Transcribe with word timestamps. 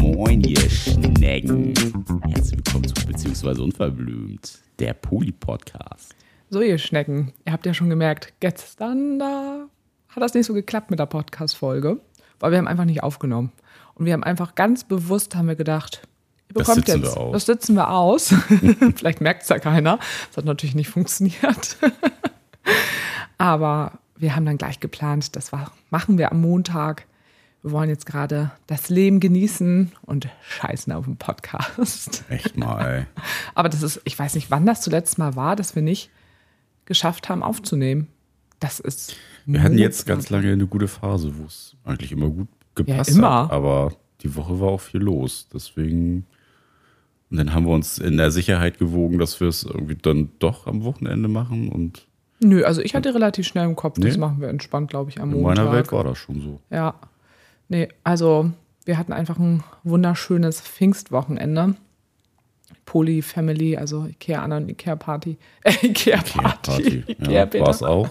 Moin, 0.00 0.40
ihr 0.42 0.68
Schnecken. 0.68 1.72
Herzlich 2.24 2.56
willkommen 2.56 2.88
zu 2.92 3.06
Beziehungsweise 3.06 3.62
Unverblümt, 3.62 4.58
der 4.80 4.94
Poli-Podcast. 4.94 6.16
So, 6.50 6.60
ihr 6.60 6.78
Schnecken, 6.78 7.32
ihr 7.44 7.52
habt 7.52 7.66
ja 7.66 7.74
schon 7.74 7.88
gemerkt, 7.88 8.32
gestern 8.40 9.20
da 9.20 9.66
hat 10.08 10.20
das 10.20 10.34
nicht 10.34 10.46
so 10.46 10.54
geklappt 10.54 10.90
mit 10.90 10.98
der 10.98 11.06
Podcast-Folge, 11.06 12.00
weil 12.40 12.50
wir 12.50 12.58
haben 12.58 12.66
einfach 12.66 12.84
nicht 12.84 13.04
aufgenommen. 13.04 13.52
Und 13.94 14.06
wir 14.06 14.12
haben 14.12 14.24
einfach 14.24 14.56
ganz 14.56 14.82
bewusst, 14.82 15.36
haben 15.36 15.46
wir 15.46 15.54
gedacht, 15.54 16.02
ihr 16.48 16.54
Das 16.54 16.66
bekommt 16.66 16.86
sitzen 16.86 17.04
jetzt, 17.04 17.14
wir 17.14 17.20
aus. 17.20 17.32
das 17.32 17.46
sitzen 17.46 17.74
wir 17.76 17.90
aus. 17.92 18.34
Vielleicht 18.96 19.20
merkt 19.20 19.44
es 19.44 19.50
ja 19.50 19.60
keiner. 19.60 20.00
Das 20.30 20.38
hat 20.38 20.46
natürlich 20.46 20.74
nicht 20.74 20.88
funktioniert. 20.88 21.76
Aber 23.38 24.00
wir 24.18 24.34
haben 24.36 24.46
dann 24.46 24.58
gleich 24.58 24.80
geplant, 24.80 25.36
das 25.36 25.52
war, 25.52 25.72
machen 25.90 26.18
wir 26.18 26.32
am 26.32 26.40
Montag. 26.40 27.06
Wir 27.62 27.72
wollen 27.72 27.88
jetzt 27.90 28.06
gerade 28.06 28.52
das 28.68 28.88
Leben 28.90 29.18
genießen 29.18 29.90
und 30.02 30.28
scheißen 30.48 30.92
auf 30.92 31.04
dem 31.04 31.16
Podcast. 31.16 32.24
Echt 32.28 32.56
mal. 32.56 33.06
Aber 33.54 33.68
das 33.68 33.82
ist, 33.82 34.00
ich 34.04 34.16
weiß 34.18 34.34
nicht, 34.36 34.50
wann 34.50 34.66
das 34.66 34.82
zuletzt 34.82 35.18
mal 35.18 35.34
war, 35.34 35.56
dass 35.56 35.74
wir 35.74 35.82
nicht 35.82 36.10
geschafft 36.84 37.28
haben 37.28 37.42
aufzunehmen. 37.42 38.06
Das 38.60 38.78
ist. 38.80 39.16
Wir 39.46 39.62
hatten 39.62 39.78
jetzt 39.78 40.06
ganz 40.06 40.30
lange 40.30 40.52
eine 40.52 40.66
gute 40.66 40.88
Phase, 40.88 41.36
wo 41.38 41.44
es 41.44 41.74
eigentlich 41.84 42.12
immer 42.12 42.30
gut 42.30 42.48
gepasst 42.74 43.10
Ja, 43.10 43.16
immer. 43.16 43.42
hat. 43.44 43.50
Aber 43.52 43.92
die 44.22 44.34
Woche 44.34 44.60
war 44.60 44.68
auch 44.68 44.80
viel 44.80 45.00
los. 45.00 45.48
Deswegen. 45.52 46.24
Und 47.30 47.38
dann 47.38 47.52
haben 47.52 47.66
wir 47.66 47.72
uns 47.74 47.98
in 47.98 48.16
der 48.16 48.30
Sicherheit 48.30 48.78
gewogen, 48.78 49.18
dass 49.18 49.40
wir 49.40 49.48
es 49.48 49.64
irgendwie 49.64 49.96
dann 49.96 50.30
doch 50.38 50.68
am 50.68 50.84
Wochenende 50.84 51.28
machen. 51.28 51.68
Und 51.68 52.05
Nö, 52.40 52.64
also 52.64 52.80
ich 52.82 52.94
hatte 52.94 53.14
relativ 53.14 53.46
schnell 53.46 53.64
im 53.64 53.76
Kopf, 53.76 53.98
das 53.98 54.14
Nee? 54.14 54.20
machen 54.20 54.40
wir 54.40 54.48
entspannt, 54.48 54.90
glaube 54.90 55.10
ich, 55.10 55.20
am 55.20 55.32
in 55.32 55.40
Montag. 55.40 55.64
meiner 55.64 55.76
Welt 55.76 55.92
war 55.92 56.04
das 56.04 56.18
schon 56.18 56.40
so. 56.40 56.60
Ja. 56.70 56.94
Nee, 57.68 57.88
also 58.04 58.50
wir 58.84 58.98
hatten 58.98 59.12
einfach 59.12 59.38
ein 59.38 59.64
wunderschönes 59.84 60.60
Pfingstwochenende. 60.60 61.74
Poly 62.84 63.22
Family, 63.22 63.76
also 63.76 64.04
Ikea 64.06 64.42
Anna 64.42 64.58
und 64.58 64.68
Ikea 64.68 64.96
Party. 64.96 65.36
Äh, 65.62 65.72
Ikea 65.86 66.18
Party. 66.22 67.04
Ikea 67.08 67.30
Ja, 67.32 67.46
Peter. 67.46 67.64
war 67.64 67.70
es 67.70 67.82
auch. 67.82 68.08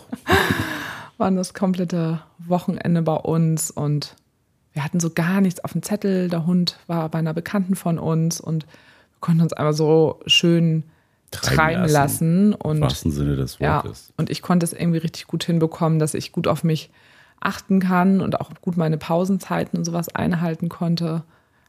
waren 1.17 1.35
das 1.37 1.53
komplette 1.53 2.21
Wochenende 2.39 3.01
bei 3.01 3.15
uns 3.15 3.71
und 3.71 4.15
wir 4.73 4.83
hatten 4.83 4.99
so 4.99 5.09
gar 5.11 5.39
nichts 5.39 5.63
auf 5.63 5.71
dem 5.71 5.81
Zettel. 5.83 6.27
Der 6.29 6.45
Hund 6.45 6.77
war 6.87 7.07
bei 7.09 7.19
einer 7.19 7.33
Bekannten 7.33 7.75
von 7.75 7.97
uns 7.99 8.41
und 8.41 8.65
wir 8.65 9.19
konnten 9.21 9.41
uns 9.41 9.53
einfach 9.53 9.73
so 9.73 10.19
schön 10.25 10.83
Treiben 11.31 11.55
treiben 11.55 11.81
lassen. 11.81 11.93
lassen. 11.93 12.53
Im 12.53 12.61
Und 12.61 12.81
wahrsten 12.81 13.11
Sinne 13.11 13.35
des 13.35 13.59
ja, 13.59 13.83
Wortes. 13.83 14.13
und 14.17 14.29
ich 14.29 14.41
konnte 14.41 14.65
es 14.65 14.73
irgendwie 14.73 14.99
richtig 14.99 15.27
gut 15.27 15.43
hinbekommen, 15.43 15.99
dass 15.99 16.13
ich 16.13 16.31
gut 16.31 16.47
auf 16.47 16.63
mich 16.63 16.89
achten 17.39 17.79
kann 17.79 18.21
und 18.21 18.39
auch 18.39 18.51
gut 18.61 18.77
meine 18.77 18.97
Pausenzeiten 18.97 19.77
und 19.77 19.85
sowas 19.85 20.09
einhalten 20.09 20.69
konnte, 20.69 21.23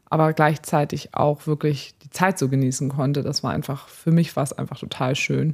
aber 0.05 0.33
gleichzeitig 0.33 1.13
auch 1.13 1.45
wirklich 1.47 1.95
die 2.03 2.09
Zeit 2.09 2.39
so 2.39 2.49
genießen 2.49 2.89
konnte. 2.89 3.23
Das 3.23 3.43
war 3.43 3.51
einfach, 3.51 3.87
für 3.87 4.11
mich 4.11 4.35
war 4.35 4.43
es 4.43 4.53
einfach 4.53 4.79
total 4.79 5.15
schön. 5.15 5.53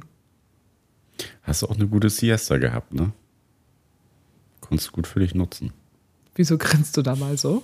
Hast 1.42 1.62
du 1.62 1.66
auch 1.66 1.74
eine 1.74 1.86
gute 1.86 2.10
Siesta 2.10 2.58
gehabt, 2.58 2.94
ne? 2.94 3.12
Konntest 4.60 4.88
du 4.88 4.92
gut 4.92 5.06
für 5.06 5.20
dich 5.20 5.34
nutzen. 5.34 5.72
Wieso 6.34 6.58
grinst 6.58 6.96
du 6.96 7.02
da 7.02 7.16
mal 7.16 7.36
so? 7.36 7.62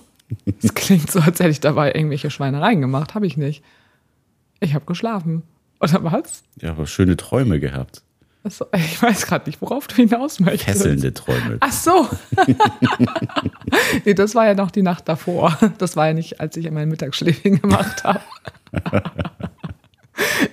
Es 0.61 0.73
klingt 0.73 1.11
so, 1.11 1.19
als 1.19 1.39
hätte 1.39 1.49
ich 1.49 1.59
dabei 1.59 1.93
irgendwelche 1.93 2.29
Schweinereien 2.29 2.79
gemacht. 2.79 3.15
Habe 3.15 3.27
ich 3.27 3.35
nicht. 3.37 3.63
Ich 4.59 4.75
habe 4.75 4.85
geschlafen. 4.85 5.43
Oder 5.81 6.03
was? 6.03 6.43
Ja, 6.61 6.71
aber 6.71 6.85
schöne 6.85 7.17
Träume 7.17 7.59
gehabt. 7.59 8.03
Achso, 8.43 8.65
ich 8.75 9.01
weiß 9.01 9.27
gerade 9.27 9.47
nicht, 9.47 9.61
worauf 9.61 9.87
du 9.87 9.95
hinaus 9.95 10.39
möchtest. 10.39 10.65
Fesselnde 10.65 11.13
Träume. 11.13 11.57
Ach 11.59 11.71
so. 11.71 12.09
nee, 14.05 14.15
das 14.15 14.33
war 14.33 14.47
ja 14.47 14.55
noch 14.55 14.71
die 14.71 14.81
Nacht 14.81 15.07
davor. 15.07 15.57
Das 15.77 15.95
war 15.95 16.07
ja 16.07 16.13
nicht, 16.13 16.39
als 16.39 16.57
ich 16.57 16.69
mein 16.71 16.89
Mittagsschläfchen 16.89 17.61
gemacht 17.61 18.03
habe. 18.03 18.21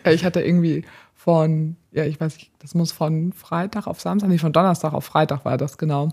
Ja, 0.04 0.12
ich 0.12 0.24
hatte 0.24 0.40
irgendwie 0.40 0.84
von, 1.14 1.76
ja, 1.92 2.04
ich 2.04 2.18
weiß 2.18 2.36
nicht, 2.36 2.50
das 2.60 2.74
muss 2.74 2.90
von 2.90 3.34
Freitag 3.34 3.86
auf 3.86 4.00
Samstag, 4.00 4.30
nicht 4.30 4.40
von 4.40 4.52
Donnerstag 4.52 4.94
auf 4.94 5.04
Freitag 5.04 5.44
war 5.44 5.58
das 5.58 5.76
genau. 5.76 6.08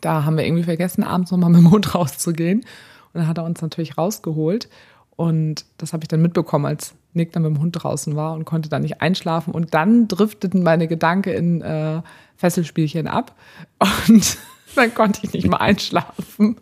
Da 0.00 0.24
haben 0.24 0.38
wir 0.38 0.46
irgendwie 0.46 0.62
vergessen, 0.62 1.04
abends 1.04 1.30
nochmal 1.30 1.50
mit 1.50 1.60
dem 1.60 1.70
Hund 1.70 1.94
rauszugehen. 1.94 2.60
Und 2.60 3.20
dann 3.20 3.28
hat 3.28 3.36
er 3.36 3.44
uns 3.44 3.60
natürlich 3.60 3.98
rausgeholt. 3.98 4.70
Und 5.14 5.66
das 5.76 5.92
habe 5.92 6.04
ich 6.04 6.08
dann 6.08 6.22
mitbekommen, 6.22 6.64
als 6.64 6.94
Nick 7.14 7.32
dann 7.32 7.42
mit 7.42 7.54
dem 7.54 7.60
Hund 7.60 7.82
draußen 7.82 8.16
war 8.16 8.34
und 8.34 8.44
konnte 8.44 8.68
dann 8.68 8.82
nicht 8.82 9.00
einschlafen. 9.00 9.52
Und 9.54 9.74
dann 9.74 10.08
drifteten 10.08 10.62
meine 10.62 10.88
Gedanken 10.88 11.32
in 11.32 11.62
äh, 11.62 12.02
Fesselspielchen 12.36 13.06
ab. 13.06 13.34
Und 13.78 14.38
dann 14.74 14.94
konnte 14.94 15.20
ich 15.22 15.32
nicht 15.32 15.48
mehr 15.48 15.60
einschlafen, 15.60 16.56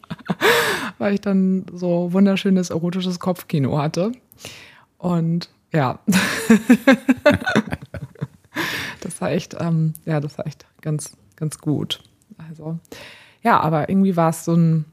weil 0.98 1.14
ich 1.14 1.20
dann 1.20 1.66
so 1.72 2.12
wunderschönes 2.12 2.70
erotisches 2.70 3.18
Kopfkino 3.18 3.78
hatte. 3.78 4.12
Und 4.98 5.50
ja, 5.72 5.98
das 9.00 9.20
war 9.20 9.30
echt, 9.30 9.56
ähm, 9.58 9.94
ja, 10.04 10.20
das 10.20 10.36
war 10.38 10.46
echt 10.46 10.66
ganz, 10.82 11.16
ganz 11.36 11.58
gut. 11.58 12.02
Also, 12.48 12.78
ja, 13.42 13.58
aber 13.60 13.88
irgendwie 13.88 14.16
war 14.16 14.30
es 14.30 14.44
so 14.44 14.54
ein 14.54 14.84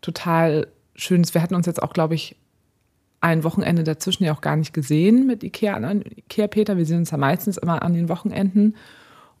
total 0.00 0.66
schönes, 0.94 1.34
wir 1.34 1.42
hatten 1.42 1.54
uns 1.54 1.66
jetzt 1.66 1.82
auch, 1.82 1.92
glaube 1.92 2.14
ich, 2.14 2.36
ein 3.20 3.44
Wochenende 3.44 3.84
dazwischen 3.84 4.24
ja 4.24 4.32
auch 4.32 4.40
gar 4.40 4.56
nicht 4.56 4.72
gesehen 4.72 5.26
mit 5.26 5.42
Ikea, 5.42 5.74
an 5.74 6.02
Ikea 6.02 6.46
Peter. 6.46 6.76
Wir 6.76 6.86
sehen 6.86 6.98
uns 6.98 7.10
ja 7.10 7.18
meistens 7.18 7.56
immer 7.56 7.82
an 7.82 7.94
den 7.94 8.08
Wochenenden 8.08 8.76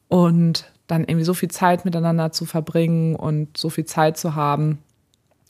und 0.08 0.70
dann 0.86 1.02
irgendwie 1.02 1.24
so 1.24 1.34
viel 1.34 1.50
Zeit 1.50 1.84
miteinander 1.84 2.32
zu 2.32 2.44
verbringen 2.44 3.14
und 3.14 3.56
so 3.56 3.70
viel 3.70 3.84
Zeit 3.84 4.16
zu 4.16 4.34
haben. 4.34 4.78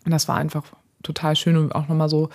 Und 0.04 0.10
das 0.10 0.28
war 0.28 0.36
einfach 0.36 0.64
total 1.02 1.36
schön 1.36 1.56
und 1.56 1.74
auch 1.74 1.88
nochmal 1.88 2.08
so 2.08 2.28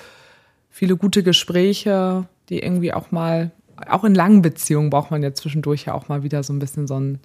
viele 0.70 0.96
gute 0.96 1.22
Gespräche, 1.22 2.28
die 2.50 2.60
irgendwie 2.60 2.94
auch 2.94 3.12
mal, 3.12 3.52
auch 3.88 4.04
in 4.04 4.16
langen 4.16 4.42
Beziehungen 4.42 4.90
braucht 4.90 5.12
man 5.12 5.22
ja 5.22 5.34
zwischendurch 5.34 5.86
ja 5.86 5.94
auch 5.94 6.08
mal 6.08 6.24
wieder 6.24 6.44
so 6.44 6.54
ein 6.54 6.60
bisschen 6.60 6.88
so 6.88 7.00
ein, 7.00 7.20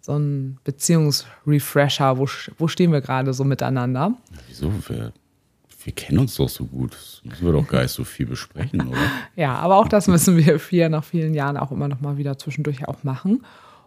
so 0.00 0.16
ein 0.16 0.58
Beziehungsrefresher. 0.62 2.18
Wo, 2.18 2.28
wo 2.58 2.68
stehen 2.68 2.92
wir 2.92 3.00
gerade 3.00 3.34
so 3.34 3.44
miteinander? 3.44 4.14
Wieso? 4.46 4.70
Wir 5.84 5.92
kennen 5.92 6.18
uns 6.18 6.34
doch 6.36 6.48
so 6.48 6.64
gut. 6.64 6.92
Das 6.92 7.20
müssen 7.24 7.46
wir 7.46 7.52
doch 7.52 7.66
gar 7.66 7.82
nicht 7.82 7.92
so 7.92 8.04
viel 8.04 8.26
besprechen, 8.26 8.88
oder? 8.88 8.98
Ja, 9.36 9.54
aber 9.56 9.76
auch 9.76 9.88
das 9.88 10.08
müssen 10.08 10.36
wir 10.36 10.58
vier 10.58 10.88
nach 10.88 11.04
vielen 11.04 11.34
Jahren 11.34 11.56
auch 11.56 11.70
immer 11.70 11.88
noch 11.88 12.00
mal 12.00 12.16
wieder 12.16 12.38
zwischendurch 12.38 12.88
auch 12.88 13.04
machen. 13.04 13.44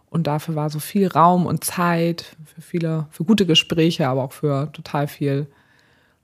Und 0.08 0.26
dafür 0.26 0.54
war 0.54 0.68
so 0.70 0.78
viel 0.78 1.08
Raum 1.08 1.46
und 1.46 1.64
Zeit 1.64 2.36
für 2.44 2.60
viele, 2.60 3.06
für 3.10 3.24
gute 3.24 3.46
Gespräche, 3.46 4.08
aber 4.08 4.24
auch 4.24 4.32
für 4.32 4.70
total 4.72 5.06
viel 5.06 5.46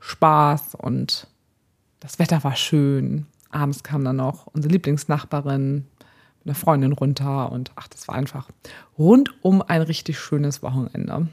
Spaß 0.00 0.74
und 0.74 1.26
das 2.00 2.18
Wetter 2.18 2.44
war 2.44 2.54
schön. 2.54 3.26
Abends 3.50 3.82
kam 3.82 4.04
dann 4.04 4.16
noch 4.16 4.46
unsere 4.48 4.72
Lieblingsnachbarin 4.72 5.86
mit 6.40 6.46
einer 6.46 6.54
Freundin 6.54 6.92
runter 6.92 7.50
und 7.50 7.72
ach, 7.76 7.88
das 7.88 8.06
war 8.08 8.14
einfach 8.14 8.48
rundum 8.98 9.62
ein 9.62 9.82
richtig 9.82 10.18
schönes 10.20 10.62
Wochenende. 10.62 11.28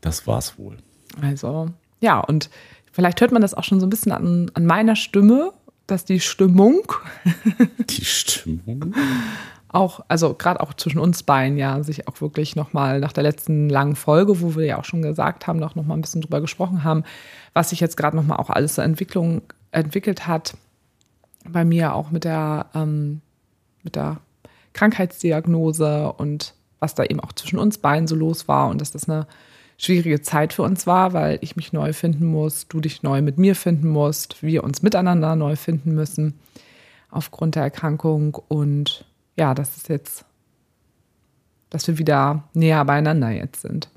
Das 0.00 0.26
war's 0.26 0.58
wohl. 0.58 0.78
Also, 1.20 1.70
ja, 2.00 2.20
und 2.20 2.50
vielleicht 2.92 3.20
hört 3.20 3.32
man 3.32 3.42
das 3.42 3.54
auch 3.54 3.64
schon 3.64 3.80
so 3.80 3.86
ein 3.86 3.90
bisschen 3.90 4.12
an, 4.12 4.50
an 4.54 4.66
meiner 4.66 4.96
Stimme, 4.96 5.52
dass 5.86 6.04
die 6.04 6.20
Stimmung 6.20 6.82
Die 7.90 8.04
Stimmung. 8.04 8.94
auch, 9.68 10.00
also 10.08 10.34
gerade 10.34 10.60
auch 10.60 10.74
zwischen 10.74 10.98
uns 10.98 11.22
beiden 11.22 11.58
ja, 11.58 11.82
sich 11.82 12.06
auch 12.06 12.20
wirklich 12.20 12.54
nochmal 12.54 13.00
nach 13.00 13.12
der 13.12 13.24
letzten 13.24 13.68
langen 13.68 13.96
Folge, 13.96 14.40
wo 14.40 14.54
wir 14.54 14.66
ja 14.66 14.78
auch 14.78 14.84
schon 14.84 15.02
gesagt 15.02 15.46
haben, 15.46 15.58
noch 15.58 15.74
mal 15.74 15.94
ein 15.94 16.00
bisschen 16.00 16.20
drüber 16.20 16.40
gesprochen 16.40 16.84
haben, 16.84 17.04
was 17.54 17.70
sich 17.70 17.80
jetzt 17.80 17.96
gerade 17.96 18.16
nochmal 18.16 18.38
auch 18.38 18.50
alles 18.50 18.74
zur 18.74 18.84
Entwicklung 18.84 19.42
entwickelt 19.72 20.26
hat. 20.26 20.54
Bei 21.48 21.64
mir 21.64 21.94
auch 21.94 22.10
mit 22.10 22.24
der, 22.24 22.66
ähm, 22.74 23.20
mit 23.82 23.96
der 23.96 24.18
Krankheitsdiagnose 24.74 26.12
und 26.12 26.54
was 26.78 26.94
da 26.94 27.04
eben 27.04 27.20
auch 27.20 27.32
zwischen 27.32 27.58
uns 27.58 27.78
beiden 27.78 28.06
so 28.06 28.14
los 28.14 28.48
war 28.48 28.68
und 28.68 28.80
dass 28.80 28.90
das 28.92 29.08
eine 29.08 29.26
schwierige 29.82 30.22
Zeit 30.22 30.52
für 30.52 30.62
uns 30.62 30.86
war, 30.86 31.12
weil 31.12 31.38
ich 31.40 31.56
mich 31.56 31.72
neu 31.72 31.92
finden 31.92 32.26
muss, 32.26 32.68
du 32.68 32.80
dich 32.80 33.02
neu 33.02 33.20
mit 33.20 33.38
mir 33.38 33.56
finden 33.56 33.88
musst, 33.88 34.42
wir 34.42 34.64
uns 34.64 34.82
miteinander 34.82 35.34
neu 35.34 35.56
finden 35.56 35.94
müssen 35.94 36.34
aufgrund 37.10 37.56
der 37.56 37.64
Erkrankung 37.64 38.34
und 38.48 39.04
ja, 39.36 39.54
das 39.54 39.76
ist 39.76 39.88
jetzt, 39.88 40.24
dass 41.70 41.88
wir 41.88 41.98
wieder 41.98 42.48
näher 42.54 42.84
beieinander 42.84 43.30
jetzt 43.30 43.62
sind. 43.62 43.88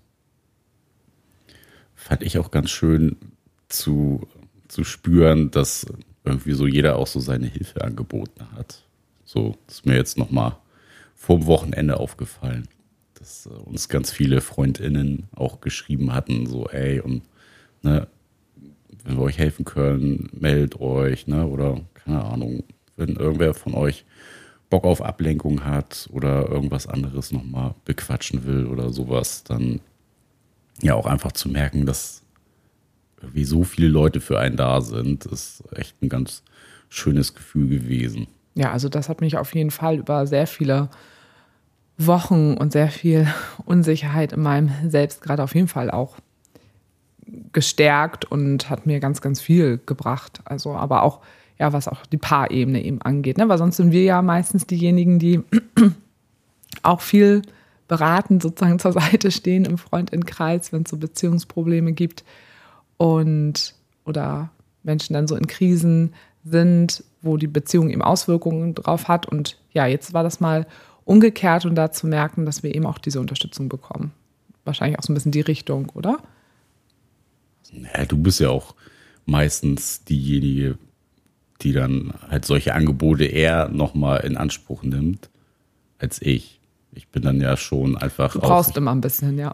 Fand 1.94 2.24
ich 2.24 2.39
auch 2.39 2.51
ganz 2.51 2.71
schön 2.71 3.18
zu, 3.69 4.27
zu 4.68 4.83
spüren, 4.83 5.51
dass 5.51 5.86
irgendwie 6.24 6.54
so 6.54 6.68
jeder 6.68 6.98
auch 6.98 7.07
so 7.07 7.19
seine 7.19 7.48
Hilfe 7.48 7.83
angeboten 7.83 8.48
hat. 8.56 8.83
So, 9.24 9.56
ist 9.68 9.86
mir 9.86 9.95
jetzt 9.95 10.18
nochmal 10.18 10.57
vor 11.15 11.38
dem 11.38 11.45
Wochenende 11.45 12.00
aufgefallen, 12.00 12.68
dass 13.25 13.48
äh, 13.48 13.50
uns 13.50 13.89
ganz 13.89 14.12
viele 14.12 14.39
FreundInnen 14.39 15.27
auch 15.36 15.60
geschrieben 15.60 16.13
hatten, 16.13 16.45
so, 16.45 16.68
ey, 16.69 17.00
und 17.00 17.24
ne, 17.81 18.07
wenn 19.04 19.18
wir 19.18 19.24
euch 19.24 19.39
helfen 19.39 19.66
können, 19.66 20.30
meldet 20.33 20.80
euch, 20.80 21.27
ne, 21.27 21.45
oder 21.48 21.81
keine 21.94 22.24
Ahnung, 22.24 22.63
wenn 22.95 23.16
irgendwer 23.16 23.54
von 23.54 23.74
euch 23.74 24.06
Bock 24.69 24.86
auf 24.86 25.01
Ablenkung 25.01 25.66
hat 25.66 26.07
oder 26.12 26.48
irgendwas 26.50 26.88
anderes 26.88 27.31
nochmal 27.31 27.75
bequatschen 27.83 28.45
will 28.45 28.68
oder 28.68 28.92
sowas, 28.92 29.44
dann 29.44 29.80
ja 30.81 30.94
auch 30.94 31.06
einfach 31.06 31.31
zu 31.31 31.50
merken, 31.50 31.86
dass 31.86 32.24
wie 33.22 33.45
so 33.45 33.63
viele 33.63 33.88
Leute 33.88 34.22
für 34.22 34.39
einen 34.39 34.56
da 34.56 34.81
sind, 34.81 35.25
ist 35.25 35.63
echt 35.72 36.01
ein 36.01 36.10
ganz 36.10 36.44
schönes 36.89 37.33
Gefühl 37.33 37.69
gewesen. 37.69 38.27
Ja, 38.54 38.72
also 38.72 38.88
das 38.88 39.10
hat 39.10 39.22
mich 39.22 39.38
auf 39.38 39.54
jeden 39.56 39.72
Fall 39.72 39.98
über 39.98 40.27
sehr 40.27 40.48
viele 40.48 40.89
Wochen 41.97 42.56
und 42.56 42.71
sehr 42.71 42.89
viel 42.89 43.27
Unsicherheit 43.65 44.33
in 44.33 44.42
meinem 44.42 44.71
Selbst 44.89 45.21
gerade 45.21 45.44
auf 45.44 45.56
jeden 45.56 45.68
Fall 45.68 45.92
auch 45.92 46.18
gestärkt 47.53 48.25
und 48.25 48.69
hat 48.69 48.86
mir 48.86 49.00
ganz, 49.00 49.21
ganz 49.21 49.42
viel 49.42 49.80
gebracht. 49.86 50.42
Also, 50.45 50.74
aber 50.74 51.03
auch, 51.03 51.21
ja, 51.57 51.74
was 51.74 51.88
auch 51.88 52.06
die 52.06 52.18
Paarebene 52.18 52.83
eben 52.83 53.01
angeht. 53.01 53.38
Ne? 53.38 53.50
Weil 53.50 53.57
sonst 53.57 53.77
sind 53.77 53.92
wir 53.92 54.03
ja 54.03 54.21
meistens 54.21 54.68
diejenigen, 54.68 55.19
die 55.19 55.42
auch 56.83 57.01
viel 57.01 57.42
beratend 57.88 58.44
sozusagen 58.44 58.80
zur 58.80 58.94
Seite 58.94 59.31
stehen 59.31 59.65
im 59.65 59.77
Freundinnenkreis, 59.77 60.71
wenn 60.71 60.83
es 60.83 60.89
so 60.89 60.98
Beziehungsprobleme 60.98 61.94
gibt 61.94 62.24
und 62.98 63.74
oder 64.06 64.50
Menschen 64.83 65.13
dann 65.13 65.27
so 65.27 65.36
in 65.36 65.48
Krisen 65.48 66.13
sind, 66.44 67.03
wo 67.21 67.38
die 67.38 67.48
Beziehung 67.48 67.89
eben 67.89 68.03
Auswirkungen 68.03 68.75
drauf 68.75 69.07
hat. 69.07 69.25
Und 69.25 69.57
ja, 69.71 69.88
jetzt 69.88 70.13
war 70.13 70.24
das 70.24 70.39
mal 70.39 70.68
umgekehrt 71.06 71.66
und 71.66 71.75
da 71.75 71.92
zu 71.92 72.07
merken, 72.07 72.46
dass 72.46 72.63
wir 72.63 72.74
eben 72.75 72.86
auch 72.86 72.98
diese 72.98 73.19
Unterstützung 73.19 73.69
bekommen. 73.69 74.12
Wahrscheinlich 74.66 75.00
auch 75.00 75.04
so 75.04 75.13
ein 75.13 75.16
bisschen 75.16 75.31
die 75.31 75.42
Richtung, 75.42 75.90
oder? 75.94 76.18
Ja, 77.72 78.06
du 78.06 78.18
bist 78.18 78.40
ja 78.40 78.50
auch 78.50 78.75
meistens 79.25 80.04
diejenige, 80.04 80.78
die 81.62 81.72
dann 81.72 82.13
halt 82.30 82.46
solche 82.46 82.74
Angebote 82.74 83.25
eher 83.25 83.69
nochmal 83.69 84.22
in 84.22 84.38
Anspruch 84.38 84.84
nimmt 84.84 85.30
als 86.00 86.22
ich. 86.22 86.60
Ich 86.94 87.08
bin 87.10 87.24
dann 87.24 87.42
ja 87.42 87.58
schon 87.58 87.98
einfach. 87.98 88.34
Du 88.34 88.40
brauchst 88.40 88.72
auch, 88.72 88.78
immer 88.78 88.92
ein 88.92 89.01
bisschen, 89.01 89.38
ja. 89.38 89.54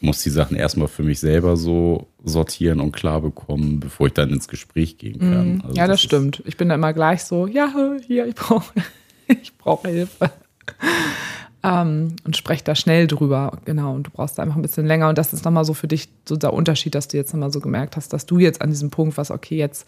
Muss 0.00 0.22
die 0.22 0.30
Sachen 0.30 0.56
erstmal 0.56 0.88
für 0.88 1.04
mich 1.04 1.20
selber 1.20 1.56
so 1.56 2.08
sortieren 2.24 2.80
und 2.80 2.92
klar 2.92 3.20
bekommen, 3.20 3.78
bevor 3.78 4.08
ich 4.08 4.12
dann 4.14 4.30
ins 4.30 4.48
Gespräch 4.48 4.98
gehen 4.98 5.20
kann. 5.20 5.56
Mm, 5.56 5.60
also 5.62 5.76
ja, 5.76 5.86
das, 5.86 6.00
das 6.00 6.02
stimmt. 6.02 6.42
Ich 6.44 6.56
bin 6.56 6.68
da 6.68 6.74
immer 6.74 6.92
gleich 6.92 7.22
so, 7.22 7.46
ja, 7.46 7.72
hier, 8.06 8.26
ich 8.26 8.34
brauche 8.34 8.72
ich 9.28 9.56
brauch 9.56 9.82
Hilfe. 9.82 10.32
ähm, 11.62 12.16
und 12.24 12.36
spreche 12.36 12.64
da 12.64 12.74
schnell 12.74 13.06
drüber, 13.06 13.58
genau. 13.64 13.94
Und 13.94 14.06
du 14.06 14.10
brauchst 14.10 14.38
da 14.38 14.42
einfach 14.42 14.56
ein 14.56 14.62
bisschen 14.62 14.86
länger. 14.86 15.08
Und 15.08 15.18
das 15.18 15.32
ist 15.32 15.44
nochmal 15.44 15.64
so 15.64 15.74
für 15.74 15.88
dich 15.88 16.08
so 16.28 16.36
der 16.36 16.52
Unterschied, 16.52 16.94
dass 16.94 17.08
du 17.08 17.16
jetzt 17.16 17.32
nochmal 17.32 17.52
so 17.52 17.60
gemerkt 17.60 17.96
hast, 17.96 18.12
dass 18.12 18.26
du 18.26 18.38
jetzt 18.38 18.60
an 18.60 18.70
diesem 18.70 18.90
Punkt 18.90 19.16
warst, 19.16 19.30
okay, 19.30 19.56
jetzt 19.56 19.86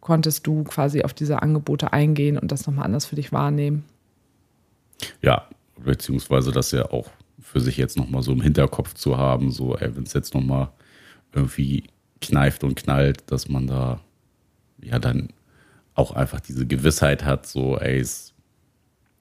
konntest 0.00 0.46
du 0.46 0.64
quasi 0.64 1.02
auf 1.02 1.12
diese 1.12 1.42
Angebote 1.42 1.92
eingehen 1.92 2.38
und 2.38 2.52
das 2.52 2.66
nochmal 2.66 2.86
anders 2.86 3.06
für 3.06 3.16
dich 3.16 3.32
wahrnehmen. 3.32 3.84
Ja, 5.22 5.46
beziehungsweise 5.76 6.52
das 6.52 6.70
ja 6.72 6.90
auch 6.90 7.10
für 7.40 7.60
sich 7.60 7.76
jetzt 7.76 7.96
nochmal 7.96 8.22
so 8.22 8.32
im 8.32 8.40
Hinterkopf 8.40 8.94
zu 8.94 9.16
haben, 9.16 9.50
so, 9.50 9.76
ey, 9.76 9.94
wenn 9.96 10.04
es 10.04 10.12
jetzt 10.12 10.34
nochmal 10.34 10.68
irgendwie 11.32 11.84
kneift 12.20 12.64
und 12.64 12.74
knallt, 12.74 13.30
dass 13.30 13.48
man 13.48 13.66
da 13.66 14.00
ja 14.82 14.98
dann 14.98 15.28
auch 15.94 16.12
einfach 16.12 16.40
diese 16.40 16.66
Gewissheit 16.66 17.24
hat, 17.24 17.46
so, 17.46 17.76
ey, 17.78 17.98
es, 17.98 18.34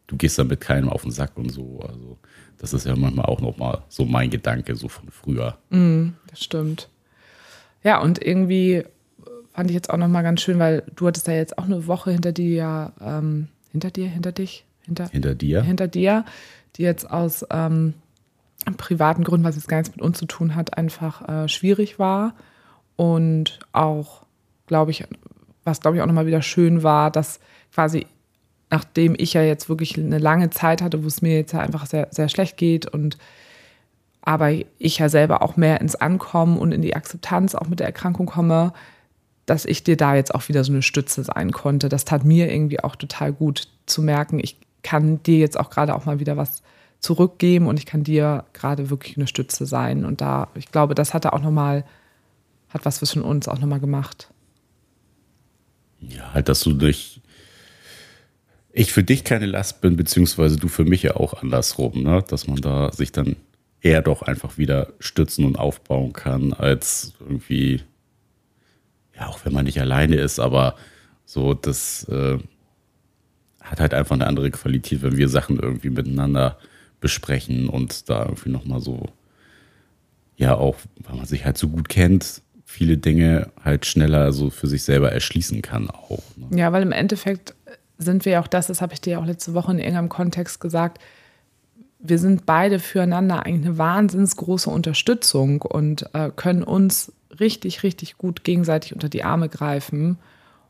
du 0.07 0.17
gehst 0.17 0.39
dann 0.39 0.47
mit 0.47 0.61
keinem 0.61 0.89
auf 0.89 1.03
den 1.03 1.11
Sack 1.11 1.37
und 1.37 1.49
so. 1.49 1.79
Also, 1.81 2.17
das 2.57 2.73
ist 2.73 2.85
ja 2.85 2.95
manchmal 2.95 3.25
auch 3.25 3.41
nochmal 3.41 3.83
so 3.89 4.05
mein 4.05 4.29
Gedanke, 4.29 4.75
so 4.75 4.87
von 4.87 5.09
früher. 5.09 5.57
Mm, 5.69 6.09
das 6.29 6.43
stimmt. 6.43 6.89
Ja, 7.83 8.01
und 8.01 8.23
irgendwie 8.23 8.83
fand 9.53 9.69
ich 9.69 9.75
jetzt 9.75 9.89
auch 9.89 9.97
nochmal 9.97 10.23
ganz 10.23 10.41
schön, 10.41 10.59
weil 10.59 10.83
du 10.95 11.07
hattest 11.07 11.27
ja 11.27 11.33
jetzt 11.33 11.57
auch 11.57 11.65
eine 11.65 11.87
Woche 11.87 12.11
hinter 12.11 12.31
dir, 12.31 12.93
ähm, 13.01 13.47
hinter 13.71 13.91
dir, 13.91 14.07
hinter 14.07 14.31
dich, 14.31 14.65
hinter, 14.81 15.09
hinter 15.09 15.35
dir. 15.35 15.61
Hinter 15.61 15.87
dir, 15.87 16.25
die 16.75 16.83
jetzt 16.83 17.09
aus 17.09 17.45
ähm, 17.49 17.93
privaten 18.77 19.23
Gründen, 19.23 19.45
was 19.45 19.55
jetzt 19.55 19.67
gar 19.67 19.77
nichts 19.77 19.95
mit 19.95 20.03
uns 20.03 20.17
zu 20.17 20.25
tun 20.25 20.55
hat, 20.55 20.77
einfach 20.77 21.27
äh, 21.27 21.47
schwierig 21.47 21.99
war. 21.99 22.35
Und 22.95 23.59
auch, 23.71 24.25
glaube 24.65 24.91
ich, 24.91 25.05
was 25.63 25.81
glaube 25.81 25.97
ich 25.97 26.03
auch 26.03 26.07
nochmal 26.07 26.27
wieder 26.27 26.41
schön 26.41 26.83
war, 26.83 27.11
dass 27.11 27.39
quasi, 27.73 28.07
nachdem 28.69 29.15
ich 29.17 29.33
ja 29.33 29.41
jetzt 29.41 29.69
wirklich 29.69 29.97
eine 29.97 30.17
lange 30.17 30.49
Zeit 30.49 30.81
hatte, 30.81 31.03
wo 31.03 31.07
es 31.07 31.21
mir 31.21 31.35
jetzt 31.35 31.53
ja 31.53 31.59
einfach 31.59 31.85
sehr, 31.85 32.07
sehr 32.11 32.29
schlecht 32.29 32.57
geht 32.57 32.85
und 32.85 33.17
aber 34.21 34.51
ich 34.77 34.97
ja 34.97 35.07
selber 35.07 35.41
auch 35.41 35.55
mehr 35.55 35.79
ins 35.79 35.95
Ankommen 35.95 36.57
und 36.57 36.73
in 36.73 36.81
die 36.81 36.97
Akzeptanz 36.97 37.55
auch 37.55 37.69
mit 37.69 37.79
der 37.79 37.87
Erkrankung 37.87 38.25
komme, 38.25 38.73
dass 39.45 39.63
ich 39.63 39.85
dir 39.85 39.95
da 39.95 40.15
jetzt 40.15 40.35
auch 40.35 40.49
wieder 40.49 40.65
so 40.65 40.73
eine 40.73 40.81
Stütze 40.81 41.23
sein 41.23 41.53
konnte. 41.53 41.87
Das 41.87 42.03
tat 42.03 42.25
mir 42.25 42.51
irgendwie 42.51 42.81
auch 42.81 42.97
total 42.97 43.31
gut 43.31 43.69
zu 43.85 44.01
merken, 44.01 44.39
ich 44.39 44.57
kann 44.83 45.23
dir 45.23 45.37
jetzt 45.37 45.57
auch 45.57 45.69
gerade 45.69 45.95
auch 45.95 46.05
mal 46.05 46.19
wieder 46.19 46.35
was 46.35 46.61
zurückgeben 46.99 47.67
und 47.67 47.79
ich 47.79 47.85
kann 47.85 48.03
dir 48.03 48.43
gerade 48.51 48.89
wirklich 48.89 49.15
eine 49.15 49.27
Stütze 49.27 49.65
sein. 49.65 50.03
Und 50.03 50.19
da, 50.19 50.49
ich 50.55 50.71
glaube, 50.71 50.93
das 50.93 51.13
hat 51.13 51.23
er 51.23 51.33
auch 51.33 51.41
nochmal, 51.41 51.85
hat 52.69 52.83
was 52.83 52.97
zwischen 52.97 53.21
uns 53.21 53.47
auch 53.47 53.59
nochmal 53.59 53.79
gemacht. 53.79 54.29
Ja, 56.01 56.33
halt, 56.33 56.49
dass 56.49 56.59
du 56.59 56.73
durch 56.73 57.21
ich 58.71 58.91
für 58.93 59.03
dich 59.03 59.23
keine 59.23 59.45
Last 59.45 59.81
bin, 59.81 59.97
beziehungsweise 59.97 60.57
du 60.57 60.67
für 60.67 60.85
mich 60.85 61.03
ja 61.03 61.15
auch 61.15 61.41
andersrum, 61.41 62.03
ne? 62.03 62.23
dass 62.27 62.47
man 62.47 62.57
da 62.57 62.91
sich 62.91 63.11
dann 63.11 63.35
eher 63.81 64.01
doch 64.01 64.21
einfach 64.21 64.57
wieder 64.57 64.93
stützen 64.99 65.45
und 65.45 65.57
aufbauen 65.57 66.13
kann, 66.13 66.53
als 66.53 67.13
irgendwie, 67.19 67.81
ja, 69.15 69.27
auch 69.27 69.39
wenn 69.45 69.53
man 69.53 69.65
nicht 69.65 69.79
alleine 69.79 70.15
ist, 70.15 70.39
aber 70.39 70.75
so, 71.25 71.53
das 71.53 72.05
äh, 72.09 72.37
hat 73.61 73.79
halt 73.79 73.93
einfach 73.93 74.15
eine 74.15 74.27
andere 74.27 74.51
Qualität, 74.51 75.01
wenn 75.01 75.17
wir 75.17 75.29
Sachen 75.29 75.59
irgendwie 75.59 75.89
miteinander 75.89 76.57
besprechen 76.99 77.69
und 77.69 78.09
da 78.09 78.23
irgendwie 78.23 78.49
nochmal 78.49 78.81
so, 78.81 79.07
ja, 80.35 80.55
auch, 80.55 80.77
weil 81.03 81.15
man 81.15 81.25
sich 81.25 81.45
halt 81.45 81.57
so 81.57 81.67
gut 81.67 81.89
kennt, 81.89 82.41
viele 82.63 82.97
Dinge 82.97 83.51
halt 83.63 83.85
schneller 83.85 84.31
so 84.33 84.49
für 84.49 84.67
sich 84.67 84.83
selber 84.83 85.11
erschließen 85.11 85.61
kann 85.61 85.89
auch. 85.89 86.23
Ne? 86.35 86.57
Ja, 86.57 86.71
weil 86.71 86.83
im 86.83 86.91
Endeffekt 86.91 87.55
sind 87.97 88.25
wir 88.25 88.39
auch 88.39 88.47
das, 88.47 88.67
das 88.67 88.81
habe 88.81 88.93
ich 88.93 89.01
dir 89.01 89.19
auch 89.19 89.25
letzte 89.25 89.53
Woche 89.53 89.71
in 89.71 89.79
irgendeinem 89.79 90.09
Kontext 90.09 90.59
gesagt, 90.59 90.99
wir 91.99 92.19
sind 92.19 92.45
beide 92.45 92.79
füreinander 92.79 93.45
eigentlich 93.45 93.65
eine 93.65 93.77
wahnsinns 93.77 94.35
große 94.35 94.69
Unterstützung 94.69 95.61
und 95.61 96.13
äh, 96.13 96.29
können 96.35 96.63
uns 96.63 97.11
richtig, 97.39 97.83
richtig 97.83 98.17
gut 98.17 98.43
gegenseitig 98.43 98.93
unter 98.93 99.09
die 99.09 99.23
Arme 99.23 99.49
greifen 99.49 100.17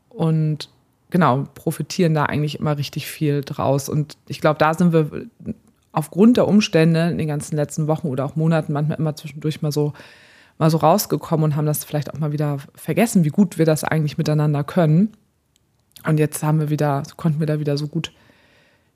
und 0.09 0.69
genau, 1.09 1.47
profitieren 1.53 2.13
da 2.13 2.25
eigentlich 2.25 2.59
immer 2.59 2.77
richtig 2.77 3.07
viel 3.07 3.41
draus. 3.41 3.89
Und 3.89 4.17
ich 4.27 4.41
glaube, 4.41 4.57
da 4.59 4.73
sind 4.73 4.93
wir 4.93 5.27
aufgrund 5.91 6.37
der 6.37 6.47
Umstände 6.47 7.09
in 7.09 7.17
den 7.17 7.27
ganzen 7.27 7.55
letzten 7.55 7.87
Wochen 7.87 8.07
oder 8.07 8.25
auch 8.25 8.35
Monaten 8.35 8.73
manchmal 8.73 8.99
immer 8.99 9.15
zwischendurch 9.15 9.61
mal 9.61 9.71
so, 9.71 9.93
mal 10.57 10.69
so 10.69 10.77
rausgekommen 10.77 11.43
und 11.45 11.55
haben 11.55 11.65
das 11.65 11.83
vielleicht 11.83 12.13
auch 12.13 12.19
mal 12.19 12.31
wieder 12.31 12.57
vergessen, 12.75 13.23
wie 13.23 13.29
gut 13.29 13.57
wir 13.57 13.65
das 13.65 13.83
eigentlich 13.83 14.17
miteinander 14.17 14.63
können. 14.63 15.13
Und 16.07 16.19
jetzt 16.19 16.41
haben 16.41 16.59
wir 16.59 16.69
wieder, 16.69 17.03
konnten 17.17 17.39
wir 17.39 17.47
da 17.47 17.59
wieder 17.59 17.77
so 17.77 17.87
gut 17.87 18.13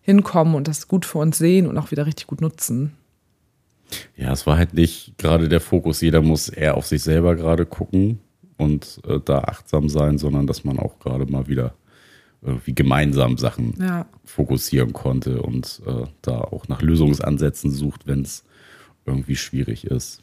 hinkommen 0.02 0.56
und 0.56 0.68
das 0.68 0.88
gut 0.88 1.06
für 1.06 1.20
uns 1.20 1.38
sehen 1.38 1.68
und 1.68 1.78
auch 1.78 1.92
wieder 1.92 2.06
richtig 2.06 2.28
gut 2.28 2.42
nutzen. 2.42 2.94
Ja, 4.16 4.32
es 4.32 4.48
war 4.48 4.58
halt 4.58 4.74
nicht 4.74 5.18
gerade 5.18 5.50
der 5.50 5.60
Fokus, 5.60 6.02
jeder 6.02 6.22
muss 6.22 6.48
eher 6.48 6.78
auf 6.78 6.88
sich 6.88 7.04
selber 7.04 7.36
gerade 7.36 7.66
gucken 7.66 8.20
und 8.58 9.02
äh, 9.06 9.20
da 9.24 9.40
achtsam 9.40 9.90
sein, 9.90 10.18
sondern 10.18 10.48
dass 10.48 10.64
man 10.64 10.80
auch 10.80 11.00
gerade 11.00 11.26
mal 11.26 11.48
wieder 11.48 11.74
irgendwie 12.42 12.74
gemeinsam 12.74 13.38
Sachen 13.38 13.76
ja. 13.80 14.06
fokussieren 14.24 14.94
konnte 14.94 15.42
und 15.42 15.82
äh, 15.86 16.06
da 16.22 16.40
auch 16.40 16.68
nach 16.68 16.82
Lösungsansätzen 16.82 17.70
sucht, 17.70 18.08
wenn 18.08 18.22
es 18.22 18.44
irgendwie 19.06 19.36
schwierig 19.36 19.86
ist. 19.86 20.22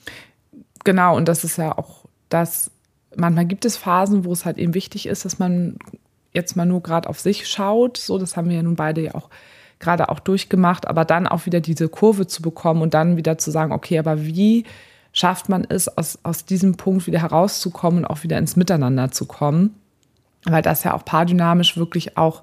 Genau, 0.84 1.16
und 1.16 1.28
das 1.28 1.44
ist 1.44 1.58
ja 1.58 1.76
auch 1.76 2.06
das, 2.28 2.70
manchmal 3.14 3.46
gibt 3.46 3.64
es 3.64 3.76
Phasen, 3.76 4.24
wo 4.24 4.32
es 4.32 4.44
halt 4.44 4.58
eben 4.58 4.74
wichtig 4.74 5.06
ist, 5.06 5.24
dass 5.24 5.38
man 5.38 5.76
jetzt 6.32 6.56
mal 6.56 6.66
nur 6.66 6.82
gerade 6.82 7.08
auf 7.08 7.20
sich 7.20 7.48
schaut. 7.48 7.96
So, 7.96 8.18
das 8.18 8.36
haben 8.36 8.48
wir 8.48 8.56
ja 8.56 8.62
nun 8.62 8.76
beide 8.76 9.02
ja 9.02 9.14
auch 9.14 9.30
gerade 9.78 10.08
auch 10.08 10.18
durchgemacht, 10.18 10.88
aber 10.88 11.04
dann 11.04 11.26
auch 11.26 11.46
wieder 11.46 11.60
diese 11.60 11.88
Kurve 11.88 12.26
zu 12.26 12.42
bekommen 12.42 12.82
und 12.82 12.94
dann 12.94 13.16
wieder 13.16 13.38
zu 13.38 13.50
sagen, 13.50 13.72
okay, 13.72 13.98
aber 13.98 14.24
wie 14.24 14.64
schafft 15.12 15.48
man 15.48 15.64
es, 15.68 15.88
aus, 15.96 16.18
aus 16.24 16.44
diesem 16.44 16.76
Punkt 16.76 17.06
wieder 17.06 17.22
herauszukommen 17.22 18.00
und 18.00 18.10
auch 18.10 18.24
wieder 18.24 18.38
ins 18.38 18.56
Miteinander 18.56 19.10
zu 19.10 19.26
kommen? 19.26 19.74
weil 20.44 20.62
das 20.62 20.84
ja 20.84 20.94
auch 20.94 21.04
paardynamisch 21.04 21.76
wirklich 21.76 22.16
auch 22.16 22.42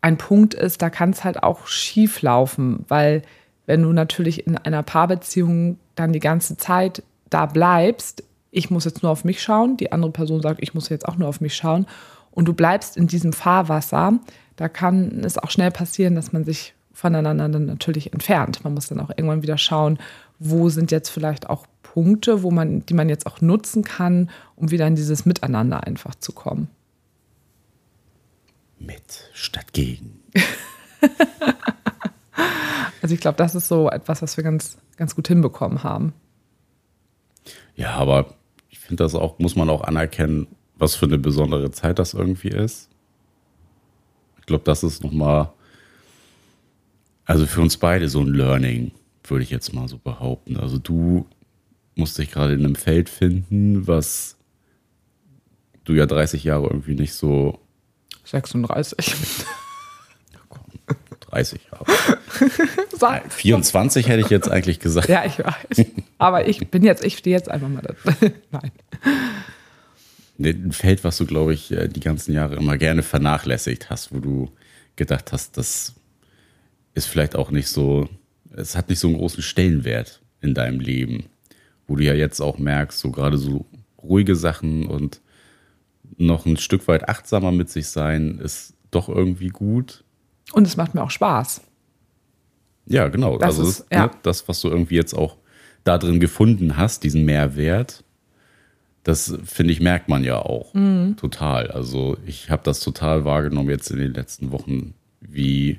ein 0.00 0.18
Punkt 0.18 0.54
ist, 0.54 0.82
da 0.82 0.90
kann 0.90 1.10
es 1.10 1.24
halt 1.24 1.42
auch 1.42 1.66
schief 1.66 2.22
laufen, 2.22 2.84
weil 2.88 3.22
wenn 3.66 3.82
du 3.82 3.92
natürlich 3.92 4.46
in 4.46 4.58
einer 4.58 4.82
Paarbeziehung 4.82 5.78
dann 5.94 6.12
die 6.12 6.20
ganze 6.20 6.56
Zeit 6.56 7.02
da 7.30 7.46
bleibst, 7.46 8.22
ich 8.50 8.70
muss 8.70 8.84
jetzt 8.84 9.02
nur 9.02 9.10
auf 9.10 9.24
mich 9.24 9.42
schauen, 9.42 9.76
die 9.76 9.92
andere 9.92 10.12
Person 10.12 10.42
sagt, 10.42 10.62
ich 10.62 10.74
muss 10.74 10.88
jetzt 10.88 11.08
auch 11.08 11.16
nur 11.16 11.28
auf 11.28 11.40
mich 11.40 11.56
schauen 11.56 11.86
und 12.34 12.46
du 12.46 12.54
bleibst 12.54 12.96
in 12.96 13.06
diesem 13.06 13.32
Fahrwasser, 13.32 14.18
da 14.56 14.68
kann 14.68 15.22
es 15.24 15.38
auch 15.38 15.50
schnell 15.50 15.70
passieren, 15.70 16.14
dass 16.14 16.32
man 16.32 16.44
sich 16.44 16.74
voneinander 16.92 17.48
dann 17.48 17.66
natürlich 17.66 18.12
entfernt. 18.12 18.62
Man 18.62 18.74
muss 18.74 18.88
dann 18.88 19.00
auch 19.00 19.10
irgendwann 19.10 19.42
wieder 19.42 19.58
schauen, 19.58 19.98
wo 20.38 20.68
sind 20.68 20.90
jetzt 20.90 21.08
vielleicht 21.08 21.50
auch 21.50 21.66
Punkte, 21.82 22.42
wo 22.42 22.50
man, 22.50 22.84
die 22.86 22.94
man 22.94 23.08
jetzt 23.08 23.26
auch 23.26 23.40
nutzen 23.40 23.82
kann, 23.82 24.30
um 24.56 24.70
wieder 24.70 24.86
in 24.86 24.94
dieses 24.94 25.26
Miteinander 25.26 25.84
einfach 25.84 26.14
zu 26.14 26.32
kommen 26.32 26.68
mit 28.86 29.30
statt 29.32 29.72
gegen. 29.72 30.20
also 33.02 33.14
ich 33.14 33.20
glaube, 33.20 33.36
das 33.36 33.54
ist 33.54 33.68
so 33.68 33.90
etwas, 33.90 34.22
was 34.22 34.36
wir 34.36 34.44
ganz, 34.44 34.78
ganz 34.96 35.14
gut 35.14 35.28
hinbekommen 35.28 35.82
haben. 35.82 36.12
Ja, 37.76 37.92
aber 37.92 38.34
ich 38.70 38.78
finde 38.78 39.02
das 39.04 39.14
auch, 39.14 39.38
muss 39.38 39.56
man 39.56 39.70
auch 39.70 39.82
anerkennen, 39.82 40.46
was 40.76 40.94
für 40.94 41.06
eine 41.06 41.18
besondere 41.18 41.70
Zeit 41.70 41.98
das 41.98 42.14
irgendwie 42.14 42.48
ist. 42.48 42.88
Ich 44.38 44.46
glaube, 44.46 44.64
das 44.64 44.82
ist 44.82 45.02
nochmal, 45.02 45.52
also 47.24 47.46
für 47.46 47.60
uns 47.60 47.76
beide 47.76 48.08
so 48.08 48.20
ein 48.20 48.28
Learning, 48.28 48.92
würde 49.24 49.44
ich 49.44 49.50
jetzt 49.50 49.72
mal 49.72 49.88
so 49.88 49.98
behaupten. 49.98 50.56
Also 50.56 50.78
du 50.78 51.26
musst 51.94 52.18
dich 52.18 52.30
gerade 52.30 52.54
in 52.54 52.64
einem 52.64 52.74
Feld 52.74 53.08
finden, 53.08 53.86
was 53.86 54.36
du 55.84 55.94
ja 55.94 56.06
30 56.06 56.44
Jahre 56.44 56.66
irgendwie 56.66 56.94
nicht 56.94 57.14
so. 57.14 57.58
36. 58.24 59.14
30 61.30 61.60
Jahre. 61.70 61.84
24 63.28 64.08
hätte 64.08 64.20
ich 64.20 64.30
jetzt 64.30 64.50
eigentlich 64.50 64.78
gesagt. 64.78 65.08
Ja, 65.08 65.24
ich 65.24 65.38
weiß. 65.38 65.86
Aber 66.18 66.48
ich 66.48 66.68
bin 66.68 66.82
jetzt, 66.84 67.04
ich 67.04 67.18
stehe 67.18 67.36
jetzt 67.36 67.50
einfach 67.50 67.68
mal 67.68 67.82
da. 67.82 67.94
Nein. 68.50 68.72
Ein 70.38 70.72
Feld, 70.72 71.04
was 71.04 71.16
du, 71.18 71.26
glaube 71.26 71.54
ich, 71.54 71.70
äh, 71.70 71.88
die 71.88 72.00
ganzen 72.00 72.32
Jahre 72.32 72.56
immer 72.56 72.76
gerne 72.76 73.02
vernachlässigt 73.02 73.90
hast, 73.90 74.12
wo 74.12 74.18
du 74.18 74.50
gedacht 74.96 75.32
hast, 75.32 75.56
das 75.56 75.94
ist 76.94 77.06
vielleicht 77.06 77.36
auch 77.36 77.50
nicht 77.50 77.68
so, 77.68 78.08
es 78.52 78.76
hat 78.76 78.88
nicht 78.88 78.98
so 78.98 79.08
einen 79.08 79.16
großen 79.18 79.42
Stellenwert 79.42 80.20
in 80.40 80.54
deinem 80.54 80.80
Leben, 80.80 81.26
wo 81.86 81.96
du 81.96 82.04
ja 82.04 82.14
jetzt 82.14 82.40
auch 82.40 82.58
merkst, 82.58 82.98
so 82.98 83.10
gerade 83.10 83.38
so 83.38 83.66
ruhige 84.02 84.36
Sachen 84.36 84.86
und 84.86 85.20
noch 86.16 86.46
ein 86.46 86.56
Stück 86.56 86.86
weit 86.88 87.08
achtsamer 87.08 87.50
mit 87.52 87.70
sich 87.70 87.88
sein, 87.88 88.38
ist 88.38 88.74
doch 88.90 89.08
irgendwie 89.08 89.48
gut. 89.48 90.04
Und 90.52 90.66
es 90.66 90.76
macht 90.76 90.94
mir 90.94 91.02
auch 91.02 91.10
Spaß. 91.10 91.62
Ja, 92.86 93.08
genau. 93.08 93.38
Das 93.38 93.58
also 93.58 93.68
ist- 93.68 93.80
das, 93.80 93.86
ja. 93.90 94.06
ne, 94.06 94.10
das, 94.22 94.46
was 94.48 94.60
du 94.60 94.68
irgendwie 94.68 94.96
jetzt 94.96 95.14
auch 95.14 95.36
da 95.84 95.98
drin 95.98 96.20
gefunden 96.20 96.76
hast, 96.76 97.02
diesen 97.02 97.24
Mehrwert, 97.24 98.03
das 99.04 99.38
finde 99.44 99.72
ich, 99.72 99.80
merkt 99.80 100.08
man 100.08 100.24
ja 100.24 100.38
auch 100.40 100.74
Mhm. 100.74 101.16
total. 101.16 101.70
Also 101.70 102.16
ich 102.26 102.50
habe 102.50 102.62
das 102.64 102.80
total 102.80 103.24
wahrgenommen 103.24 103.70
jetzt 103.70 103.90
in 103.90 103.98
den 103.98 104.14
letzten 104.14 104.50
Wochen, 104.50 104.94
wie 105.20 105.78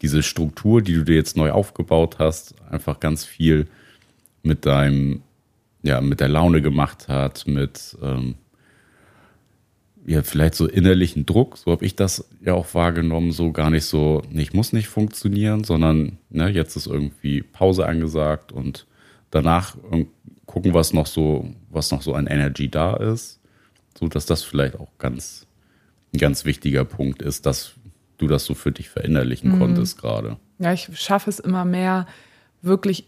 diese 0.00 0.22
Struktur, 0.22 0.80
die 0.82 0.94
du 0.94 1.04
dir 1.04 1.14
jetzt 1.16 1.36
neu 1.36 1.50
aufgebaut 1.50 2.16
hast, 2.18 2.54
einfach 2.70 2.98
ganz 3.00 3.24
viel 3.24 3.66
mit 4.42 4.66
deinem, 4.66 5.22
ja, 5.82 6.00
mit 6.00 6.20
der 6.20 6.28
Laune 6.28 6.62
gemacht 6.62 7.08
hat, 7.08 7.46
mit 7.46 7.96
ähm, 8.02 8.36
ja, 10.04 10.22
vielleicht 10.22 10.56
so 10.56 10.66
innerlichen 10.66 11.26
Druck, 11.26 11.56
so 11.58 11.70
habe 11.70 11.84
ich 11.84 11.94
das 11.94 12.28
ja 12.44 12.54
auch 12.54 12.74
wahrgenommen, 12.74 13.30
so 13.30 13.52
gar 13.52 13.70
nicht 13.70 13.84
so, 13.84 14.22
nee, 14.30 14.42
ich 14.42 14.52
muss 14.52 14.72
nicht 14.72 14.88
funktionieren, 14.88 15.62
sondern 15.62 16.18
ne, 16.30 16.48
jetzt 16.48 16.74
ist 16.74 16.88
irgendwie 16.88 17.42
Pause 17.42 17.86
angesagt 17.86 18.50
und 18.50 18.86
danach 19.30 19.76
gucken, 20.52 20.74
was 20.74 20.92
noch 20.92 21.06
so, 21.06 21.48
was 21.70 21.90
noch 21.90 22.02
so 22.02 22.14
an 22.14 22.26
Energy 22.26 22.68
da 22.68 22.94
ist, 22.94 23.40
so 23.98 24.06
dass 24.08 24.26
das 24.26 24.42
vielleicht 24.42 24.78
auch 24.78 24.88
ganz 24.98 25.46
ein 26.12 26.18
ganz 26.18 26.44
wichtiger 26.44 26.84
Punkt 26.84 27.22
ist, 27.22 27.46
dass 27.46 27.72
du 28.18 28.26
das 28.26 28.44
so 28.44 28.54
für 28.54 28.70
dich 28.70 28.90
verinnerlichen 28.90 29.58
konntest 29.58 29.98
gerade. 29.98 30.36
Ja, 30.58 30.74
ich 30.74 30.90
schaffe 30.94 31.30
es 31.30 31.38
immer 31.38 31.64
mehr, 31.64 32.06
wirklich, 32.60 33.06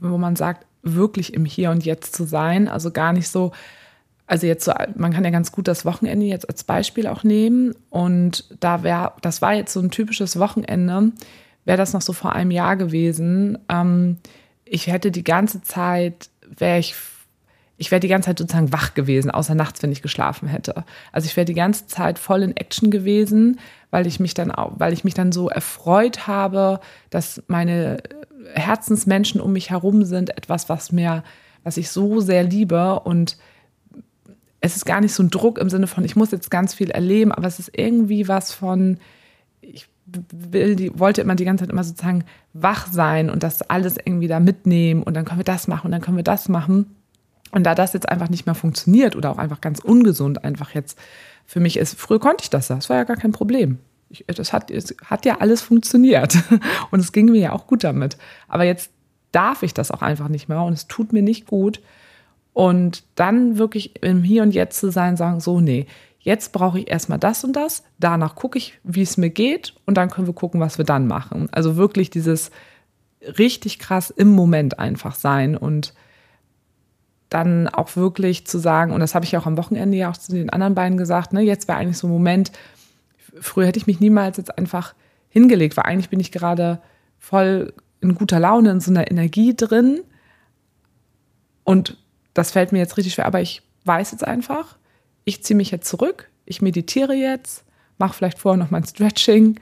wo 0.00 0.16
man 0.16 0.36
sagt, 0.36 0.66
wirklich 0.82 1.34
im 1.34 1.44
Hier 1.44 1.70
und 1.70 1.84
Jetzt 1.84 2.14
zu 2.14 2.24
sein. 2.24 2.66
Also 2.66 2.90
gar 2.90 3.12
nicht 3.12 3.28
so, 3.28 3.52
also 4.26 4.46
jetzt 4.46 4.64
so, 4.64 4.72
man 4.96 5.12
kann 5.12 5.24
ja 5.24 5.30
ganz 5.30 5.52
gut 5.52 5.68
das 5.68 5.84
Wochenende 5.84 6.24
jetzt 6.24 6.48
als 6.48 6.64
Beispiel 6.64 7.06
auch 7.06 7.24
nehmen. 7.24 7.74
Und 7.90 8.44
da 8.58 8.82
wäre, 8.82 9.12
das 9.20 9.42
war 9.42 9.52
jetzt 9.52 9.74
so 9.74 9.80
ein 9.80 9.90
typisches 9.90 10.38
Wochenende, 10.38 11.12
wäre 11.66 11.78
das 11.78 11.92
noch 11.92 12.02
so 12.02 12.14
vor 12.14 12.32
einem 12.32 12.50
Jahr 12.50 12.76
gewesen. 12.76 13.58
Ähm, 13.68 14.16
ich 14.64 14.86
hätte 14.86 15.10
die 15.10 15.24
ganze 15.24 15.62
Zeit, 15.62 16.30
wäre 16.56 16.78
ich 16.78 16.94
ich 17.76 17.90
wäre 17.90 18.00
die 18.00 18.08
ganze 18.08 18.26
Zeit 18.26 18.38
sozusagen 18.38 18.72
wach 18.72 18.94
gewesen, 18.94 19.30
außer 19.32 19.54
nachts, 19.54 19.82
wenn 19.82 19.90
ich 19.90 20.00
geschlafen 20.00 20.46
hätte. 20.48 20.84
Also 21.10 21.26
ich 21.26 21.36
wäre 21.36 21.44
die 21.44 21.54
ganze 21.54 21.86
Zeit 21.88 22.20
voll 22.20 22.42
in 22.42 22.56
Action 22.56 22.90
gewesen, 22.90 23.58
weil 23.90 24.06
ich 24.06 24.20
mich 24.20 24.34
dann 24.34 24.52
weil 24.76 24.92
ich 24.92 25.02
mich 25.02 25.14
dann 25.14 25.32
so 25.32 25.48
erfreut 25.48 26.26
habe, 26.26 26.80
dass 27.10 27.42
meine 27.48 27.98
Herzensmenschen 28.54 29.40
um 29.40 29.52
mich 29.52 29.70
herum 29.70 30.04
sind, 30.04 30.36
etwas, 30.36 30.68
was 30.68 30.92
mir, 30.92 31.24
was 31.64 31.76
ich 31.76 31.90
so 31.90 32.20
sehr 32.20 32.44
liebe 32.44 33.00
und 33.00 33.36
es 34.60 34.76
ist 34.76 34.86
gar 34.86 35.00
nicht 35.00 35.12
so 35.12 35.22
ein 35.22 35.30
Druck 35.30 35.58
im 35.58 35.68
Sinne 35.68 35.86
von, 35.86 36.04
ich 36.04 36.16
muss 36.16 36.30
jetzt 36.30 36.50
ganz 36.50 36.72
viel 36.72 36.90
erleben, 36.90 37.32
aber 37.32 37.46
es 37.46 37.58
ist 37.58 37.70
irgendwie 37.76 38.28
was 38.28 38.52
von, 38.52 38.98
ich 39.60 39.88
will 40.06 40.76
die, 40.76 40.98
wollte 40.98 41.20
immer 41.20 41.34
die 41.34 41.44
ganze 41.44 41.64
Zeit 41.64 41.72
immer 41.72 41.84
sozusagen 41.84 42.24
wach 42.52 42.86
sein 42.90 43.30
und 43.30 43.42
das 43.42 43.62
alles 43.62 43.96
irgendwie 43.96 44.28
da 44.28 44.40
mitnehmen 44.40 45.02
und 45.02 45.14
dann 45.14 45.24
können 45.24 45.40
wir 45.40 45.44
das 45.44 45.68
machen 45.68 45.86
und 45.86 45.92
dann 45.92 46.00
können 46.00 46.16
wir 46.16 46.24
das 46.24 46.48
machen. 46.48 46.96
Und 47.50 47.64
da 47.64 47.74
das 47.74 47.92
jetzt 47.92 48.08
einfach 48.08 48.28
nicht 48.28 48.46
mehr 48.46 48.54
funktioniert 48.54 49.14
oder 49.14 49.30
auch 49.30 49.38
einfach 49.38 49.60
ganz 49.60 49.78
ungesund 49.78 50.44
einfach 50.44 50.74
jetzt 50.74 50.98
für 51.46 51.60
mich 51.60 51.76
ist, 51.76 51.98
früher 51.98 52.18
konnte 52.18 52.42
ich 52.42 52.50
das 52.50 52.68
das 52.68 52.90
war 52.90 52.96
ja 52.96 53.04
gar 53.04 53.16
kein 53.16 53.32
Problem. 53.32 53.78
Ich, 54.10 54.24
das 54.26 54.52
hat, 54.52 54.70
es 54.70 54.94
hat 55.04 55.24
ja 55.24 55.38
alles 55.40 55.62
funktioniert 55.62 56.36
und 56.90 57.00
es 57.00 57.12
ging 57.12 57.26
mir 57.26 57.40
ja 57.40 57.52
auch 57.52 57.66
gut 57.66 57.84
damit. 57.84 58.16
Aber 58.48 58.64
jetzt 58.64 58.90
darf 59.32 59.62
ich 59.62 59.74
das 59.74 59.90
auch 59.90 60.02
einfach 60.02 60.28
nicht 60.28 60.48
mehr 60.48 60.62
und 60.62 60.72
es 60.72 60.86
tut 60.86 61.12
mir 61.12 61.22
nicht 61.22 61.46
gut. 61.46 61.80
Und 62.52 63.02
dann 63.16 63.58
wirklich 63.58 64.02
im 64.02 64.22
Hier 64.22 64.42
und 64.42 64.54
Jetzt 64.54 64.78
zu 64.78 64.92
sein, 64.92 65.16
sagen, 65.16 65.40
so, 65.40 65.60
nee, 65.60 65.86
jetzt 66.24 66.52
brauche 66.52 66.80
ich 66.80 66.90
erstmal 66.90 67.18
das 67.18 67.44
und 67.44 67.52
das, 67.52 67.84
danach 67.98 68.34
gucke 68.34 68.58
ich, 68.58 68.80
wie 68.82 69.02
es 69.02 69.18
mir 69.18 69.30
geht 69.30 69.74
und 69.84 69.96
dann 69.96 70.10
können 70.10 70.26
wir 70.26 70.34
gucken, 70.34 70.58
was 70.58 70.78
wir 70.78 70.84
dann 70.84 71.06
machen. 71.06 71.48
Also 71.52 71.76
wirklich 71.76 72.10
dieses 72.10 72.50
richtig 73.38 73.78
krass 73.78 74.10
im 74.10 74.28
Moment 74.28 74.78
einfach 74.78 75.14
sein 75.14 75.56
und 75.56 75.94
dann 77.28 77.68
auch 77.68 77.94
wirklich 77.96 78.46
zu 78.46 78.58
sagen, 78.58 78.92
und 78.92 79.00
das 79.00 79.14
habe 79.14 79.24
ich 79.24 79.36
auch 79.36 79.46
am 79.46 79.58
Wochenende 79.58 79.98
ja 79.98 80.10
auch 80.10 80.16
zu 80.16 80.32
den 80.32 80.50
anderen 80.50 80.74
beiden 80.74 80.96
gesagt, 80.96 81.32
ne, 81.32 81.42
jetzt 81.42 81.68
wäre 81.68 81.78
eigentlich 81.78 81.98
so 81.98 82.06
ein 82.06 82.12
Moment, 82.12 82.52
früher 83.40 83.66
hätte 83.66 83.78
ich 83.78 83.86
mich 83.86 84.00
niemals 84.00 84.38
jetzt 84.38 84.56
einfach 84.56 84.94
hingelegt, 85.28 85.76
weil 85.76 85.84
eigentlich 85.84 86.10
bin 86.10 86.20
ich 86.20 86.32
gerade 86.32 86.80
voll 87.18 87.74
in 88.00 88.14
guter 88.14 88.40
Laune, 88.40 88.70
in 88.70 88.80
so 88.80 88.90
einer 88.90 89.10
Energie 89.10 89.54
drin. 89.54 90.00
Und 91.64 91.98
das 92.34 92.50
fällt 92.52 92.72
mir 92.72 92.78
jetzt 92.78 92.96
richtig 92.96 93.14
schwer, 93.14 93.26
aber 93.26 93.40
ich 93.40 93.62
weiß 93.84 94.12
jetzt 94.12 94.26
einfach, 94.26 94.76
ich 95.24 95.42
ziehe 95.42 95.56
mich 95.56 95.70
jetzt 95.70 95.88
zurück, 95.88 96.30
ich 96.44 96.62
meditiere 96.62 97.14
jetzt, 97.14 97.64
mache 97.98 98.14
vielleicht 98.14 98.38
vorher 98.38 98.62
noch 98.62 98.70
mein 98.70 98.84
Stretching 98.84 99.58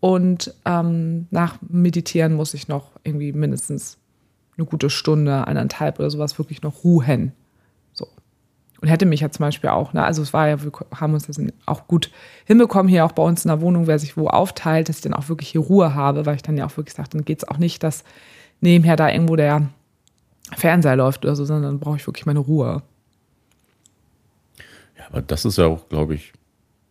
und 0.00 0.54
ähm, 0.64 1.26
nach 1.30 1.58
Meditieren 1.68 2.34
muss 2.34 2.54
ich 2.54 2.68
noch 2.68 2.90
irgendwie 3.04 3.32
mindestens 3.32 3.98
eine 4.56 4.66
gute 4.66 4.90
Stunde, 4.90 5.46
eineinhalb 5.46 5.98
oder 5.98 6.10
sowas 6.10 6.38
wirklich 6.38 6.62
noch 6.62 6.84
ruhen. 6.84 7.32
So. 7.92 8.06
Und 8.80 8.88
hätte 8.88 9.06
mich 9.06 9.20
ja 9.20 9.30
zum 9.30 9.44
Beispiel 9.44 9.70
auch, 9.70 9.92
ne, 9.92 10.04
also 10.04 10.22
es 10.22 10.32
war 10.32 10.48
ja, 10.48 10.62
wir 10.62 10.72
haben 10.94 11.14
uns 11.14 11.26
das 11.26 11.40
auch 11.66 11.86
gut 11.86 12.10
hinbekommen, 12.44 12.88
hier 12.88 13.04
auch 13.04 13.12
bei 13.12 13.22
uns 13.22 13.44
in 13.44 13.48
der 13.48 13.60
Wohnung, 13.60 13.86
wer 13.86 13.98
sich 13.98 14.16
wo 14.16 14.28
aufteilt, 14.28 14.88
dass 14.88 14.96
ich 14.96 15.02
dann 15.02 15.14
auch 15.14 15.28
wirklich 15.28 15.48
hier 15.48 15.60
Ruhe 15.60 15.94
habe, 15.94 16.26
weil 16.26 16.36
ich 16.36 16.42
dann 16.42 16.56
ja 16.56 16.66
auch 16.66 16.76
wirklich 16.76 16.94
sage, 16.94 17.10
dann 17.10 17.24
geht 17.24 17.38
es 17.38 17.48
auch 17.48 17.58
nicht, 17.58 17.82
dass 17.82 18.04
nebenher 18.60 18.96
da 18.96 19.10
irgendwo 19.10 19.36
der 19.36 19.68
Fernseher 20.56 20.96
läuft 20.96 21.24
oder 21.24 21.34
so, 21.34 21.44
sondern 21.44 21.64
dann 21.64 21.80
brauche 21.80 21.96
ich 21.96 22.06
wirklich 22.06 22.26
meine 22.26 22.40
Ruhe. 22.40 22.82
Ja, 25.04 25.08
aber 25.10 25.22
das 25.22 25.44
ist 25.44 25.58
ja 25.58 25.66
auch, 25.66 25.88
glaube 25.88 26.14
ich, 26.14 26.32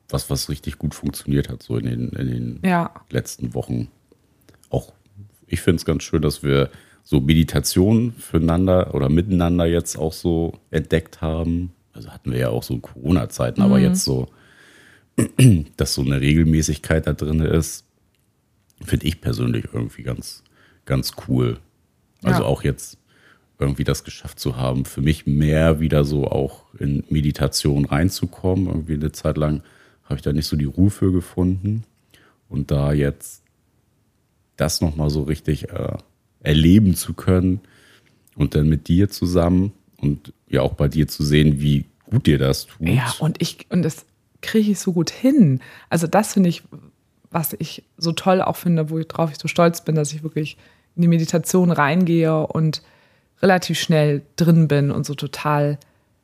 was, 0.10 0.30
was 0.30 0.50
richtig 0.50 0.78
gut 0.78 0.94
funktioniert 0.94 1.50
hat, 1.50 1.64
so 1.64 1.78
in 1.78 1.86
den, 1.86 2.10
in 2.10 2.28
den 2.28 2.60
Ja. 2.64 2.92
letzten 3.10 3.54
Wochen. 3.54 3.90
Auch 4.70 4.94
ich 5.48 5.62
finde 5.62 5.78
es 5.78 5.86
ganz 5.86 6.04
schön, 6.04 6.22
dass 6.22 6.44
wir 6.44 6.70
so 7.04 7.20
Meditation 7.20 8.14
füreinander 8.14 8.94
oder 8.96 9.10
miteinander 9.10 9.66
jetzt 9.66 9.98
auch 9.98 10.14
so 10.14 10.60
entdeckt 10.72 11.22
haben. 11.22 11.74
Also 11.94 12.10
hatten 12.12 12.32
wir 12.32 12.40
ja 12.40 12.50
auch 12.50 12.64
so 12.64 12.78
Corona-Zeiten, 12.80 13.62
aber 13.62 13.80
jetzt 13.80 14.04
so, 14.04 14.30
dass 15.78 15.94
so 15.94 16.02
eine 16.02 16.22
Regelmäßigkeit 16.22 17.06
da 17.08 17.14
drin 17.14 17.40
ist, 17.42 17.86
finde 18.84 19.06
ich 19.06 19.22
persönlich 19.22 19.66
irgendwie 19.74 20.04
ganz, 20.04 20.44
ganz 20.86 21.12
cool. 21.28 21.60
Also 22.24 22.42
Ja. 22.44 22.48
auch 22.48 22.64
jetzt 22.64 22.98
irgendwie 23.64 23.84
das 23.84 24.04
geschafft 24.04 24.40
zu 24.40 24.58
haben, 24.58 24.86
für 24.86 25.02
mich 25.02 25.26
mehr 25.26 25.80
wieder 25.80 26.04
so 26.04 26.28
auch 26.28 26.66
in 26.80 27.04
Meditation 27.10 27.86
reinzukommen. 27.86 28.68
Irgendwie 28.68 28.94
eine 28.94 29.12
Zeit 29.12 29.38
lang 29.38 29.64
habe 30.04 30.16
ich 30.16 30.22
da 30.22 30.34
nicht 30.34 30.48
so 30.48 30.56
die 30.56 30.66
Ruhe 30.66 30.90
für 30.90 31.12
gefunden. 31.12 31.84
Und 32.50 32.72
da 32.72 32.94
jetzt 32.94 33.42
das 34.58 34.82
nochmal 34.82 35.10
so 35.10 35.24
richtig 35.24 35.70
äh, 35.70 35.98
erleben 36.42 36.96
zu 36.96 37.14
können 37.14 37.62
und 38.36 38.56
dann 38.56 38.70
mit 38.70 38.88
dir 38.88 39.10
zusammen 39.10 39.74
und 39.98 40.34
ja 40.48 40.62
auch 40.62 40.74
bei 40.74 40.88
dir 40.88 41.08
zu 41.08 41.24
sehen, 41.24 41.62
wie 41.62 41.86
gut 42.06 42.28
dir 42.28 42.38
das 42.38 42.68
tut. 42.68 42.88
Ja, 42.88 43.14
und 43.20 43.42
ich, 43.42 43.66
und 43.70 43.82
das 43.82 44.06
kriege 44.42 44.72
ich 44.72 44.80
so 44.80 44.94
gut 44.94 45.10
hin. 45.10 45.62
Also 45.90 46.06
das 46.06 46.34
finde 46.34 46.50
ich, 46.50 46.64
was 47.32 47.56
ich 47.58 47.84
so 47.98 48.12
toll 48.12 48.42
auch 48.42 48.58
finde, 48.58 48.90
worauf 48.90 49.32
ich 49.32 49.38
so 49.40 49.48
stolz 49.48 49.84
bin, 49.84 49.96
dass 49.96 50.14
ich 50.14 50.22
wirklich 50.22 50.58
in 50.96 51.02
die 51.02 51.08
Meditation 51.08 51.72
reingehe 51.72 52.46
und 52.46 52.84
relativ 53.44 53.78
schnell 53.78 54.24
drin 54.38 54.70
bin 54.70 54.90
und 54.90 55.06
so 55.06 55.14
total 55.14 55.78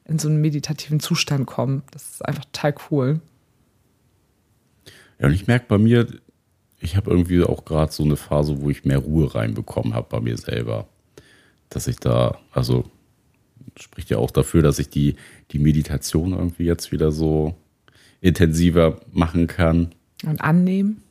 in 0.05 0.17
so 0.17 0.29
einen 0.29 0.41
meditativen 0.41 1.01
Zustand 1.01 1.45
komme. 1.45 1.83
Das 1.91 2.09
ist 2.09 2.25
einfach 2.25 2.45
total 2.45 2.75
cool. 2.89 3.19
Ja, 5.19 5.27
und 5.27 5.33
ich 5.33 5.45
merke 5.45 5.65
bei 5.67 5.77
mir, 5.77 6.07
ich 6.79 6.95
habe 6.95 7.11
irgendwie 7.11 7.43
auch 7.43 7.65
gerade 7.65 7.91
so 7.91 8.03
eine 8.03 8.15
Phase, 8.15 8.61
wo 8.61 8.69
ich 8.69 8.85
mehr 8.85 8.99
Ruhe 8.99 9.35
reinbekommen 9.35 9.93
habe 9.93 10.07
bei 10.09 10.21
mir 10.21 10.37
selber. 10.37 10.87
Dass 11.69 11.87
ich 11.87 11.97
da, 11.97 12.39
also 12.53 12.89
spricht 13.77 14.09
ja 14.09 14.17
auch 14.17 14.31
dafür, 14.31 14.63
dass 14.63 14.79
ich 14.79 14.89
die, 14.89 15.15
die 15.51 15.59
Meditation 15.59 16.31
irgendwie 16.31 16.63
jetzt 16.63 16.91
wieder 16.93 17.11
so 17.11 17.55
intensiver 18.21 19.01
machen 19.11 19.47
kann. 19.47 19.89
Und 20.25 20.41
annehmen. 20.41 21.03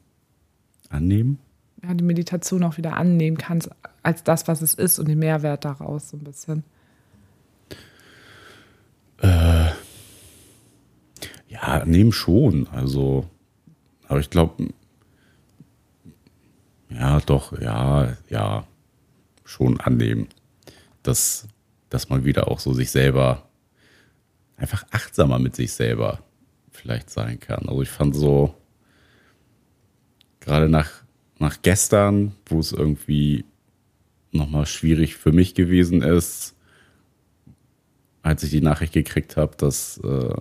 Annehmen? 0.89 1.39
Ja, 1.83 1.93
die 1.93 2.05
Meditation 2.05 2.65
auch 2.65 2.79
wieder 2.79 2.97
annehmen 2.97 3.37
kannst 3.37 3.71
als 4.03 4.23
das, 4.25 4.49
was 4.49 4.63
es 4.63 4.75
ist 4.75 4.99
und 4.99 5.09
den 5.09 5.19
Mehrwert 5.19 5.65
daraus 5.65 6.11
so 6.11 6.17
ein 6.17 6.25
bisschen. 6.25 6.65
Äh, 9.21 9.71
ja, 11.49 11.85
nehmen 11.85 12.13
schon. 12.13 12.69
Also, 12.69 13.29
aber 14.07 14.21
ich 14.21 14.31
glaube, 14.31 14.69
ja, 16.91 17.21
doch, 17.21 17.59
ja, 17.61 18.17
ja, 18.29 18.67
schon 19.45 19.81
annehmen, 19.81 20.29
dass, 21.03 21.47
dass 21.91 22.09
man 22.09 22.25
wieder 22.25 22.49
auch 22.49 22.61
so 22.61 22.73
sich 22.73 22.91
selber 22.91 23.49
einfach 24.57 24.85
achtsamer 24.91 25.39
mit 25.39 25.55
sich 25.57 25.73
selber 25.73 26.21
vielleicht 26.71 27.11
sein 27.11 27.41
kann. 27.41 27.69
Also 27.69 27.83
ich 27.83 27.91
fand 27.91 28.15
so, 28.15 28.55
gerade 30.41 30.69
nach, 30.69 30.91
nach 31.39 31.63
gestern, 31.63 32.35
wo 32.47 32.61
es 32.61 32.73
irgendwie 32.73 33.45
nochmal 34.39 34.67
schwierig 34.67 35.17
für 35.17 35.33
mich 35.33 35.55
gewesen 35.55 36.03
ist, 36.03 36.55
als 38.23 38.43
ich 38.43 38.51
die 38.51 38.61
Nachricht 38.61 38.93
gekriegt 38.93 39.37
habe, 39.37 39.57
dass 39.57 39.99
äh, 39.99 40.35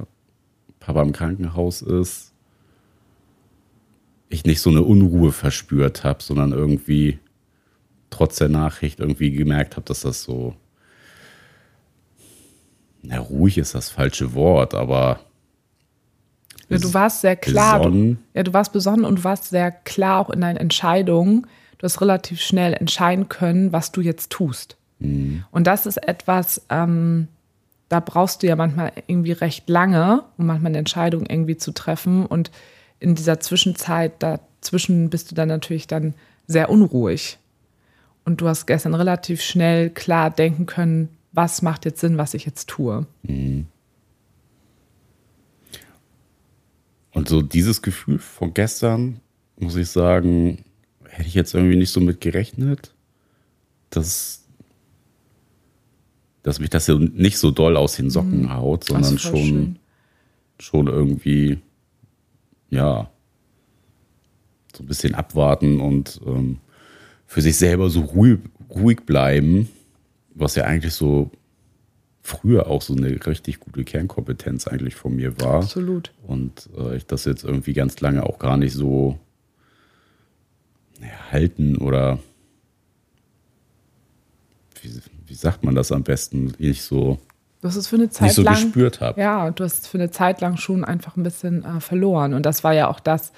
Papa 0.79 1.01
im 1.01 1.11
Krankenhaus 1.11 1.81
ist, 1.81 2.33
ich 4.29 4.45
nicht 4.45 4.61
so 4.61 4.69
eine 4.69 4.83
Unruhe 4.83 5.31
verspürt 5.31 6.03
habe, 6.03 6.21
sondern 6.21 6.51
irgendwie 6.51 7.19
trotz 8.09 8.37
der 8.37 8.49
Nachricht 8.49 8.99
irgendwie 8.99 9.31
gemerkt 9.31 9.75
habe, 9.75 9.85
dass 9.85 10.01
das 10.01 10.23
so, 10.23 10.55
na, 13.01 13.19
ruhig 13.19 13.57
ist 13.57 13.75
das 13.75 13.89
falsche 13.89 14.33
Wort, 14.33 14.73
aber. 14.73 15.21
Ja, 16.69 16.77
du 16.77 16.93
warst 16.93 17.21
sehr 17.21 17.35
klar. 17.35 17.79
Besonnen. 17.79 18.19
Ja, 18.33 18.43
du 18.43 18.53
warst 18.53 18.73
besonnen 18.73 19.05
und 19.05 19.19
du 19.19 19.23
warst 19.23 19.45
sehr 19.45 19.71
klar 19.71 20.19
auch 20.19 20.29
in 20.29 20.41
deinen 20.41 20.57
Entscheidungen. 20.57 21.47
Du 21.77 21.83
hast 21.83 22.01
relativ 22.01 22.41
schnell 22.41 22.73
entscheiden 22.73 23.29
können, 23.29 23.71
was 23.71 23.91
du 23.91 24.01
jetzt 24.01 24.31
tust. 24.31 24.77
Mhm. 24.99 25.43
Und 25.51 25.67
das 25.67 25.85
ist 25.85 25.97
etwas, 25.97 26.61
ähm, 26.69 27.27
da 27.89 27.99
brauchst 27.99 28.43
du 28.43 28.47
ja 28.47 28.55
manchmal 28.55 28.91
irgendwie 29.07 29.31
recht 29.31 29.69
lange, 29.69 30.23
um 30.37 30.47
manchmal 30.47 30.71
eine 30.71 30.79
Entscheidung 30.79 31.25
irgendwie 31.25 31.57
zu 31.57 31.71
treffen. 31.71 32.25
Und 32.25 32.51
in 32.99 33.15
dieser 33.15 33.39
Zwischenzeit, 33.39 34.13
dazwischen 34.21 35.09
bist 35.09 35.31
du 35.31 35.35
dann 35.35 35.47
natürlich 35.47 35.87
dann 35.87 36.13
sehr 36.47 36.69
unruhig. 36.69 37.37
Und 38.25 38.41
du 38.41 38.47
hast 38.47 38.65
gestern 38.65 38.93
relativ 38.93 39.41
schnell 39.41 39.89
klar 39.89 40.29
denken 40.29 40.65
können, 40.65 41.09
was 41.31 41.61
macht 41.61 41.85
jetzt 41.85 42.01
Sinn, 42.01 42.17
was 42.17 42.33
ich 42.33 42.45
jetzt 42.45 42.67
tue. 42.67 43.05
Mhm. 43.23 43.67
Und 47.13 47.29
so 47.29 47.41
dieses 47.41 47.81
Gefühl 47.81 48.19
von 48.19 48.53
gestern, 48.53 49.21
muss 49.57 49.75
ich 49.75 49.89
sagen, 49.89 50.63
hätte 51.17 51.27
ich 51.27 51.33
jetzt 51.33 51.53
irgendwie 51.55 51.75
nicht 51.75 51.89
so 51.89 51.99
mit 51.99 52.21
gerechnet, 52.21 52.93
dass, 53.89 54.45
dass 56.43 56.59
mich 56.59 56.69
das 56.69 56.87
nicht 56.87 57.39
so 57.39 57.49
doll 57.49 57.75
aus 57.75 57.95
den 57.95 58.11
Socken 58.11 58.43
mhm. 58.43 58.53
haut, 58.53 58.83
sondern 58.83 59.17
schon, 59.17 59.79
schon 60.59 60.87
irgendwie 60.87 61.57
ja, 62.69 63.09
so 64.75 64.83
ein 64.83 64.87
bisschen 64.87 65.15
abwarten 65.15 65.79
und 65.79 66.21
ähm, 66.25 66.59
für 67.25 67.41
sich 67.41 67.57
selber 67.57 67.89
so 67.89 68.01
ruhig, 68.01 68.39
ruhig 68.69 69.05
bleiben, 69.05 69.69
was 70.35 70.53
ja 70.53 70.65
eigentlich 70.65 70.93
so 70.93 71.31
früher 72.21 72.67
auch 72.67 72.83
so 72.83 72.93
eine 72.93 73.25
richtig 73.25 73.59
gute 73.59 73.83
Kernkompetenz 73.83 74.67
eigentlich 74.67 74.95
von 74.95 75.15
mir 75.15 75.39
war. 75.41 75.63
Absolut. 75.63 76.11
Und 76.27 76.69
äh, 76.77 76.97
ich 76.97 77.07
das 77.07 77.25
jetzt 77.25 77.43
irgendwie 77.43 77.73
ganz 77.73 77.99
lange 78.01 78.23
auch 78.23 78.37
gar 78.37 78.57
nicht 78.57 78.73
so 78.73 79.17
ja, 81.01 81.31
halten 81.31 81.77
oder 81.77 82.19
wie, 84.81 85.01
wie 85.25 85.33
sagt 85.33 85.63
man 85.63 85.75
das 85.75 85.91
am 85.91 86.03
besten, 86.03 86.53
nicht 86.57 86.83
so 86.83 87.19
Du 87.61 87.67
hast 87.67 87.75
es 87.75 87.87
für 87.87 87.95
eine 87.95 88.09
Zeit 88.09 88.33
so 88.33 88.43
lang 88.43 88.53
gespürt 88.53 89.01
habe. 89.01 89.19
Ja, 89.19 89.49
du 89.49 89.63
hast 89.63 89.79
es 89.79 89.87
für 89.87 89.97
eine 89.97 90.11
Zeit 90.11 90.41
lang 90.41 90.57
schon 90.57 90.85
einfach 90.85 91.17
ein 91.17 91.23
bisschen 91.23 91.65
äh, 91.65 91.79
verloren. 91.79 92.35
Und 92.35 92.45
das 92.45 92.63
war 92.63 92.73
ja 92.73 92.87
auch 92.87 92.99
das, 92.99 93.31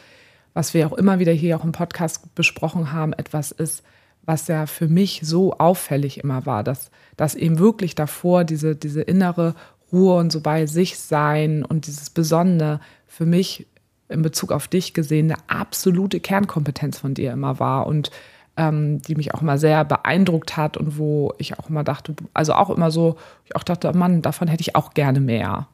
was 0.53 0.73
wir 0.73 0.87
auch 0.87 0.93
immer 0.93 1.19
wieder 1.19 1.31
hier 1.31 1.57
auch 1.57 1.63
im 1.63 1.71
Podcast 1.71 2.35
besprochen 2.35 2.91
haben, 2.91 3.13
etwas 3.13 3.51
ist, 3.51 3.81
was 4.23 4.47
ja 4.47 4.65
für 4.65 4.87
mich 4.87 5.21
so 5.23 5.53
auffällig 5.53 6.19
immer 6.19 6.45
war, 6.45 6.63
dass, 6.63 6.91
dass 7.15 7.33
eben 7.33 7.59
wirklich 7.59 7.95
davor 7.95 8.43
diese, 8.43 8.75
diese 8.75 9.01
innere 9.01 9.55
Ruhe 9.91 10.15
und 10.17 10.31
so 10.31 10.41
bei 10.41 10.65
sich 10.65 10.99
sein 10.99 11.63
und 11.63 11.87
dieses 11.87 12.09
Besondere 12.09 12.81
für 13.07 13.25
mich 13.25 13.67
in 14.09 14.21
Bezug 14.21 14.51
auf 14.51 14.67
dich 14.67 14.93
gesehen 14.93 15.31
eine 15.31 15.41
absolute 15.47 16.19
Kernkompetenz 16.19 16.99
von 16.99 17.13
dir 17.13 17.31
immer 17.31 17.59
war. 17.59 17.87
Und 17.87 18.11
ähm, 18.59 19.01
die 19.01 19.15
mich 19.15 19.33
auch 19.33 19.41
immer 19.41 19.57
sehr 19.57 19.85
beeindruckt 19.85 20.57
hat 20.57 20.75
und 20.75 20.97
wo 20.97 21.33
ich 21.37 21.57
auch 21.57 21.69
immer 21.69 21.85
dachte, 21.85 22.13
also 22.33 22.53
auch 22.53 22.69
immer 22.69 22.91
so, 22.91 23.15
ich 23.45 23.55
auch 23.55 23.63
dachte, 23.63 23.91
Mann, 23.93 24.21
davon 24.21 24.49
hätte 24.49 24.61
ich 24.61 24.75
auch 24.75 24.93
gerne 24.93 25.21
mehr. 25.21 25.69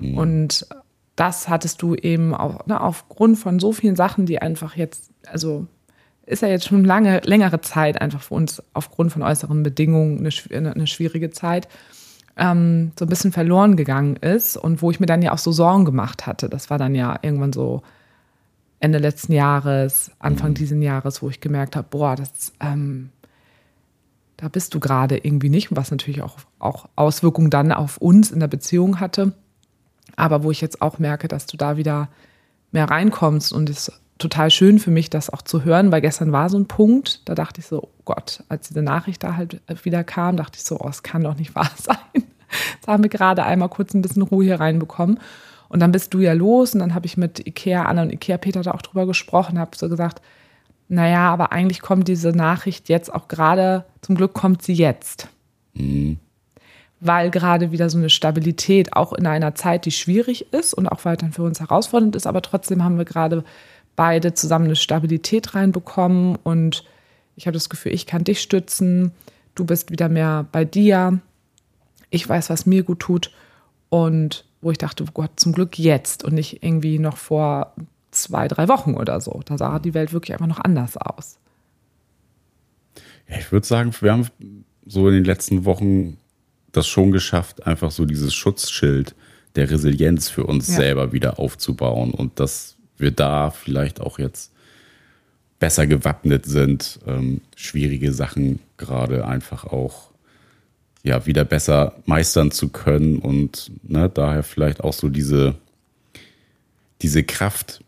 Mhm. 0.00 0.16
Und 0.16 0.66
das 1.16 1.48
hattest 1.48 1.82
du 1.82 1.96
eben 1.96 2.32
auch, 2.32 2.66
ne, 2.66 2.80
aufgrund 2.80 3.36
von 3.36 3.58
so 3.58 3.72
vielen 3.72 3.96
Sachen, 3.96 4.26
die 4.26 4.40
einfach 4.40 4.76
jetzt, 4.76 5.10
also 5.26 5.66
ist 6.24 6.42
ja 6.42 6.48
jetzt 6.48 6.66
schon 6.66 6.84
lange, 6.84 7.20
längere 7.24 7.60
Zeit 7.60 8.00
einfach 8.00 8.22
für 8.22 8.34
uns 8.34 8.62
aufgrund 8.74 9.12
von 9.12 9.22
äußeren 9.22 9.64
Bedingungen 9.64 10.18
eine, 10.18 10.72
eine 10.72 10.86
schwierige 10.86 11.30
Zeit, 11.30 11.66
ähm, 12.40 12.92
so 12.98 13.04
ein 13.04 13.08
bisschen 13.08 13.32
verloren 13.32 13.76
gegangen 13.76 14.16
ist 14.16 14.56
und 14.56 14.82
wo 14.82 14.90
ich 14.90 14.98
mir 14.98 15.06
dann 15.06 15.22
ja 15.22 15.32
auch 15.32 15.38
so 15.38 15.52
Sorgen 15.52 15.84
gemacht 15.84 16.26
hatte. 16.26 16.48
Das 16.48 16.70
war 16.70 16.78
dann 16.78 16.94
ja 16.94 17.18
irgendwann 17.22 17.52
so 17.52 17.82
Ende 18.80 18.98
letzten 18.98 19.34
Jahres, 19.34 20.10
Anfang 20.18 20.50
mhm. 20.50 20.54
diesen 20.54 20.82
Jahres, 20.82 21.22
wo 21.22 21.28
ich 21.28 21.40
gemerkt 21.40 21.76
habe, 21.76 21.86
boah, 21.90 22.16
das, 22.16 22.54
ähm, 22.60 23.10
da 24.38 24.48
bist 24.48 24.74
du 24.74 24.80
gerade 24.80 25.18
irgendwie 25.18 25.50
nicht, 25.50 25.76
was 25.76 25.90
natürlich 25.90 26.22
auch, 26.22 26.38
auch 26.58 26.88
Auswirkungen 26.96 27.50
dann 27.50 27.72
auf 27.72 27.98
uns 27.98 28.30
in 28.30 28.40
der 28.40 28.48
Beziehung 28.48 28.98
hatte. 28.98 29.34
Aber 30.16 30.42
wo 30.42 30.50
ich 30.50 30.62
jetzt 30.62 30.80
auch 30.80 30.98
merke, 30.98 31.28
dass 31.28 31.44
du 31.44 31.58
da 31.58 31.76
wieder 31.76 32.08
mehr 32.72 32.88
reinkommst 32.88 33.52
und 33.52 33.68
es 33.68 33.92
total 34.20 34.50
schön 34.50 34.78
für 34.78 34.90
mich, 34.90 35.10
das 35.10 35.30
auch 35.30 35.42
zu 35.42 35.64
hören, 35.64 35.90
weil 35.90 36.00
gestern 36.00 36.32
war 36.32 36.48
so 36.48 36.58
ein 36.58 36.66
Punkt, 36.66 37.28
da 37.28 37.34
dachte 37.34 37.60
ich 37.60 37.66
so, 37.66 37.82
oh 37.82 38.02
Gott, 38.04 38.44
als 38.48 38.68
diese 38.68 38.82
Nachricht 38.82 39.22
da 39.22 39.36
halt 39.36 39.60
wieder 39.84 40.04
kam, 40.04 40.36
dachte 40.36 40.58
ich 40.58 40.64
so, 40.64 40.78
oh, 40.78 40.88
es 40.88 41.02
kann 41.02 41.22
doch 41.22 41.36
nicht 41.36 41.54
wahr 41.54 41.70
sein. 41.76 41.96
Jetzt 42.74 42.86
haben 42.86 43.02
wir 43.02 43.10
gerade 43.10 43.44
einmal 43.44 43.68
kurz 43.68 43.94
ein 43.94 44.02
bisschen 44.02 44.22
Ruhe 44.22 44.44
hier 44.44 44.60
reinbekommen. 44.60 45.18
Und 45.68 45.80
dann 45.80 45.92
bist 45.92 46.12
du 46.14 46.18
ja 46.18 46.32
los 46.32 46.74
und 46.74 46.80
dann 46.80 46.94
habe 46.94 47.06
ich 47.06 47.16
mit 47.16 47.46
Ikea 47.46 47.84
Anna 47.84 48.02
und 48.02 48.12
Ikea 48.12 48.38
Peter 48.38 48.62
da 48.62 48.72
auch 48.72 48.82
drüber 48.82 49.06
gesprochen, 49.06 49.58
habe 49.58 49.76
so 49.76 49.88
gesagt, 49.88 50.20
naja, 50.88 51.32
aber 51.32 51.52
eigentlich 51.52 51.80
kommt 51.80 52.08
diese 52.08 52.30
Nachricht 52.30 52.88
jetzt 52.88 53.14
auch 53.14 53.28
gerade, 53.28 53.84
zum 54.02 54.16
Glück 54.16 54.34
kommt 54.34 54.62
sie 54.62 54.72
jetzt. 54.72 55.28
Mhm. 55.74 56.18
Weil 56.98 57.30
gerade 57.30 57.70
wieder 57.70 57.88
so 57.88 57.98
eine 57.98 58.10
Stabilität, 58.10 58.94
auch 58.94 59.12
in 59.12 59.28
einer 59.28 59.54
Zeit, 59.54 59.86
die 59.86 59.92
schwierig 59.92 60.52
ist 60.52 60.74
und 60.74 60.88
auch 60.88 61.04
weiterhin 61.04 61.32
für 61.32 61.44
uns 61.44 61.60
herausfordernd 61.60 62.16
ist, 62.16 62.26
aber 62.26 62.42
trotzdem 62.42 62.82
haben 62.82 62.98
wir 62.98 63.04
gerade 63.04 63.44
beide 63.96 64.34
zusammen 64.34 64.66
eine 64.66 64.76
Stabilität 64.76 65.54
reinbekommen 65.54 66.36
und 66.42 66.84
ich 67.36 67.46
habe 67.46 67.54
das 67.54 67.68
Gefühl, 67.68 67.92
ich 67.92 68.06
kann 68.06 68.24
dich 68.24 68.40
stützen, 68.40 69.12
du 69.54 69.64
bist 69.64 69.90
wieder 69.90 70.08
mehr 70.08 70.46
bei 70.52 70.64
dir, 70.64 71.20
ich 72.10 72.28
weiß, 72.28 72.50
was 72.50 72.66
mir 72.66 72.82
gut 72.82 73.00
tut 73.00 73.30
und 73.88 74.44
wo 74.60 74.70
ich 74.70 74.78
dachte, 74.78 75.04
oh 75.04 75.12
Gott, 75.12 75.32
zum 75.36 75.52
Glück 75.52 75.78
jetzt 75.78 76.24
und 76.24 76.34
nicht 76.34 76.62
irgendwie 76.62 76.98
noch 76.98 77.16
vor 77.16 77.74
zwei, 78.10 78.48
drei 78.48 78.68
Wochen 78.68 78.94
oder 78.94 79.20
so. 79.20 79.40
Da 79.44 79.56
sah 79.56 79.78
die 79.78 79.94
Welt 79.94 80.12
wirklich 80.12 80.34
einfach 80.34 80.46
noch 80.46 80.62
anders 80.62 80.96
aus. 80.96 81.38
Ja, 83.28 83.38
ich 83.38 83.52
würde 83.52 83.66
sagen, 83.66 83.94
wir 84.00 84.12
haben 84.12 84.26
so 84.84 85.08
in 85.08 85.14
den 85.14 85.24
letzten 85.24 85.64
Wochen 85.64 86.18
das 86.72 86.86
schon 86.88 87.12
geschafft, 87.12 87.66
einfach 87.66 87.90
so 87.90 88.04
dieses 88.04 88.34
Schutzschild 88.34 89.14
der 89.56 89.70
Resilienz 89.70 90.28
für 90.28 90.44
uns 90.44 90.68
ja. 90.68 90.76
selber 90.76 91.12
wieder 91.12 91.38
aufzubauen 91.38 92.12
und 92.12 92.38
dass 92.38 92.76
wir 93.00 93.10
da 93.10 93.50
vielleicht 93.50 94.00
auch 94.00 94.18
jetzt 94.18 94.52
besser 95.58 95.86
gewappnet 95.86 96.46
sind, 96.46 96.98
ähm, 97.06 97.42
schwierige 97.54 98.12
Sachen 98.12 98.60
gerade 98.76 99.26
einfach 99.26 99.64
auch 99.64 100.10
ja 101.02 101.26
wieder 101.26 101.44
besser 101.44 101.94
meistern 102.06 102.50
zu 102.50 102.68
können 102.68 103.18
und 103.18 103.70
ne, 103.82 104.08
daher 104.08 104.42
vielleicht 104.42 104.80
auch 104.82 104.92
so 104.92 105.08
diese, 105.08 105.54
diese 107.02 107.22
Kraft 107.22 107.82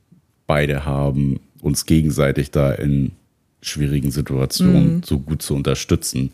beide 0.46 0.84
haben, 0.84 1.40
uns 1.60 1.86
gegenseitig 1.86 2.50
da 2.50 2.72
in 2.72 3.12
schwierigen 3.60 4.10
Situationen 4.10 4.96
mhm. 4.96 5.02
so 5.02 5.18
gut 5.18 5.42
zu 5.42 5.54
unterstützen. 5.54 6.32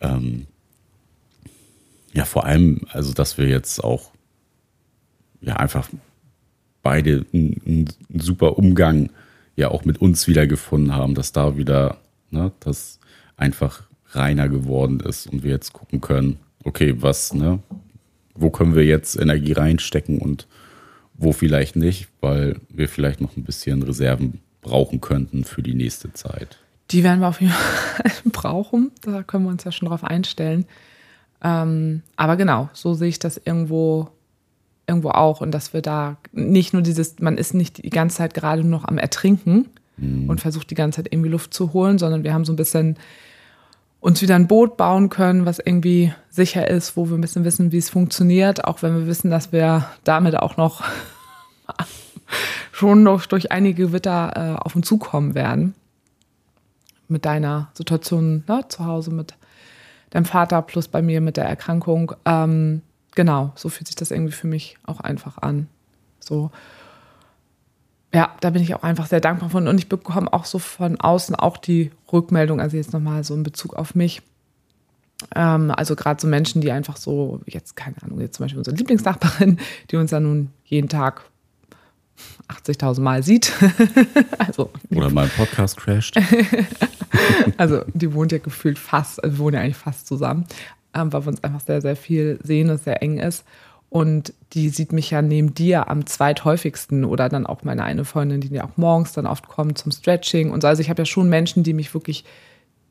Ähm, 0.00 0.46
ja, 2.12 2.24
vor 2.24 2.46
allem, 2.46 2.82
also 2.92 3.12
dass 3.12 3.36
wir 3.38 3.46
jetzt 3.46 3.82
auch 3.82 4.10
ja 5.40 5.56
einfach 5.56 5.88
beide 6.82 7.26
einen, 7.32 7.88
super 8.14 8.58
Umgang 8.58 9.10
ja 9.56 9.68
auch 9.70 9.84
mit 9.84 10.00
uns 10.00 10.26
wieder 10.26 10.46
gefunden 10.46 10.94
haben, 10.94 11.14
dass 11.14 11.32
da 11.32 11.56
wieder, 11.56 11.98
ne, 12.30 12.52
das 12.60 12.98
einfach 13.36 13.82
reiner 14.12 14.48
geworden 14.48 15.00
ist 15.00 15.26
und 15.26 15.42
wir 15.42 15.50
jetzt 15.50 15.72
gucken 15.72 16.00
können, 16.00 16.38
okay, 16.64 16.94
was, 16.98 17.34
ne? 17.34 17.60
Wo 18.34 18.50
können 18.50 18.74
wir 18.74 18.84
jetzt 18.84 19.18
Energie 19.18 19.52
reinstecken 19.52 20.18
und 20.18 20.46
wo 21.14 21.32
vielleicht 21.32 21.76
nicht, 21.76 22.08
weil 22.20 22.58
wir 22.70 22.88
vielleicht 22.88 23.20
noch 23.20 23.36
ein 23.36 23.44
bisschen 23.44 23.82
Reserven 23.82 24.40
brauchen 24.62 25.00
könnten 25.00 25.44
für 25.44 25.62
die 25.62 25.74
nächste 25.74 26.12
Zeit. 26.12 26.58
Die 26.90 27.04
werden 27.04 27.20
wir 27.20 27.28
auf 27.28 27.40
jeden 27.40 27.52
Fall 27.52 28.10
brauchen. 28.32 28.92
Da 29.02 29.22
können 29.22 29.44
wir 29.44 29.50
uns 29.50 29.64
ja 29.64 29.72
schon 29.72 29.88
drauf 29.88 30.04
einstellen. 30.04 30.64
Ähm, 31.42 32.02
aber 32.16 32.36
genau, 32.36 32.68
so 32.72 32.94
sehe 32.94 33.08
ich 33.08 33.18
das 33.18 33.40
irgendwo, 33.42 34.10
irgendwo 34.90 35.10
auch. 35.10 35.40
Und 35.40 35.52
dass 35.52 35.72
wir 35.72 35.80
da 35.80 36.16
nicht 36.32 36.72
nur 36.72 36.82
dieses, 36.82 37.20
man 37.20 37.38
ist 37.38 37.54
nicht 37.54 37.84
die 37.84 37.90
ganze 37.90 38.18
Zeit 38.18 38.34
gerade 38.34 38.62
nur 38.62 38.80
noch 38.80 38.84
am 38.84 38.98
Ertrinken 38.98 39.68
mhm. 39.96 40.28
und 40.28 40.40
versucht 40.40 40.70
die 40.70 40.74
ganze 40.74 40.96
Zeit 40.96 41.12
irgendwie 41.12 41.30
Luft 41.30 41.54
zu 41.54 41.72
holen, 41.72 41.98
sondern 41.98 42.24
wir 42.24 42.34
haben 42.34 42.44
so 42.44 42.52
ein 42.52 42.56
bisschen 42.56 42.96
uns 44.00 44.20
wieder 44.20 44.34
ein 44.34 44.48
Boot 44.48 44.76
bauen 44.76 45.10
können, 45.10 45.46
was 45.46 45.58
irgendwie 45.58 46.12
sicher 46.28 46.68
ist, 46.68 46.96
wo 46.96 47.08
wir 47.08 47.16
ein 47.16 47.20
bisschen 47.20 47.44
wissen, 47.44 47.70
wie 47.70 47.78
es 47.78 47.90
funktioniert, 47.90 48.64
auch 48.64 48.82
wenn 48.82 48.94
wir 48.94 49.06
wissen, 49.06 49.30
dass 49.30 49.52
wir 49.52 49.86
damit 50.04 50.36
auch 50.36 50.56
noch 50.56 50.82
schon 52.72 53.02
noch 53.02 53.26
durch 53.26 53.52
einige 53.52 53.86
Gewitter 53.86 54.32
äh, 54.34 54.58
auf 54.60 54.74
uns 54.74 54.88
zukommen 54.88 55.34
werden. 55.34 55.74
Mit 57.08 57.24
deiner 57.24 57.70
Situation 57.74 58.44
ne, 58.48 58.64
zu 58.68 58.84
Hause, 58.84 59.10
mit 59.10 59.34
deinem 60.10 60.24
Vater 60.24 60.62
plus 60.62 60.88
bei 60.88 61.02
mir 61.02 61.20
mit 61.20 61.36
der 61.36 61.44
Erkrankung. 61.44 62.12
Ähm, 62.24 62.82
genau, 63.14 63.52
so 63.54 63.68
fühlt 63.68 63.86
sich 63.86 63.96
das 63.96 64.10
irgendwie 64.10 64.32
für 64.32 64.46
mich 64.46 64.78
auch 64.86 65.00
einfach 65.00 65.38
an. 65.38 65.68
So. 66.18 66.50
Ja, 68.12 68.34
da 68.40 68.50
bin 68.50 68.62
ich 68.62 68.74
auch 68.74 68.82
einfach 68.82 69.06
sehr 69.06 69.20
dankbar 69.20 69.50
von. 69.50 69.68
Und 69.68 69.78
ich 69.78 69.88
bekomme 69.88 70.32
auch 70.32 70.44
so 70.44 70.58
von 70.58 71.00
außen 71.00 71.34
auch 71.34 71.56
die 71.56 71.92
Rückmeldung, 72.12 72.60
also 72.60 72.76
jetzt 72.76 72.92
nochmal 72.92 73.22
so 73.24 73.34
in 73.34 73.42
Bezug 73.42 73.74
auf 73.74 73.94
mich. 73.94 74.22
Ähm, 75.34 75.70
also 75.70 75.96
gerade 75.96 76.20
so 76.20 76.26
Menschen, 76.26 76.60
die 76.60 76.72
einfach 76.72 76.96
so, 76.96 77.40
jetzt 77.46 77.76
keine 77.76 78.02
Ahnung, 78.02 78.20
jetzt 78.20 78.36
zum 78.36 78.44
Beispiel 78.44 78.58
unsere 78.58 78.76
Lieblingsnachbarin, 78.76 79.58
die 79.90 79.96
uns 79.96 80.10
ja 80.10 80.20
nun 80.20 80.50
jeden 80.64 80.88
Tag 80.88 81.22
80.000 82.48 83.00
Mal 83.00 83.22
sieht. 83.22 83.52
also, 84.38 84.70
Oder 84.90 85.10
mal 85.10 85.28
Podcast 85.28 85.76
crasht. 85.76 86.16
also 87.56 87.82
die 87.92 88.12
wohnt 88.12 88.32
ja 88.32 88.38
gefühlt 88.38 88.78
fast, 88.78 89.22
also 89.22 89.36
wir 89.36 89.44
wohnen 89.44 89.54
ja 89.54 89.60
eigentlich 89.60 89.76
fast 89.76 90.06
zusammen, 90.06 90.46
ähm, 90.94 91.12
weil 91.12 91.24
wir 91.24 91.28
uns 91.28 91.44
einfach 91.44 91.60
sehr, 91.60 91.80
sehr 91.80 91.96
viel 91.96 92.38
sehen, 92.42 92.68
es 92.68 92.84
sehr 92.84 93.02
eng 93.02 93.18
ist. 93.18 93.44
Und 93.88 94.32
die 94.52 94.68
sieht 94.68 94.92
mich 94.92 95.10
ja 95.10 95.20
neben 95.20 95.52
dir 95.52 95.88
am 95.88 96.06
zweithäufigsten 96.06 97.04
oder 97.04 97.28
dann 97.28 97.44
auch 97.44 97.64
meine 97.64 97.82
eine 97.82 98.04
Freundin, 98.04 98.40
die 98.40 98.48
ja 98.48 98.64
auch 98.64 98.76
morgens 98.76 99.12
dann 99.12 99.26
oft 99.26 99.48
kommt 99.48 99.78
zum 99.78 99.90
Stretching 99.90 100.50
und 100.52 100.62
so. 100.62 100.68
Also 100.68 100.80
ich 100.80 100.90
habe 100.90 101.02
ja 101.02 101.06
schon 101.06 101.28
Menschen, 101.28 101.64
die 101.64 101.72
mich 101.72 101.92
wirklich 101.92 102.24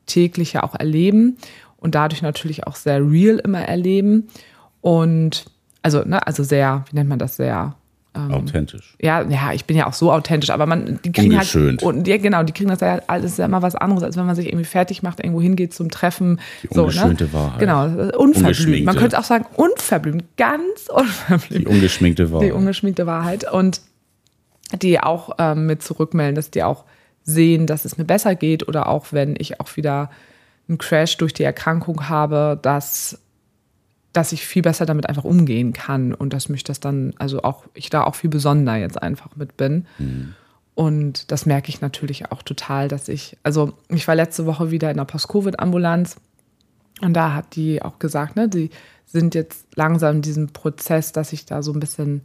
täglich 0.04 0.52
ja 0.52 0.62
auch 0.62 0.74
erleben 0.74 1.38
und 1.78 1.94
dadurch 1.94 2.20
natürlich 2.20 2.66
auch 2.66 2.76
sehr 2.76 3.00
real 3.00 3.38
immer 3.38 3.62
erleben. 3.62 4.28
Und 4.82 5.46
also, 5.82 6.02
ne, 6.04 6.26
also 6.26 6.44
sehr, 6.44 6.84
wie 6.90 6.96
nennt 6.96 7.08
man 7.08 7.18
das, 7.18 7.36
sehr 7.36 7.74
ähm, 8.14 8.32
authentisch. 8.32 8.96
Ja, 9.00 9.22
ja, 9.22 9.52
ich 9.52 9.64
bin 9.66 9.76
ja 9.76 9.86
auch 9.86 9.92
so 9.92 10.12
authentisch, 10.12 10.50
aber 10.50 10.66
man, 10.66 10.98
die 11.04 11.12
kriegen 11.12 11.36
halt, 11.36 11.82
und, 11.82 12.08
ja, 12.08 12.16
genau, 12.16 12.42
die 12.42 12.52
kriegen 12.52 12.68
das 12.68 12.80
ja 12.80 13.00
alles 13.06 13.36
ja 13.36 13.44
immer 13.44 13.62
was 13.62 13.76
anderes, 13.76 14.02
als 14.02 14.16
wenn 14.16 14.26
man 14.26 14.34
sich 14.34 14.46
irgendwie 14.46 14.64
fertig 14.64 15.02
macht, 15.02 15.20
irgendwo 15.20 15.40
hingeht 15.40 15.72
zum 15.74 15.90
Treffen. 15.90 16.40
Die 16.62 16.68
so, 16.72 16.82
ungeschönte 16.82 17.24
ne? 17.24 17.32
Wahrheit. 17.32 17.60
Genau, 17.60 17.84
unverblümt. 18.18 18.84
Man 18.84 18.96
könnte 18.96 19.18
auch 19.18 19.24
sagen, 19.24 19.46
unverblümt, 19.54 20.24
ganz 20.36 20.88
unverblümt. 20.92 21.66
Die 21.66 21.66
ungeschminkte 21.66 22.32
Wahrheit. 22.32 22.48
Die 22.48 22.52
ungeschminkte 22.52 23.06
Wahrheit. 23.06 23.50
Und 23.50 23.80
die 24.82 25.00
auch 25.00 25.30
ähm, 25.38 25.66
mit 25.66 25.82
zurückmelden, 25.82 26.34
dass 26.34 26.50
die 26.50 26.62
auch 26.62 26.84
sehen, 27.22 27.66
dass 27.66 27.84
es 27.84 27.98
mir 27.98 28.04
besser 28.04 28.34
geht 28.34 28.66
oder 28.66 28.88
auch 28.88 29.06
wenn 29.12 29.34
ich 29.38 29.60
auch 29.60 29.76
wieder 29.76 30.10
einen 30.68 30.78
Crash 30.78 31.16
durch 31.16 31.34
die 31.34 31.42
Erkrankung 31.42 32.08
habe, 32.08 32.58
dass 32.60 33.20
dass 34.12 34.32
ich 34.32 34.46
viel 34.46 34.62
besser 34.62 34.86
damit 34.86 35.08
einfach 35.08 35.24
umgehen 35.24 35.72
kann 35.72 36.14
und 36.14 36.32
dass 36.32 36.48
mich 36.48 36.64
das 36.64 36.80
dann, 36.80 37.14
also 37.18 37.42
auch, 37.42 37.64
ich 37.74 37.90
da 37.90 38.04
auch 38.04 38.14
viel 38.14 38.30
besonderer 38.30 38.76
jetzt 38.76 39.00
einfach 39.00 39.36
mit 39.36 39.56
bin. 39.56 39.86
Mhm. 39.98 40.34
Und 40.74 41.30
das 41.30 41.46
merke 41.46 41.68
ich 41.68 41.80
natürlich 41.80 42.32
auch 42.32 42.42
total, 42.42 42.88
dass 42.88 43.08
ich, 43.08 43.36
also 43.42 43.74
ich 43.88 44.08
war 44.08 44.14
letzte 44.14 44.46
Woche 44.46 44.70
wieder 44.70 44.90
in 44.90 44.96
der 44.96 45.04
Post-Covid-Ambulanz 45.04 46.16
und 47.00 47.14
da 47.14 47.34
hat 47.34 47.54
die 47.54 47.82
auch 47.82 47.98
gesagt, 47.98 48.36
ne, 48.36 48.48
die 48.48 48.70
sind 49.06 49.34
jetzt 49.34 49.66
langsam 49.74 50.16
in 50.16 50.22
diesem 50.22 50.52
Prozess, 50.52 51.12
dass 51.12 51.32
ich 51.32 51.44
da 51.44 51.62
so 51.62 51.72
ein 51.72 51.80
bisschen 51.80 52.22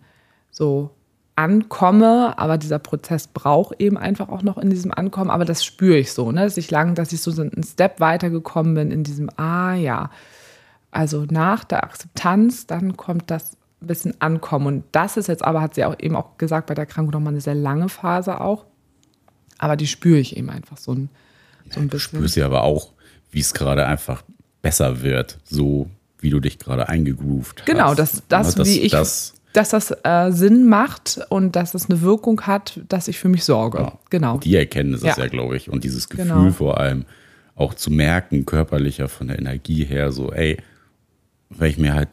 so 0.52 0.92
ankomme, 1.36 2.38
aber 2.38 2.58
dieser 2.58 2.80
Prozess 2.80 3.28
braucht 3.28 3.82
eben 3.82 3.98
einfach 3.98 4.30
auch 4.30 4.42
noch 4.42 4.58
in 4.58 4.70
diesem 4.70 4.94
Ankommen, 4.94 5.30
aber 5.30 5.44
das 5.44 5.66
spüre 5.66 5.98
ich 5.98 6.14
so, 6.14 6.32
ne, 6.32 6.44
dass 6.44 6.58
ich 6.58 6.72
lang, 6.72 6.96
dass 6.96 7.12
ich 7.12 7.22
so 7.22 7.32
einen 7.42 7.64
Step 7.64 8.00
weitergekommen 8.00 8.74
bin 8.74 8.92
in 8.92 9.04
diesem, 9.04 9.30
ah 9.38 9.74
ja, 9.74 10.10
also 10.96 11.26
nach 11.30 11.66
der 11.66 11.84
Akzeptanz, 11.84 12.68
dann 12.68 12.96
kommt 12.96 13.30
das 13.30 13.58
ein 13.82 13.88
bisschen 13.88 14.22
Ankommen. 14.22 14.68
Und 14.68 14.84
das 14.94 15.18
ist 15.18 15.28
jetzt 15.28 15.44
aber, 15.44 15.62
hat 15.62 15.76
sie 15.76 15.84
auch 15.84 15.96
eben 16.00 16.16
auch 16.16 16.38
gesagt, 16.38 16.68
bei 16.68 16.74
der 16.74 16.86
Krankheit 16.86 17.14
nochmal 17.14 17.34
eine 17.34 17.42
sehr 17.42 17.54
lange 17.54 17.90
Phase 17.90 18.40
auch. 18.40 18.66
Aber 19.58 19.76
die 19.76 19.88
spüre 19.88 20.20
ich 20.20 20.38
eben 20.38 20.50
einfach 20.50 20.78
so 20.78 20.94
ein, 20.94 21.10
so 21.70 21.82
ein 21.82 21.90
bisschen. 21.90 22.12
Du 22.12 22.20
spürst 22.20 22.38
ja 22.38 22.46
aber 22.46 22.64
auch, 22.64 22.94
wie 23.30 23.42
es 23.42 23.54
gerade 23.54 23.86
einfach 23.86 24.24
besser 24.62 25.02
wird, 25.02 25.38
so 25.44 25.90
wie 26.20 26.30
du 26.30 26.40
dich 26.40 26.60
gerade 26.60 26.88
eingegroovt 26.88 27.66
genau, 27.66 27.90
hast. 27.90 27.90
Genau, 27.90 27.96
dass 27.96 28.24
das, 28.30 28.56
das, 28.56 28.66
wie 28.66 28.80
ich, 28.80 28.92
das, 28.94 29.34
dass 29.52 29.70
das 29.72 29.92
äh, 30.04 30.32
Sinn 30.32 30.66
macht 30.66 31.20
und 31.28 31.58
dass 31.58 31.74
es 31.74 31.90
eine 31.90 32.00
Wirkung 32.02 32.40
hat, 32.44 32.80
dass 32.88 33.10
ich 33.10 33.20
für 33.20 33.28
mich 33.28 33.44
sorge. 33.44 33.80
Ja, 33.80 34.00
genau. 34.10 34.38
Die 34.38 34.56
Erkenntnis 34.56 35.04
ja. 35.04 35.12
ist 35.12 35.18
ja, 35.18 35.28
glaube 35.28 35.58
ich, 35.58 35.70
und 35.70 35.84
dieses 35.84 36.08
Gefühl 36.08 36.26
genau. 36.26 36.52
vor 36.52 36.80
allem 36.80 37.04
auch 37.56 37.74
zu 37.74 37.92
merken, 37.92 38.46
körperlicher 38.46 39.10
von 39.10 39.28
der 39.28 39.40
Energie 39.40 39.84
her, 39.84 40.14
so, 40.14 40.32
ey, 40.32 40.58
weil 41.50 41.70
ich 41.70 41.78
mir 41.78 41.94
halt 41.94 42.10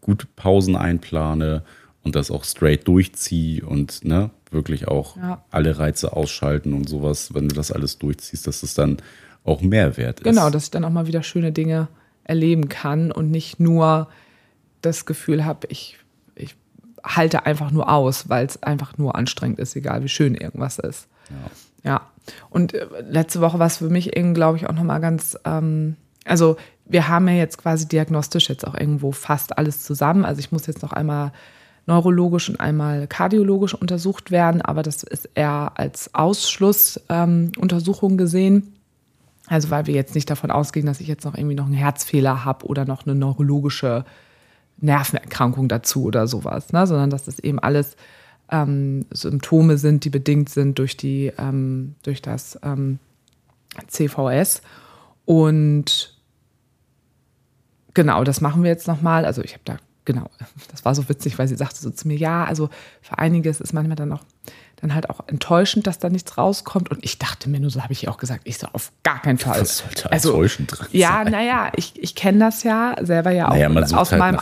gute 0.00 0.26
Pausen 0.36 0.76
einplane 0.76 1.62
und 2.02 2.14
das 2.14 2.30
auch 2.30 2.44
straight 2.44 2.86
durchziehe 2.86 3.64
und 3.64 4.04
ne, 4.04 4.30
wirklich 4.50 4.88
auch 4.88 5.16
ja. 5.16 5.44
alle 5.50 5.78
Reize 5.78 6.12
ausschalten 6.12 6.72
und 6.72 6.88
sowas, 6.88 7.34
wenn 7.34 7.48
du 7.48 7.54
das 7.54 7.72
alles 7.72 7.98
durchziehst, 7.98 8.46
dass 8.46 8.62
es 8.62 8.74
dann 8.74 8.98
auch 9.44 9.60
Mehrwert 9.60 10.20
ist. 10.20 10.24
Genau, 10.24 10.50
dass 10.50 10.64
ich 10.64 10.70
dann 10.70 10.84
auch 10.84 10.90
mal 10.90 11.06
wieder 11.06 11.22
schöne 11.22 11.52
Dinge 11.52 11.88
erleben 12.24 12.68
kann 12.68 13.12
und 13.12 13.30
nicht 13.30 13.60
nur 13.60 14.08
das 14.80 15.06
Gefühl 15.06 15.44
habe, 15.44 15.66
ich, 15.70 15.98
ich 16.34 16.56
halte 17.02 17.46
einfach 17.46 17.70
nur 17.70 17.90
aus, 17.90 18.28
weil 18.28 18.46
es 18.46 18.62
einfach 18.62 18.96
nur 18.98 19.14
anstrengend 19.16 19.58
ist, 19.58 19.76
egal 19.76 20.02
wie 20.02 20.08
schön 20.08 20.34
irgendwas 20.34 20.78
ist. 20.78 21.08
Ja. 21.84 21.90
ja. 21.90 22.10
Und 22.50 22.74
äh, 22.74 22.86
letzte 23.08 23.40
Woche 23.40 23.58
war 23.58 23.66
es 23.66 23.78
für 23.78 23.90
mich 23.90 24.16
irgendwie, 24.16 24.34
glaube 24.34 24.56
ich, 24.56 24.66
auch 24.66 24.74
nochmal 24.74 25.00
ganz, 25.00 25.38
ähm, 25.44 25.96
also 26.24 26.56
wir 26.86 27.08
haben 27.08 27.28
ja 27.28 27.34
jetzt 27.34 27.58
quasi 27.58 27.86
diagnostisch 27.88 28.48
jetzt 28.48 28.66
auch 28.66 28.74
irgendwo 28.74 29.12
fast 29.12 29.56
alles 29.58 29.82
zusammen. 29.82 30.24
Also 30.24 30.40
ich 30.40 30.52
muss 30.52 30.66
jetzt 30.66 30.82
noch 30.82 30.92
einmal 30.92 31.32
neurologisch 31.86 32.48
und 32.48 32.60
einmal 32.60 33.06
kardiologisch 33.06 33.74
untersucht 33.74 34.30
werden, 34.30 34.62
aber 34.62 34.82
das 34.82 35.02
ist 35.02 35.28
eher 35.34 35.72
als 35.74 36.14
Ausschlussuntersuchung 36.14 38.12
ähm, 38.12 38.18
gesehen. 38.18 38.74
Also 39.46 39.70
weil 39.70 39.86
wir 39.86 39.94
jetzt 39.94 40.14
nicht 40.14 40.30
davon 40.30 40.50
ausgehen, 40.50 40.86
dass 40.86 41.00
ich 41.00 41.08
jetzt 41.08 41.24
noch 41.24 41.36
irgendwie 41.36 41.54
noch 41.54 41.66
einen 41.66 41.74
Herzfehler 41.74 42.44
habe 42.46 42.64
oder 42.66 42.86
noch 42.86 43.06
eine 43.06 43.14
neurologische 43.14 44.06
Nervenerkrankung 44.78 45.68
dazu 45.68 46.04
oder 46.04 46.26
sowas, 46.26 46.72
ne? 46.72 46.86
sondern 46.86 47.10
dass 47.10 47.24
das 47.24 47.38
eben 47.38 47.58
alles 47.58 47.96
ähm, 48.50 49.04
Symptome 49.10 49.76
sind, 49.76 50.04
die 50.04 50.10
bedingt 50.10 50.48
sind 50.48 50.78
durch 50.78 50.96
die 50.96 51.32
ähm, 51.38 51.94
durch 52.02 52.22
das 52.22 52.58
ähm, 52.62 52.98
CVS 53.88 54.62
und 55.26 56.13
Genau, 57.94 58.24
das 58.24 58.40
machen 58.40 58.62
wir 58.62 58.70
jetzt 58.70 58.88
nochmal. 58.88 59.24
Also 59.24 59.42
ich 59.42 59.52
habe 59.52 59.62
da, 59.64 59.76
genau, 60.04 60.30
das 60.70 60.84
war 60.84 60.94
so 60.94 61.08
witzig, 61.08 61.38
weil 61.38 61.48
sie 61.48 61.56
sagte 61.56 61.80
so 61.80 61.90
zu 61.90 62.08
mir, 62.08 62.16
ja, 62.16 62.44
also 62.44 62.68
für 63.00 63.18
einiges 63.18 63.60
ist 63.60 63.72
manchmal 63.72 63.96
dann 63.96 64.12
auch 64.12 64.22
dann 64.84 64.94
halt 64.94 65.08
auch 65.08 65.20
enttäuschend, 65.28 65.86
dass 65.86 65.98
da 65.98 66.10
nichts 66.10 66.36
rauskommt. 66.36 66.90
Und 66.90 67.02
ich 67.04 67.18
dachte 67.18 67.48
mir 67.48 67.58
nur, 67.58 67.70
so 67.70 67.82
habe 67.82 67.92
ich 67.92 68.02
ihr 68.04 68.10
auch 68.10 68.18
gesagt, 68.18 68.42
ich 68.44 68.58
so 68.58 68.66
auf 68.72 68.92
gar 69.02 69.20
keinen 69.22 69.38
Fall. 69.38 69.58
Das 69.58 69.78
sollte 69.78 70.12
also, 70.12 70.30
enttäuschend 70.30 70.78
dran 70.78 70.88
Ja, 70.92 71.24
naja, 71.24 71.72
ich, 71.74 72.00
ich 72.02 72.14
kenne 72.14 72.40
das 72.40 72.62
ja 72.64 72.94
selber 73.00 73.30
ja 73.30 73.48
auch 73.48 73.56
naja, 73.56 73.68
aus, 73.96 74.12
halt 74.12 74.18
meinem 74.18 74.40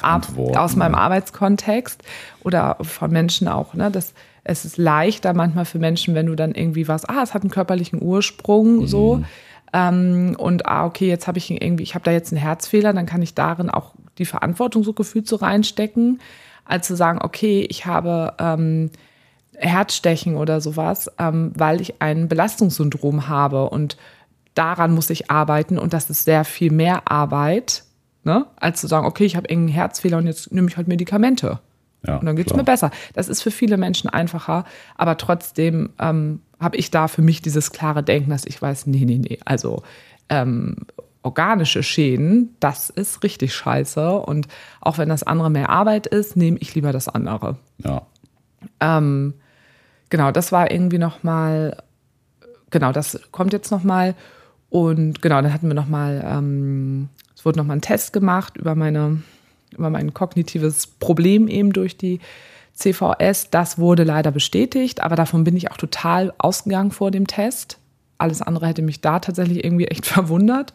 aus 0.57 0.77
meinem 0.77 0.95
Arbeitskontext 0.95 2.03
oder 2.43 2.77
von 2.81 3.11
Menschen 3.13 3.47
auch, 3.47 3.75
ne? 3.75 3.91
Das, 3.91 4.15
es 4.45 4.65
ist 4.65 4.77
leichter 4.77 5.35
manchmal 5.35 5.65
für 5.65 5.79
Menschen, 5.79 6.15
wenn 6.15 6.27
du 6.27 6.35
dann 6.35 6.53
irgendwie 6.53 6.89
was, 6.89 7.05
ah, 7.05 7.23
es 7.23 7.35
hat 7.35 7.43
einen 7.43 7.51
körperlichen 7.51 8.03
Ursprung, 8.03 8.79
mhm. 8.79 8.87
so 8.87 9.23
ähm, 9.73 10.37
und 10.39 10.67
ah, 10.67 10.85
okay, 10.85 11.09
jetzt 11.09 11.27
habe 11.27 11.39
ich 11.39 11.51
irgendwie, 11.51 11.83
ich 11.83 11.95
habe 11.95 12.05
da 12.05 12.11
jetzt 12.11 12.33
einen 12.33 12.43
Herzfehler, 12.43 12.93
dann 12.93 13.07
kann 13.07 13.23
ich 13.23 13.35
darin 13.35 13.71
auch 13.71 13.95
die 14.19 14.27
Verantwortung 14.27 14.85
so 14.85 14.93
gefühlt 14.93 15.27
so 15.27 15.37
reinstecken, 15.37 16.21
als 16.65 16.87
zu 16.87 16.95
sagen, 16.95 17.21
okay, 17.23 17.67
ich 17.69 17.87
habe 17.87 18.35
ähm, 18.39 18.91
Herzstechen 19.55 20.37
oder 20.37 20.61
sowas, 20.61 21.11
ähm, 21.19 21.53
weil 21.57 21.81
ich 21.81 22.01
ein 22.01 22.29
Belastungssyndrom 22.29 23.29
habe 23.29 23.71
und 23.71 23.97
daran 24.55 24.93
muss 24.93 25.09
ich 25.11 25.31
arbeiten 25.31 25.79
und 25.79 25.93
das 25.93 26.11
ist 26.11 26.25
sehr 26.25 26.45
viel 26.45 26.71
mehr 26.71 27.11
Arbeit, 27.11 27.85
ne, 28.25 28.47
als 28.57 28.81
zu 28.81 28.87
sagen, 28.87 29.07
okay, 29.07 29.25
ich 29.25 29.37
habe 29.37 29.49
irgendeinen 29.49 29.75
Herzfehler 29.75 30.19
und 30.19 30.27
jetzt 30.27 30.53
nehme 30.53 30.69
ich 30.69 30.77
halt 30.77 30.89
Medikamente. 30.89 31.61
Ja, 32.07 32.17
und 32.17 32.27
dann 32.27 32.35
geht 32.35 32.51
es 32.51 32.57
mir 32.57 32.65
besser. 32.65 32.91
Das 33.15 33.29
ist 33.29 33.43
für 33.43 33.53
viele 33.53 33.77
Menschen 33.77 34.11
einfacher, 34.11 34.65
aber 34.97 35.17
trotzdem 35.17 35.91
ähm, 36.01 36.41
habe 36.63 36.77
ich 36.77 36.91
da 36.91 37.09
für 37.09 37.23
mich 37.23 37.43
dieses 37.43 37.73
klare 37.73 38.03
Denken, 38.03 38.31
dass 38.31 38.47
ich 38.47 38.61
weiß, 38.61 38.87
nee, 38.87 39.05
nee, 39.05 39.19
nee, 39.19 39.39
also 39.45 39.83
ähm, 40.29 40.77
organische 41.23 41.83
Schäden, 41.83 42.57
das 42.61 42.91
ist 42.91 43.23
richtig 43.23 43.55
scheiße. 43.55 44.13
Und 44.13 44.49
auch 44.81 44.99
wenn 44.99 45.09
das 45.09 45.23
andere 45.23 45.51
mehr 45.51 45.71
Arbeit 45.71 46.07
ist, 46.07 46.37
nehme 46.37 46.59
ich 46.61 46.75
lieber 46.75 46.93
das 46.93 47.09
andere. 47.09 47.57
Ja. 47.79 48.07
Ähm, 48.81 49.35
genau, 50.11 50.31
das 50.33 50.53
war 50.53 50.71
irgendwie 50.71 50.99
nochmal, 50.99 51.77
genau, 52.71 52.93
das 52.93 53.21
kommt 53.31 53.53
jetzt 53.53 53.71
nochmal. 53.71 54.15
Und 54.69 55.23
genau, 55.23 55.41
dann 55.43 55.53
hatten 55.53 55.69
wir 55.69 55.75
nochmal, 55.75 56.25
ähm, 56.27 57.09
es 57.37 57.45
wurde 57.45 57.59
nochmal 57.59 57.77
ein 57.77 57.83
Test 57.83 58.13
gemacht 58.13 58.57
über 58.57 58.75
meine, 58.75 59.23
über 59.77 59.91
mein 59.91 60.15
kognitives 60.15 60.87
Problem 60.87 61.47
eben 61.49 61.73
durch 61.73 61.97
die 61.97 62.21
CVS. 62.83 63.51
Das 63.51 63.79
wurde 63.79 64.05
leider 64.05 64.31
bestätigt, 64.31 65.03
aber 65.03 65.17
davon 65.17 65.45
bin 65.45 65.57
ich 65.57 65.71
auch 65.71 65.77
total 65.77 66.33
ausgegangen 66.39 66.91
vor 66.91 67.11
dem 67.11 67.27
Test. 67.27 67.79
Alles 68.19 68.43
andere 68.43 68.67
hätte 68.67 68.83
mich 68.83 69.01
da 69.01 69.19
tatsächlich 69.19 69.65
irgendwie 69.65 69.87
echt 69.87 70.07
verwundert. 70.07 70.73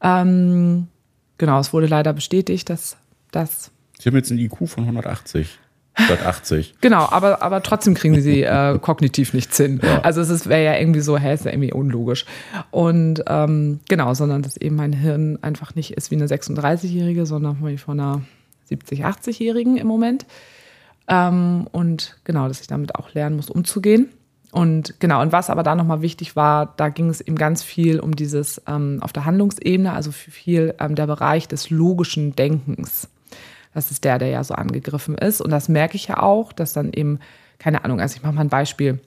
Ähm, 0.00 0.88
genau, 1.38 1.58
es 1.60 1.72
wurde 1.72 1.86
leider 1.86 2.12
bestätigt, 2.12 2.68
dass 2.70 2.96
das. 3.30 3.70
Sie 3.98 4.08
haben 4.08 4.16
jetzt 4.16 4.30
einen 4.30 4.40
IQ 4.40 4.68
von 4.68 4.84
180 4.84 5.58
statt 5.96 6.24
80. 6.24 6.74
Genau, 6.80 7.08
aber, 7.10 7.42
aber 7.42 7.62
trotzdem 7.62 7.94
kriegen 7.94 8.20
sie 8.20 8.42
äh, 8.42 8.78
kognitiv 8.82 9.32
nichts 9.32 9.56
hin. 9.56 9.80
Ja. 9.82 10.00
Also 10.00 10.20
es 10.20 10.46
wäre 10.46 10.64
ja 10.64 10.78
irgendwie 10.78 11.00
so, 11.00 11.16
hä, 11.16 11.32
ist 11.32 11.44
ja 11.44 11.52
irgendwie 11.52 11.72
unlogisch. 11.72 12.26
Und 12.70 13.24
ähm, 13.26 13.80
genau, 13.88 14.14
sondern 14.14 14.42
dass 14.42 14.56
eben 14.56 14.76
mein 14.76 14.92
Hirn 14.92 15.38
einfach 15.42 15.74
nicht 15.74 15.92
ist 15.92 16.10
wie 16.10 16.16
eine 16.16 16.26
36-Jährige, 16.26 17.26
sondern 17.26 17.58
wie 17.66 17.78
von 17.78 17.98
einer 17.98 18.22
70-, 18.70 19.02
80-Jährigen 19.02 19.76
im 19.76 19.86
Moment. 19.86 20.26
Ähm, 21.08 21.68
und 21.72 22.16
genau, 22.24 22.48
dass 22.48 22.60
ich 22.60 22.66
damit 22.66 22.94
auch 22.94 23.14
lernen 23.14 23.36
muss, 23.36 23.50
umzugehen. 23.50 24.10
Und 24.52 25.00
genau, 25.00 25.20
und 25.20 25.32
was 25.32 25.50
aber 25.50 25.62
da 25.62 25.74
nochmal 25.74 26.02
wichtig 26.02 26.34
war, 26.34 26.72
da 26.76 26.88
ging 26.88 27.10
es 27.10 27.20
eben 27.20 27.36
ganz 27.36 27.62
viel 27.62 28.00
um 28.00 28.16
dieses 28.16 28.62
ähm, 28.66 28.98
auf 29.02 29.12
der 29.12 29.24
Handlungsebene, 29.24 29.92
also 29.92 30.12
viel 30.12 30.74
ähm, 30.80 30.94
der 30.94 31.06
Bereich 31.06 31.46
des 31.46 31.70
logischen 31.70 32.34
Denkens. 32.34 33.08
Das 33.74 33.90
ist 33.90 34.04
der, 34.04 34.18
der 34.18 34.28
ja 34.28 34.42
so 34.42 34.54
angegriffen 34.54 35.16
ist. 35.16 35.42
Und 35.42 35.50
das 35.50 35.68
merke 35.68 35.96
ich 35.96 36.08
ja 36.08 36.22
auch, 36.22 36.54
dass 36.54 36.72
dann 36.72 36.92
eben, 36.92 37.18
keine 37.58 37.84
Ahnung, 37.84 38.00
also 38.00 38.16
ich 38.16 38.22
mache 38.22 38.32
mal 38.32 38.40
ein 38.40 38.48
Beispiel. 38.48 39.00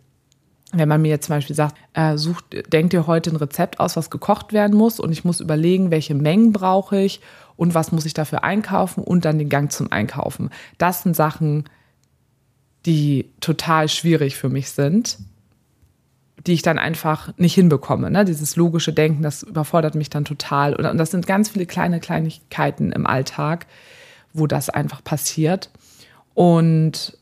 Wenn 0.72 0.88
man 0.88 1.02
mir 1.02 1.08
jetzt 1.08 1.26
zum 1.26 1.36
Beispiel 1.36 1.56
sagt, 1.56 1.76
äh, 1.94 2.16
sucht, 2.18 2.46
denkt 2.72 2.94
dir 2.94 3.08
heute 3.08 3.32
ein 3.32 3.38
Rezept 3.38 3.80
aus, 3.80 3.98
was 3.98 4.12
gekocht 4.12 4.54
werden 4.54 4.78
muss 4.78 5.00
und 5.00 5.12
ich 5.12 5.26
muss 5.26 5.40
überlegen, 5.40 5.90
welche 5.90 6.14
Mengen 6.14 6.54
brauche 6.54 7.00
ich 7.00 7.22
und 7.56 7.74
was 7.74 7.92
muss 7.92 8.06
ich 8.06 8.14
dafür 8.14 8.44
einkaufen 8.44 9.04
und 9.04 9.26
dann 9.26 9.40
den 9.40 9.50
Gang 9.50 9.72
zum 9.72 9.92
Einkaufen. 9.92 10.52
Das 10.78 11.02
sind 11.02 11.16
Sachen, 11.16 11.64
die 12.86 13.30
total 13.42 13.90
schwierig 13.90 14.36
für 14.36 14.50
mich 14.50 14.72
sind, 14.72 15.18
die 16.46 16.54
ich 16.54 16.62
dann 16.62 16.80
einfach 16.80 17.34
nicht 17.38 17.54
hinbekomme. 17.54 18.10
Ne? 18.10 18.26
Dieses 18.26 18.56
logische 18.56 18.94
Denken, 18.94 19.24
das 19.24 19.44
überfordert 19.44 19.96
mich 19.96 20.10
dann 20.10 20.26
total. 20.26 20.76
Und 20.76 20.98
das 20.98 21.12
sind 21.12 21.28
ganz 21.28 21.50
viele 21.50 21.66
kleine 21.66 22.00
Kleinigkeiten 22.00 22.92
im 22.92 23.06
Alltag, 23.06 23.68
wo 24.34 24.48
das 24.48 24.70
einfach 24.70 25.04
passiert. 25.04 25.70
Und, 26.34 27.18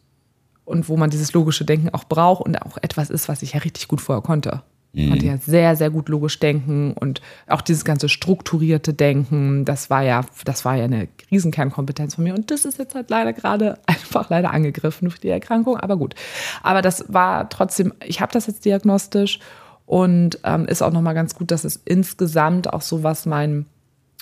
und 0.66 0.90
wo 0.90 0.98
man 0.98 1.10
dieses 1.10 1.34
logische 1.34 1.66
Denken 1.66 1.90
auch 1.90 2.04
braucht 2.04 2.46
und 2.46 2.62
auch 2.62 2.78
etwas 2.78 3.10
ist, 3.10 3.28
was 3.28 3.42
ich 3.42 3.54
ja 3.54 3.60
richtig 3.62 3.88
gut 3.88 4.02
vorher 4.02 4.22
konnte. 4.22 4.62
Ich 4.98 5.10
konnte 5.10 5.26
ja 5.28 5.38
sehr, 5.38 5.76
sehr 5.76 5.92
gut 5.92 6.10
logisch 6.10 6.40
denken 6.40 6.94
und 6.94 7.22
auch 7.46 7.62
dieses 7.62 7.86
ganze 7.86 8.10
strukturierte 8.10 8.94
Denken, 8.94 9.64
das 9.64 9.92
war 9.92 10.02
ja, 10.02 10.22
das 10.44 10.66
war 10.66 10.76
ja 10.76 10.86
eine 10.86 11.08
Riesenkernkompetenz 11.30 12.16
von 12.16 12.24
mir. 12.24 12.34
Und 12.34 12.50
das 12.50 12.66
ist 12.66 12.80
jetzt 12.80 12.96
halt 12.96 13.10
leider 13.10 13.34
gerade 13.34 13.78
einfach 13.86 14.30
leider 14.30 14.52
angegriffen 14.52 15.08
durch 15.08 15.20
die 15.20 15.30
Erkrankung. 15.30 15.78
Aber 15.78 15.98
gut. 15.98 16.16
Aber 16.64 16.82
das 16.82 17.06
war 17.10 17.48
trotzdem, 17.50 17.94
ich 18.06 18.22
habe 18.22 18.32
das 18.34 18.48
jetzt 18.48 18.66
diagnostisch 18.66 19.40
und 19.86 20.40
ähm, 20.44 20.66
ist 20.66 20.82
auch 20.82 20.92
nochmal 20.92 21.14
ganz 21.14 21.36
gut, 21.36 21.52
dass 21.52 21.64
es 21.64 21.80
insgesamt 21.86 22.74
auch 22.74 22.82
so, 22.82 23.04
was 23.04 23.28
mein, 23.28 23.68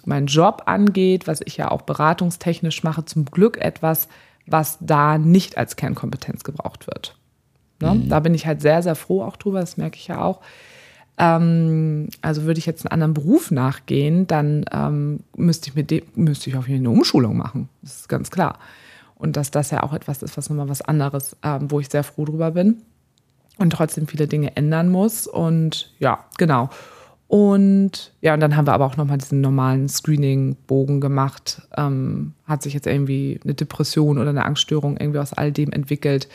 mein 0.04 0.26
Job 0.26 0.64
angeht, 0.66 1.26
was 1.26 1.40
ich 1.46 1.56
ja 1.56 1.72
auch 1.72 1.84
beratungstechnisch 1.84 2.84
mache, 2.84 3.06
zum 3.06 3.26
Glück 3.26 3.58
etwas, 3.58 4.10
was 4.46 4.78
da 4.82 5.18
nicht 5.18 5.58
als 5.58 5.78
Kernkompetenz 5.78 6.44
gebraucht 6.44 6.86
wird. 6.88 7.16
Ne? 7.82 7.96
Mhm. 7.96 8.10
Da 8.10 8.20
bin 8.20 8.34
ich 8.34 8.46
halt 8.46 8.62
sehr, 8.62 8.82
sehr 8.82 8.96
froh 8.96 9.24
auch 9.24 9.38
drüber, 9.38 9.60
das 9.60 9.78
merke 9.78 9.98
ich 9.98 10.08
ja 10.08 10.22
auch. 10.22 10.42
Ähm, 11.18 12.10
also 12.22 12.44
würde 12.44 12.60
ich 12.60 12.66
jetzt 12.66 12.86
einen 12.86 12.92
anderen 12.92 13.14
Beruf 13.14 13.52
nachgehen, 13.52 14.28
dann 14.28 14.66
ähm, 14.72 15.22
müsste 15.36 15.70
ich 15.70 15.76
mit 15.76 16.18
müsste 16.18 16.50
ich 16.50 16.58
auf 16.58 16.68
jeden 16.68 16.84
Fall 16.84 16.92
eine 16.92 16.98
Umschulung 16.98 17.38
machen. 17.38 17.70
Das 17.82 18.02
ist 18.02 18.10
ganz 18.10 18.32
klar. 18.32 18.60
Und 19.16 19.38
dass 19.38 19.50
das 19.50 19.72
ja 19.72 19.84
auch 19.84 19.94
etwas 19.94 20.22
ist, 20.24 20.36
was 20.36 20.50
nochmal 20.50 20.68
was 20.68 20.82
anderes, 20.82 21.38
ähm, 21.42 21.72
wo 21.72 21.80
ich 21.80 21.90
sehr 21.90 22.04
froh 22.04 22.26
drüber 22.26 22.52
bin 22.52 22.82
und 23.58 23.72
trotzdem 23.72 24.08
viele 24.08 24.28
Dinge 24.28 24.56
ändern 24.58 24.90
muss. 24.90 25.26
Und 25.26 25.94
ja, 26.00 26.26
genau. 26.38 26.70
Und 27.28 28.12
ja, 28.22 28.34
und 28.34 28.40
dann 28.42 28.56
haben 28.56 28.68
wir 28.68 28.74
aber 28.74 28.86
auch 28.86 28.98
nochmal 28.98 29.18
diesen 29.18 29.42
normalen 29.42 29.88
Screening-Bogen 29.88 31.02
gemacht. 31.02 31.62
Ähm, 31.78 32.34
hat 32.46 32.62
sich 32.62 32.74
jetzt 32.74 32.88
irgendwie 32.88 33.40
eine 33.44 33.54
Depression 33.54 34.18
oder 34.18 34.30
eine 34.30 34.46
Angststörung 34.46 34.98
irgendwie 34.98 35.20
aus 35.20 35.34
all 35.34 35.52
dem 35.52 35.72
entwickelt. 35.72 36.28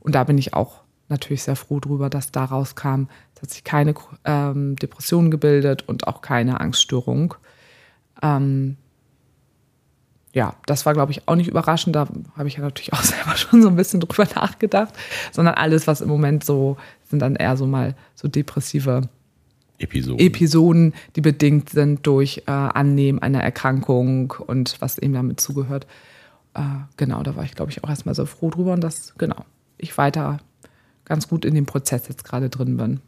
Und 0.00 0.14
da 0.14 0.24
bin 0.24 0.38
ich 0.38 0.54
auch 0.54 0.80
natürlich 1.08 1.42
sehr 1.42 1.56
froh 1.56 1.80
drüber, 1.80 2.10
dass 2.10 2.30
da 2.30 2.44
rauskam, 2.44 3.06
es 3.34 3.42
hat 3.42 3.50
sich 3.50 3.64
keine 3.64 3.94
ähm, 4.24 4.76
Depression 4.76 5.30
gebildet 5.30 5.84
und 5.86 6.06
auch 6.06 6.20
keine 6.20 6.60
Angststörung. 6.60 7.34
Ähm, 8.22 8.76
ja, 10.34 10.54
das 10.66 10.84
war, 10.86 10.92
glaube 10.92 11.12
ich, 11.12 11.26
auch 11.26 11.36
nicht 11.36 11.48
überraschend. 11.48 11.96
Da 11.96 12.06
habe 12.36 12.48
ich 12.48 12.54
ja 12.54 12.60
natürlich 12.60 12.92
auch 12.92 13.02
selber 13.02 13.36
schon 13.36 13.62
so 13.62 13.68
ein 13.68 13.76
bisschen 13.76 14.00
drüber 14.00 14.26
nachgedacht, 14.34 14.94
sondern 15.32 15.54
alles, 15.54 15.86
was 15.86 16.00
im 16.00 16.08
Moment 16.08 16.44
so, 16.44 16.76
sind 17.08 17.20
dann 17.20 17.36
eher 17.36 17.56
so 17.56 17.66
mal 17.66 17.94
so 18.14 18.28
depressive 18.28 19.08
Episoden, 19.78 20.18
Episoden 20.18 20.94
die 21.14 21.20
bedingt 21.20 21.70
sind 21.70 22.06
durch 22.06 22.42
äh, 22.46 22.50
Annehmen 22.50 23.20
einer 23.20 23.42
Erkrankung 23.42 24.34
und 24.46 24.76
was 24.80 24.98
eben 24.98 25.14
damit 25.14 25.40
zugehört. 25.40 25.86
Äh, 26.54 26.62
genau, 26.96 27.22
da 27.22 27.36
war 27.36 27.44
ich, 27.44 27.54
glaube 27.54 27.70
ich, 27.70 27.84
auch 27.84 27.88
erstmal 27.88 28.14
so 28.16 28.26
froh 28.26 28.50
drüber 28.50 28.72
und 28.72 28.80
das, 28.80 29.14
genau, 29.18 29.44
ich 29.76 29.96
weiter 29.96 30.38
ganz 31.08 31.28
gut 31.28 31.44
in 31.44 31.54
dem 31.54 31.66
Prozess 31.66 32.08
jetzt 32.08 32.24
gerade 32.24 32.48
drin 32.50 32.76
bin. 32.76 33.00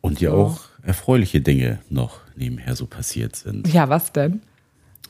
Und 0.00 0.20
ja 0.20 0.32
auch 0.32 0.60
erfreuliche 0.82 1.40
Dinge 1.40 1.78
noch 1.88 2.20
nebenher 2.34 2.74
so 2.74 2.86
passiert 2.86 3.36
sind. 3.36 3.68
Ja, 3.72 3.88
was 3.88 4.12
denn? 4.12 4.42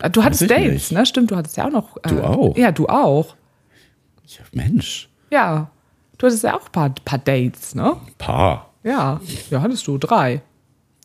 Äh, 0.00 0.10
Du 0.10 0.22
hattest 0.22 0.42
Dates, 0.50 0.72
nicht. 0.72 0.92
ne? 0.92 1.06
Stimmt, 1.06 1.30
du 1.30 1.36
hattest 1.36 1.56
ja 1.56 1.66
auch 1.66 1.70
noch. 1.72 1.96
äh, 2.02 2.08
Du 2.08 2.22
auch? 2.22 2.56
Ja, 2.58 2.72
du 2.72 2.86
auch. 2.88 3.36
Ja, 4.26 4.40
Mensch, 4.52 5.08
Ja. 5.30 5.70
Du 6.18 6.26
hattest 6.26 6.44
ja 6.44 6.56
auch 6.56 6.66
ein 6.66 6.72
paar, 6.72 6.90
paar 7.04 7.18
Dates, 7.18 7.74
ne? 7.74 7.96
Paar, 8.18 8.70
Ja. 8.84 9.20
Ja, 9.50 9.62
hattest 9.62 9.86
du 9.86 9.96
drei. 9.98 10.42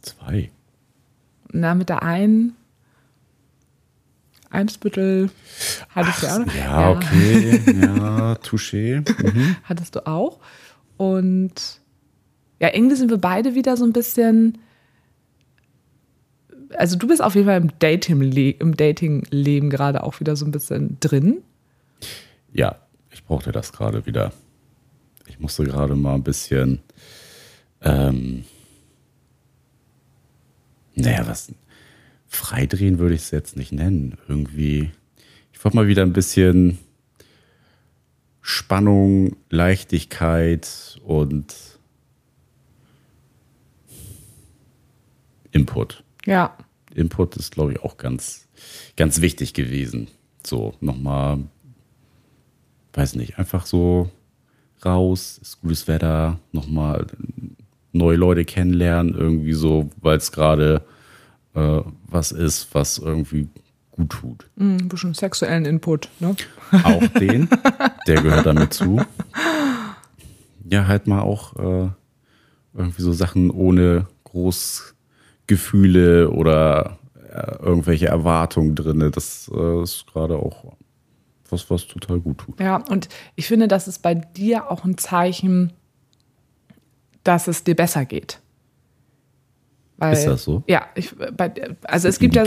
zwei. 0.02 0.52
Na, 1.54 1.74
mit 1.76 1.88
der 1.90 2.04
einen. 2.04 2.57
Eimsbüttel 4.50 5.30
hattest 5.90 6.24
du 6.24 6.28
auch 6.28 6.46
noch. 6.46 6.56
Ja, 6.56 6.92
okay, 6.92 7.62
ja, 7.82 8.34
touché. 8.36 9.04
Mhm. 9.24 9.56
hattest 9.64 9.96
du 9.96 10.08
auch. 10.08 10.40
Und 10.98 11.82
ja, 12.60 12.74
irgendwie 12.74 12.96
sind 12.96 13.10
wir 13.10 13.18
beide 13.18 13.56
wieder 13.56 13.78
so 13.78 13.86
ein 13.86 13.94
bisschen. 13.94 14.58
Also 16.76 16.98
du 16.98 17.08
bist 17.08 17.22
auf 17.22 17.36
jeden 17.36 17.48
Fall 17.48 17.62
im 17.62 17.72
Dating-Le- 17.80 18.58
im 18.60 18.76
Dating-Leben 18.76 19.70
gerade 19.70 20.04
auch 20.04 20.20
wieder 20.20 20.36
so 20.36 20.46
ein 20.46 20.52
bisschen 20.52 20.98
drin. 21.00 21.42
Ja, 22.52 22.78
ich 23.12 23.24
brauchte 23.24 23.52
das 23.52 23.72
gerade 23.74 24.06
wieder. 24.06 24.32
Ich 25.28 25.40
musste 25.40 25.64
gerade 25.66 25.96
mal 25.96 26.16
ein 26.16 26.24
bisschen, 26.24 26.80
ähm, 27.82 28.44
naja, 30.96 31.28
was, 31.28 31.54
freidrehen 32.28 33.00
würde 33.00 33.16
ich 33.16 33.22
es 33.22 33.32
jetzt 33.32 33.58
nicht 33.58 33.72
nennen. 33.72 34.18
Irgendwie, 34.28 34.92
ich 35.54 35.64
wollte 35.64 35.78
mal 35.78 35.88
wieder 35.88 36.04
ein 36.04 36.14
bisschen 36.14 36.78
Spannung, 38.42 39.36
Leichtigkeit 39.50 41.00
und 41.04 41.56
Input. 45.52 46.04
Ja. 46.26 46.58
Input 46.94 47.36
ist, 47.38 47.52
glaube 47.52 47.74
ich, 47.74 47.80
auch 47.82 47.98
ganz, 47.98 48.48
ganz 48.96 49.22
wichtig 49.22 49.54
gewesen. 49.54 50.08
So, 50.46 50.76
nochmal, 50.80 51.40
weiß 52.94 53.16
nicht, 53.16 53.38
einfach 53.38 53.66
so 53.66 54.10
raus, 54.86 55.40
ist 55.42 55.62
gutes 55.62 55.88
Wetter, 55.88 56.40
nochmal 56.52 57.08
neue 57.92 58.18
Leute 58.18 58.46
kennenlernen, 58.46 59.14
irgendwie 59.14 59.54
so, 59.54 59.90
weil 60.00 60.18
es 60.18 60.32
gerade 60.32 60.86
äh, 61.58 61.82
was 62.08 62.32
ist, 62.32 62.74
was 62.74 62.98
irgendwie 63.00 63.50
gut 63.92 64.12
tut. 64.12 64.48
Mm, 64.56 64.78
Ein 64.78 64.90
bisschen 64.90 65.14
sexuellen 65.14 65.66
Input, 65.66 66.10
ne? 66.20 66.36
Auch 66.84 67.06
den, 67.20 67.50
der 68.06 68.22
gehört 68.22 68.46
damit 68.46 68.74
zu. 68.74 69.02
Ja, 70.70 70.88
halt 70.88 71.08
mal 71.08 71.22
auch 71.22 71.56
äh, 71.56 71.90
irgendwie 72.74 73.02
so 73.02 73.14
Sachen 73.14 73.50
ohne 73.50 74.08
Großgefühle 74.26 76.30
oder 76.30 77.00
äh, 77.32 77.56
irgendwelche 77.64 78.08
Erwartungen 78.08 78.76
drin. 78.76 79.12
Das 79.14 79.50
äh, 79.54 79.82
ist 79.82 80.06
gerade 80.08 80.38
auch 80.38 80.76
was, 81.50 81.70
was 81.70 81.88
total 81.88 82.20
gut 82.20 82.40
tut. 82.40 82.60
Ja, 82.60 82.84
und 82.90 83.08
ich 83.36 83.48
finde, 83.48 83.68
das 83.68 83.88
ist 83.88 84.02
bei 84.02 84.16
dir 84.16 84.70
auch 84.70 84.84
ein 84.84 84.98
Zeichen, 84.98 85.72
dass 87.24 87.48
es 87.48 87.64
dir 87.64 87.76
besser 87.76 88.06
geht. 88.06 88.42
Weil, 89.98 90.14
Ist 90.14 90.28
das 90.28 90.44
so? 90.44 90.64
Ja, 90.68 90.86
ich, 90.94 91.16
bei, 91.16 91.52
also 91.84 92.08
es 92.08 92.20
gibt 92.20 92.36
ja, 92.36 92.44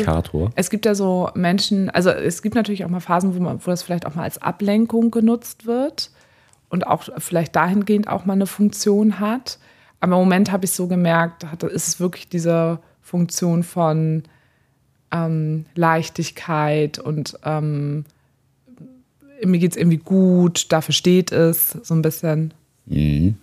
es 0.54 0.70
gibt 0.70 0.86
ja 0.86 0.94
so 0.94 1.30
Menschen, 1.34 1.90
also 1.90 2.10
es 2.10 2.42
gibt 2.42 2.54
natürlich 2.54 2.84
auch 2.84 2.88
mal 2.88 3.00
Phasen, 3.00 3.34
wo, 3.34 3.40
man, 3.40 3.58
wo 3.64 3.70
das 3.70 3.82
vielleicht 3.82 4.06
auch 4.06 4.14
mal 4.14 4.22
als 4.22 4.40
Ablenkung 4.40 5.10
genutzt 5.10 5.66
wird 5.66 6.10
und 6.68 6.86
auch 6.86 7.08
vielleicht 7.18 7.56
dahingehend 7.56 8.06
auch 8.08 8.24
mal 8.24 8.34
eine 8.34 8.46
Funktion 8.46 9.18
hat. 9.18 9.58
Aber 9.98 10.14
im 10.14 10.20
Moment 10.20 10.52
habe 10.52 10.64
ich 10.64 10.70
so 10.70 10.86
gemerkt, 10.86 11.44
hat, 11.44 11.64
ist 11.64 11.88
es 11.88 12.00
wirklich 12.00 12.28
diese 12.28 12.78
Funktion 13.02 13.64
von 13.64 14.22
ähm, 15.10 15.66
Leichtigkeit 15.74 17.00
und 17.00 17.36
ähm, 17.44 18.04
mir 19.44 19.58
geht 19.58 19.72
es 19.72 19.76
irgendwie 19.76 19.96
gut, 19.96 20.70
dafür 20.70 20.94
steht 20.94 21.32
es, 21.32 21.70
so 21.70 21.94
ein 21.94 22.02
bisschen. 22.02 22.54
Mhm. 22.86 23.36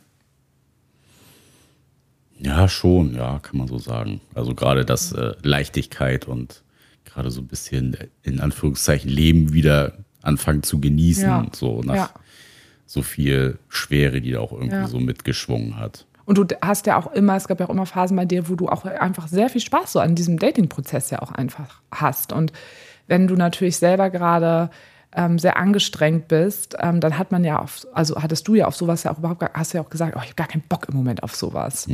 Ja, 2.39 2.67
schon, 2.67 3.15
ja, 3.15 3.39
kann 3.39 3.57
man 3.57 3.67
so 3.67 3.77
sagen. 3.79 4.21
Also 4.35 4.53
gerade 4.53 4.85
das 4.85 5.11
äh, 5.11 5.33
Leichtigkeit 5.41 6.27
und 6.27 6.63
gerade 7.05 7.31
so 7.31 7.41
ein 7.41 7.47
bisschen 7.47 7.93
äh, 7.95 8.07
in 8.23 8.39
Anführungszeichen 8.39 9.09
Leben 9.09 9.53
wieder 9.53 9.93
anfangen 10.21 10.63
zu 10.63 10.79
genießen, 10.79 11.23
Ja. 11.23 11.45
so 11.53 11.81
nach 11.81 11.95
Ja. 11.95 12.09
so 12.85 13.01
viel 13.01 13.57
Schwere, 13.69 14.21
die 14.21 14.31
da 14.31 14.39
auch 14.39 14.51
irgendwie 14.51 14.75
Ja. 14.75 14.87
so 14.87 14.99
mitgeschwungen 14.99 15.77
hat. 15.77 16.05
Und 16.25 16.37
du 16.37 16.45
hast 16.61 16.85
ja 16.87 16.97
auch 16.97 17.11
immer, 17.13 17.37
es 17.37 17.47
gab 17.47 17.59
ja 17.61 17.67
auch 17.67 17.71
immer 17.71 17.85
Phasen 17.85 18.17
bei 18.17 18.25
dir, 18.25 18.49
wo 18.49 18.55
du 18.55 18.67
auch 18.67 18.83
einfach 18.83 19.27
sehr 19.29 19.49
viel 19.49 19.61
Spaß 19.61 19.93
so 19.93 19.99
an 19.99 20.13
diesem 20.13 20.37
Dating-Prozess 20.37 21.09
ja 21.09 21.21
auch 21.21 21.31
einfach 21.31 21.81
hast. 21.91 22.33
Und 22.33 22.51
wenn 23.07 23.27
du 23.27 23.35
natürlich 23.35 23.77
selber 23.77 24.09
gerade 24.09 24.69
ähm, 25.17 25.39
sehr 25.39 25.57
angestrengt 25.57 26.27
bist, 26.27 26.77
ähm, 26.79 27.01
dann 27.01 27.17
hat 27.17 27.31
man 27.31 27.43
ja 27.43 27.59
auf, 27.59 27.85
also 27.91 28.21
hattest 28.21 28.47
du 28.47 28.53
ja 28.55 28.67
auf 28.67 28.75
sowas 28.75 29.03
ja 29.03 29.11
auch 29.11 29.17
überhaupt, 29.17 29.39
gar, 29.41 29.49
hast 29.53 29.73
ja 29.73 29.81
auch 29.81 29.89
gesagt, 29.89 30.13
oh, 30.15 30.19
ich 30.19 30.27
habe 30.27 30.35
gar 30.35 30.47
keinen 30.47 30.61
Bock 30.69 30.87
im 30.87 30.95
Moment 30.95 31.23
auf 31.23 31.35
sowas. 31.35 31.87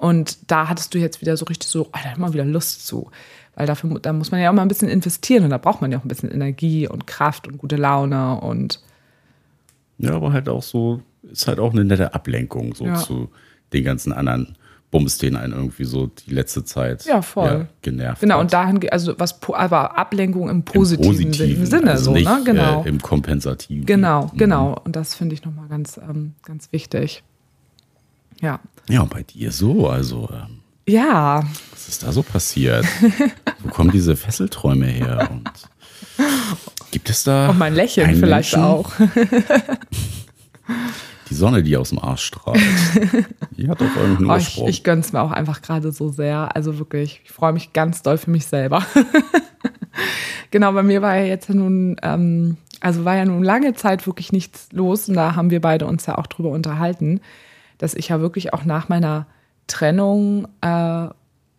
Und 0.00 0.50
da 0.50 0.68
hattest 0.68 0.92
du 0.92 0.98
jetzt 0.98 1.20
wieder 1.20 1.36
so 1.36 1.44
richtig 1.46 1.68
so, 1.70 1.86
oh, 1.86 1.90
da 1.92 2.10
hat 2.10 2.18
man 2.18 2.32
wieder 2.32 2.44
Lust 2.44 2.86
zu. 2.86 3.10
Weil 3.54 3.66
dafür, 3.66 3.98
da 4.00 4.12
muss 4.12 4.32
man 4.32 4.40
ja 4.40 4.50
auch 4.50 4.54
mal 4.54 4.62
ein 4.62 4.68
bisschen 4.68 4.88
investieren 4.88 5.44
und 5.44 5.50
da 5.50 5.58
braucht 5.58 5.80
man 5.80 5.92
ja 5.92 5.98
auch 5.98 6.04
ein 6.04 6.08
bisschen 6.08 6.30
Energie 6.30 6.88
und 6.88 7.06
Kraft 7.06 7.46
und 7.46 7.58
gute 7.58 7.76
Laune 7.76 8.40
und 8.40 8.82
Ja, 9.98 10.14
aber 10.14 10.32
halt 10.32 10.48
auch 10.48 10.62
so, 10.62 11.00
ist 11.22 11.46
halt 11.46 11.60
auch 11.60 11.72
eine 11.72 11.84
nette 11.84 12.12
Ablenkung 12.12 12.74
so 12.74 12.86
Ja. 12.86 12.96
zu 12.96 13.30
den 13.72 13.84
ganzen 13.84 14.12
anderen 14.12 14.56
Bums, 14.90 15.18
den 15.18 15.36
einen 15.36 15.52
irgendwie 15.52 15.84
so 15.84 16.06
die 16.06 16.30
letzte 16.32 16.64
Zeit 16.64 17.04
Ja, 17.06 17.20
voll. 17.20 17.68
genervt 17.82 18.20
genau, 18.20 18.36
hat. 18.36 18.40
und 18.42 18.52
dahin, 18.52 18.88
also 18.90 19.14
was, 19.18 19.38
aber 19.52 19.98
Ablenkung 19.98 20.48
im 20.48 20.64
positiven, 20.64 21.32
Sin- 21.32 21.66
Sinne, 21.66 21.90
also 21.90 22.04
so, 22.06 22.10
nicht, 22.12 22.24
ne? 22.28 22.40
Genau. 22.44 22.84
Äh, 22.84 22.88
im 22.88 23.00
kompensativen. 23.02 23.84
Genau, 23.84 24.30
Mhm. 24.32 24.38
genau. 24.38 24.80
Und 24.84 24.94
das 24.96 25.14
finde 25.14 25.34
ich 25.34 25.44
nochmal 25.44 25.68
ganz, 25.68 25.96
ähm, 25.98 26.34
ganz 26.44 26.70
wichtig. 26.72 27.22
Ja. 28.40 28.60
Ja, 28.88 29.00
und 29.02 29.10
bei 29.10 29.22
dir 29.24 29.50
so, 29.50 29.88
also 29.88 30.28
ähm, 30.32 30.60
Ja, 30.86 31.42
was 31.72 31.88
ist 31.88 32.02
da 32.04 32.12
so 32.12 32.22
passiert? 32.22 32.84
Wo 33.62 33.68
kommen 33.70 33.90
diese 33.90 34.14
Fesselträume 34.14 34.86
her? 34.86 35.28
Und 35.32 35.50
gibt 36.92 37.10
es 37.10 37.24
da 37.24 37.48
und 37.50 37.58
mein 37.58 37.74
Lächeln 37.74 38.14
vielleicht 38.14 38.52
Menschen, 38.56 38.62
auch. 38.62 38.92
Die 41.28 41.34
Sonne, 41.34 41.62
die 41.62 41.76
aus 41.76 41.90
dem 41.90 41.98
Arsch 41.98 42.24
strahlt. 42.24 42.60
die 43.50 43.68
hat 43.68 43.80
doch 43.80 43.96
irgendeinen 43.96 44.26
Oh, 44.30 44.36
ich, 44.36 44.44
Ursprung. 44.46 44.68
ich 44.68 44.84
gönn's 44.84 45.12
mir 45.12 45.20
auch 45.22 45.32
einfach 45.32 45.60
gerade 45.62 45.90
so 45.92 46.08
sehr. 46.08 46.54
Also 46.54 46.78
wirklich, 46.78 47.20
ich 47.24 47.32
freue 47.32 47.52
mich 47.52 47.72
ganz 47.72 48.02
doll 48.02 48.16
für 48.16 48.30
mich 48.30 48.46
selber. 48.46 48.84
genau, 50.50 50.72
bei 50.72 50.82
mir 50.82 51.02
war 51.02 51.16
ja 51.16 51.24
jetzt 51.24 51.50
nun, 51.50 51.96
ähm, 52.02 52.56
also 52.80 53.04
war 53.04 53.16
ja 53.16 53.24
nun 53.24 53.42
lange 53.42 53.74
Zeit 53.74 54.06
wirklich 54.06 54.32
nichts 54.32 54.68
los. 54.72 55.08
Und 55.08 55.14
da 55.14 55.34
haben 55.34 55.50
wir 55.50 55.60
beide 55.60 55.86
uns 55.86 56.06
ja 56.06 56.16
auch 56.16 56.26
drüber 56.28 56.50
unterhalten, 56.50 57.20
dass 57.78 57.94
ich 57.94 58.08
ja 58.08 58.20
wirklich 58.20 58.52
auch 58.52 58.64
nach 58.64 58.88
meiner 58.88 59.26
Trennung 59.66 60.46
äh, 60.60 61.08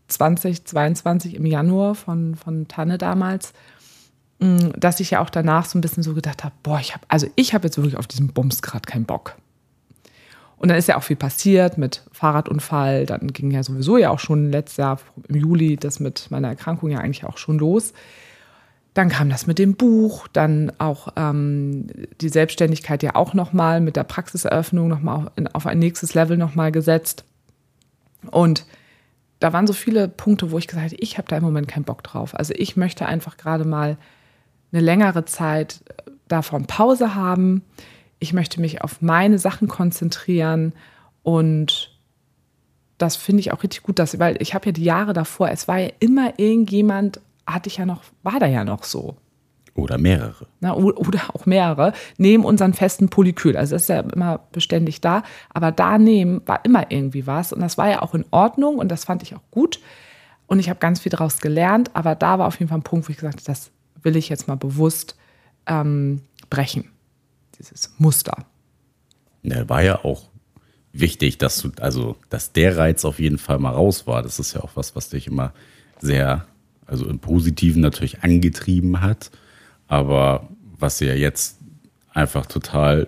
2022 0.08 1.36
im 1.36 1.45
Januar 1.45 1.95
von, 1.95 2.36
von 2.36 2.69
Tanne 2.69 2.97
damals, 2.97 3.51
mh, 4.39 4.69
dass 4.77 5.01
ich 5.01 5.12
ja 5.12 5.19
auch 5.19 5.30
danach 5.30 5.65
so 5.65 5.77
ein 5.77 5.82
bisschen 5.82 6.03
so 6.03 6.13
gedacht 6.13 6.45
habe, 6.45 6.56
boah, 6.63 6.80
ich 6.80 6.93
habe, 6.93 7.03
also 7.10 7.27
ich 7.36 7.53
habe 7.53 7.67
jetzt 7.67 7.77
wirklich 7.77 7.97
auf 7.97 8.08
diesen 8.08 8.30
Bums 8.30 8.62
gerade 8.62 8.86
keinen 8.86 9.03
Bock. 9.06 9.36
Und 10.58 10.70
dann 10.70 10.78
ist 10.78 10.88
ja 10.88 10.98
auch 10.98 11.04
viel 11.04 11.15
passiert 11.15 11.78
mit 11.78 12.04
Fahrradunfall. 12.12 13.06
Dann 13.06 13.28
ging 13.28 13.52
ja 13.52 13.62
sowieso 13.63 13.98
ja 13.98 14.10
auch 14.10 14.20
schon 14.20 14.52
letztes 14.52 14.78
Jahr 14.78 15.00
im 15.28 15.36
Juli 15.36 15.78
das 15.78 16.00
mit 16.00 16.32
meiner 16.32 16.50
Erkrankung 16.50 16.89
ja 16.89 17.00
eigentlich 17.00 17.26
auch 17.26 17.38
schon 17.38 17.60
los. 17.60 17.93
Dann 18.96 19.10
kam 19.10 19.30
das 19.30 19.46
mit 19.46 19.60
dem 19.60 19.76
Buch, 19.76 20.28
dann 20.28 20.72
auch 20.80 21.10
ähm, 21.15 21.86
die 22.20 22.30
Selbstständigkeit 22.30 23.04
ja 23.04 23.13
auch 23.13 23.36
nochmal 23.36 23.80
mit 23.80 23.96
der 23.96 24.04
Praxiseröffnung 24.04 24.88
nochmal 24.88 25.30
auf, 25.54 25.67
ein 25.67 25.78
nächstes 25.78 26.15
Level 26.15 26.36
nochmal 26.36 26.72
gesetzt. 26.72 27.24
Und 28.32 28.65
da 29.39 29.54
waren 29.54 29.67
so 29.67 29.74
viele 29.74 30.08
Punkte, 30.08 30.50
wo 30.50 30.58
ich 30.58 30.67
gesagt 30.67 30.86
habe, 30.88 30.96
ich 30.96 31.20
habe 31.20 31.28
da 31.28 31.38
im 31.38 31.43
Moment 31.43 31.67
keinen 31.67 31.84
Bock 31.84 32.02
drauf. 32.02 32.34
Also 32.34 32.56
ich 32.58 32.76
möchte 32.76 33.06
einfach 33.06 33.38
gerade 33.38 33.65
mal 33.65 33.98
eine 34.72 34.82
längere 34.82 35.26
Zeit 35.26 35.84
davon 36.28 36.65
Pause 36.65 37.13
haben. 37.13 37.62
Ich 38.19 38.34
möchte 38.34 38.60
mich 38.60 38.82
auf 38.82 39.01
meine 39.01 39.38
Sachen 39.38 39.67
konzentrieren 39.67 40.73
und 41.23 41.97
das 42.97 43.15
finde 43.15 43.41
ich 43.41 43.51
auch 43.51 43.63
richtig 43.63 43.84
gut, 43.84 43.99
dass, 43.99 44.17
weil 44.19 44.41
ich 44.41 44.53
habe 44.53 44.67
ja 44.67 44.71
die 44.71 44.84
Jahre 44.84 45.13
davor, 45.13 45.49
es 45.49 45.67
war 45.67 45.77
ja 45.77 45.89
immer 45.99 46.34
irgendjemand, 46.38 47.21
hatte 47.45 47.69
ich 47.69 47.77
ja 47.77 47.86
noch, 47.86 48.01
war 48.23 48.39
da 48.39 48.47
ja 48.47 48.63
noch 48.63 48.84
so. 48.84 49.17
Oder 49.77 49.99
mehrere. 49.99 50.47
Na, 50.60 50.73
oder 50.73 51.19
auch 51.36 51.45
mehrere, 51.45 51.93
neben 52.17 52.43
unseren 52.43 52.73
festen 52.73 53.10
Polykyl. 53.10 53.56
Also 53.56 53.75
das 53.75 53.84
ist 53.84 53.89
ja 53.89 53.99
immer 53.99 54.39
beständig 54.51 55.01
da. 55.01 55.21
Aber 55.53 55.71
daneben 55.71 56.41
war 56.47 56.65
immer 56.65 56.89
irgendwie 56.89 57.27
was. 57.27 57.53
Und 57.53 57.60
das 57.60 57.77
war 57.77 57.88
ja 57.88 58.01
auch 58.01 58.15
in 58.15 58.25
Ordnung 58.32 58.80
und 58.80 58.89
das 58.89 59.06
fand 59.06 59.21
ich 59.21 59.36
auch 59.36 59.43
gut. 59.51 59.80
Und 60.47 60.58
ich 60.58 60.69
habe 60.69 60.80
ganz 60.80 61.01
viel 61.01 61.12
daraus 61.12 61.41
gelernt. 61.41 61.91
Aber 61.93 62.15
da 62.15 62.39
war 62.39 62.47
auf 62.47 62.58
jeden 62.58 62.69
Fall 62.69 62.80
ein 62.80 62.84
Punkt, 62.84 63.08
wo 63.08 63.12
ich 63.12 63.17
gesagt 63.17 63.36
habe, 63.36 63.45
das 63.45 63.69
will 64.01 64.15
ich 64.15 64.30
jetzt 64.30 64.47
mal 64.47 64.56
bewusst 64.56 65.15
ähm, 65.67 66.23
brechen. 66.49 66.89
Dieses 67.60 67.91
Muster. 67.98 68.46
Ja, 69.43 69.67
war 69.70 69.82
ja 69.84 70.04
auch 70.04 70.24
wichtig, 70.93 71.38
dass 71.38 71.62
du, 71.62 71.72
also, 71.80 72.15
dass 72.30 72.54
der 72.54 72.78
Reiz 72.78 73.06
auf 73.06 73.20
jeden 73.20 73.38
Fall 73.38 73.60
mal 73.60 73.72
raus 73.72 74.08
war. 74.08 74.22
Das 74.24 74.39
ist 74.39 74.54
ja 74.54 74.62
auch 74.62 74.72
was, 74.76 74.96
was 74.96 75.10
dich 75.10 75.28
immer 75.28 75.54
sehr, 76.00 76.46
also 76.86 77.08
im 77.08 77.20
Positiven 77.20 77.82
natürlich 77.82 78.24
angetrieben 78.24 79.02
hat, 79.02 79.32
aber 79.88 80.48
was 80.80 81.00
ja 81.00 81.13
jetzt 81.13 81.58
einfach 82.13 82.46
total 82.46 83.08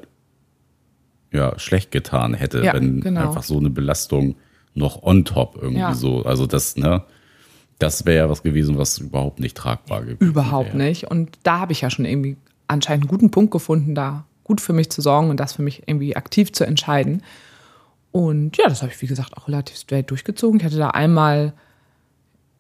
ja, 1.32 1.58
schlecht 1.60 1.92
getan 1.92 2.34
hätte, 2.34 2.64
Ja, 2.64 2.74
wenn 2.74 3.02
genau. 3.02 3.22
einfach 3.28 3.44
so 3.44 3.58
eine 3.60 3.70
Belastung 3.70 4.36
noch 4.74 5.04
on 5.04 5.26
top 5.26 5.58
irgendwie 5.62 5.82
Ja. 5.82 5.94
so, 5.94 6.24
also 6.26 6.48
das, 6.48 6.76
ne, 6.76 7.04
das 7.78 8.06
wäre 8.06 8.26
ja 8.26 8.30
was 8.30 8.42
gewesen, 8.44 8.78
was 8.78 8.98
überhaupt 8.98 9.40
nicht 9.40 9.56
tragbar 9.56 10.02
gewesen 10.02 10.24
Überhaupt 10.28 10.70
wäre. 10.74 10.78
nicht. 10.78 11.06
Und 11.06 11.38
da 11.44 11.60
habe 11.60 11.72
ich 11.72 11.82
ja 11.82 11.90
schon 11.90 12.06
irgendwie 12.06 12.38
anscheinend 12.68 13.04
einen 13.06 13.10
guten 13.10 13.32
Punkt 13.32 13.52
gefunden, 13.52 13.94
da 13.96 14.26
gut 14.50 14.60
für 14.62 14.74
mich 14.74 14.90
zu 14.90 15.02
sorgen 15.02 15.30
und 15.30 15.40
das 15.40 15.54
für 15.54 15.62
mich 15.62 15.88
irgendwie 15.88 16.16
aktiv 16.16 16.52
zu 16.52 16.64
entscheiden. 16.66 17.22
Und 18.12 18.58
ja, 18.58 18.68
das 18.68 18.82
habe 18.82 18.92
ich, 18.92 19.00
wie 19.04 19.06
gesagt, 19.06 19.38
auch 19.38 19.48
relativ 19.48 19.78
straight 19.78 20.10
durchgezogen. 20.10 20.60
Ich 20.60 20.66
hatte 20.66 20.78
da 20.80 20.90
einmal, 20.90 21.54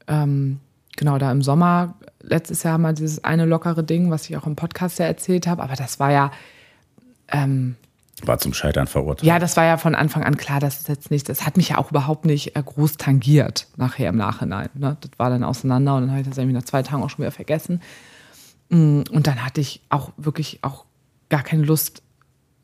ähm, 0.07 0.59
genau 0.95 1.17
da 1.17 1.31
im 1.31 1.41
Sommer, 1.41 1.95
letztes 2.21 2.61
Jahr 2.61 2.77
mal 2.77 2.93
dieses 2.93 3.23
eine 3.23 3.45
lockere 3.45 3.83
Ding, 3.83 4.11
was 4.11 4.29
ich 4.29 4.37
auch 4.37 4.45
im 4.45 4.55
Podcast 4.55 4.99
ja 4.99 5.05
erzählt 5.05 5.47
habe, 5.47 5.63
aber 5.63 5.75
das 5.75 5.99
war 5.99 6.11
ja, 6.11 6.31
War 8.23 8.37
zum 8.37 8.53
Scheitern 8.53 8.85
verurteilt. 8.85 9.25
ja, 9.25 9.39
das 9.39 9.57
war 9.57 9.65
ja 9.65 9.77
von 9.77 9.95
Anfang 9.95 10.23
an 10.23 10.37
klar, 10.37 10.59
das 10.59 10.77
ist 10.79 10.89
jetzt 10.89 11.09
nicht, 11.09 11.27
das 11.29 11.45
hat 11.47 11.57
mich 11.57 11.69
ja 11.69 11.77
auch 11.79 11.89
überhaupt 11.89 12.25
nicht 12.25 12.55
äh, 12.55 12.61
groß 12.63 12.97
tangiert 12.97 13.67
nachher 13.77 14.09
im 14.09 14.17
Nachhinein. 14.17 14.69
Ne? 14.75 14.97
Das 15.01 15.11
war 15.17 15.29
dann 15.31 15.43
auseinander 15.43 15.95
und 15.95 16.01
dann 16.03 16.11
habe 16.11 16.21
ich 16.21 16.27
das 16.27 16.37
irgendwie 16.37 16.57
nach 16.57 16.65
zwei 16.65 16.83
Tagen 16.83 17.01
auch 17.01 17.09
schon 17.09 17.19
wieder 17.23 17.31
vergessen. 17.31 17.81
Mm, 18.69 19.01
Und 19.09 19.25
dann 19.25 19.43
hatte 19.43 19.61
ich 19.61 19.81
auch 19.89 20.11
wirklich 20.17 20.59
auch 20.63 20.85
gar 21.29 21.43
keine 21.43 21.63
Lust, 21.63 22.01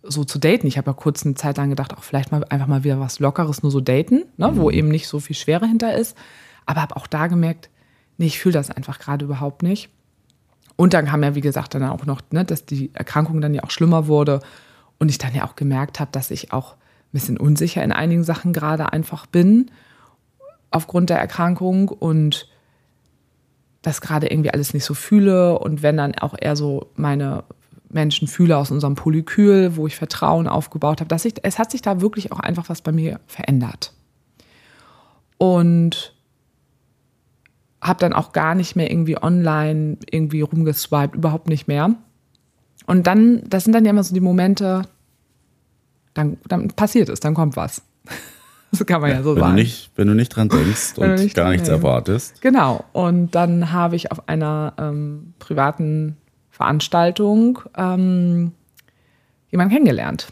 so 0.04 0.23
zu 0.23 0.39
daten. 0.39 0.67
Ich 0.67 0.78
habe 0.78 0.91
ja 0.91 0.93
kurz 0.93 1.25
eine 1.25 1.36
Zeit 1.36 1.58
lang 1.58 1.69
gedacht, 1.69 1.97
auch 1.97 2.04
vielleicht 2.04 2.32
mal 2.32 2.43
einfach 2.49 2.67
mal 2.67 2.84
wieder 2.84 2.99
was 2.99 3.19
Lockeres, 3.19 3.63
nur 3.63 3.71
so 3.71 3.82
daten, 3.82 4.25
ne? 4.38 4.51
wo 4.56 4.69
eben 4.69 4.89
nicht 4.89 5.08
so 5.08 5.19
viel 5.19 5.36
Schwere 5.36 5.65
hinter 5.65 5.96
ist. 5.96 6.17
Aber 6.65 6.81
habe 6.81 6.96
auch 6.96 7.08
da 7.08 7.27
gemerkt, 7.27 7.69
nee, 8.17 8.27
ich 8.27 8.40
fühle 8.40 8.54
das 8.54 8.69
einfach 8.69 9.00
gerade 9.00 9.25
überhaupt 9.25 9.63
nicht. 9.63 9.90
Und 10.75 10.94
dann 10.94 11.06
kam 11.06 11.23
ja, 11.23 11.35
wie 11.35 11.42
gesagt, 11.42 11.73
dann 11.73 11.83
auch 11.83 12.06
noch, 12.06 12.21
ne, 12.31 12.44
dass 12.44 12.65
die 12.65 12.94
Erkrankung 12.94 13.42
dann 13.42 13.54
ja 13.54 13.63
auch 13.63 13.71
schlimmer 13.71 14.08
wurde 14.08 14.42
und 15.00 15.10
ich 15.10 15.17
dann 15.17 15.33
ja 15.33 15.46
auch 15.46 15.56
gemerkt 15.56 16.00
habe, 16.00 16.12
dass 16.12 16.31
ich 16.31 16.52
auch 16.52 16.73
ein 16.73 17.13
bisschen 17.13 17.37
unsicher 17.37 17.83
in 17.83 17.92
einigen 17.92 18.23
Sachen 18.23 18.52
gerade 18.54 18.92
einfach 18.92 19.25
bin 19.25 19.71
aufgrund 20.71 21.10
der 21.10 21.19
Erkrankung 21.19 21.87
und 21.87 22.50
das 23.81 24.02
gerade 24.02 24.27
irgendwie 24.27 24.52
alles 24.52 24.73
nicht 24.73 24.83
so 24.83 24.94
fühle 24.94 25.60
und 25.60 25.83
wenn 25.83 25.96
dann 25.96 26.15
auch 26.15 26.35
eher 26.37 26.56
so 26.56 26.92
meine 26.96 27.44
Menschen 27.96 28.27
fühle 28.27 28.58
aus 28.58 28.69
unserem 28.69 28.93
Polykyl, 28.93 29.77
wo 29.77 29.87
ich 29.87 29.96
Vertrauen 29.96 30.48
aufgebaut 30.48 31.00
habe, 31.00 31.08
dass 31.08 31.25
ich, 31.25 31.35
es 31.41 31.58
hat 31.58 31.71
sich 31.71 31.81
da 31.81 32.02
wirklich 32.02 32.31
auch 32.31 32.39
einfach 32.39 32.69
was 32.69 32.81
bei 32.81 32.91
mir 32.91 33.19
verändert. 33.25 33.93
Und 35.37 36.13
habe 37.81 38.00
dann 38.00 38.13
auch 38.13 38.33
gar 38.33 38.54
nicht 38.54 38.75
mehr 38.75 38.91
irgendwie 38.91 39.17
online 39.21 39.98
irgendwie 40.10 40.41
rumgeswiped, 40.41 41.15
überhaupt 41.15 41.48
nicht 41.48 41.67
mehr. 41.67 41.96
Und 42.85 43.08
dann, 43.08 43.41
das 43.48 43.63
sind 43.63 43.73
dann 43.73 43.85
ja 43.85 43.91
immer 43.91 44.04
so 44.04 44.13
die 44.13 44.21
Momente, 44.21 44.83
dann, 46.13 46.37
dann 46.48 46.67
passiert 46.69 47.10
es, 47.10 47.19
dann 47.19 47.33
kommt 47.33 47.56
was. 47.56 47.81
Das 48.71 48.85
kann 48.85 49.00
man 49.00 49.10
ja 49.10 49.23
so 49.23 49.35
wenn 49.35 49.41
sagen. 49.41 49.56
Du 49.56 49.62
nicht, 49.62 49.91
wenn 49.96 50.08
du 50.10 50.15
nicht 50.15 50.29
dran 50.29 50.50
denkst 50.50 50.98
und 50.98 51.15
nicht 51.15 51.33
gar 51.33 51.50
nichts 51.52 51.69
erwartest. 51.69 52.41
Genau. 52.41 52.83
Und 52.91 53.33
dann 53.33 53.71
habe 53.71 53.96
ich 53.96 54.12
auf 54.12 54.27
einer 54.27 54.73
ähm, 54.77 55.33
privaten 55.39 56.17
Veranstaltung 56.56 57.60
ähm, 57.75 58.53
jemanden 59.51 59.73
kennengelernt, 59.73 60.29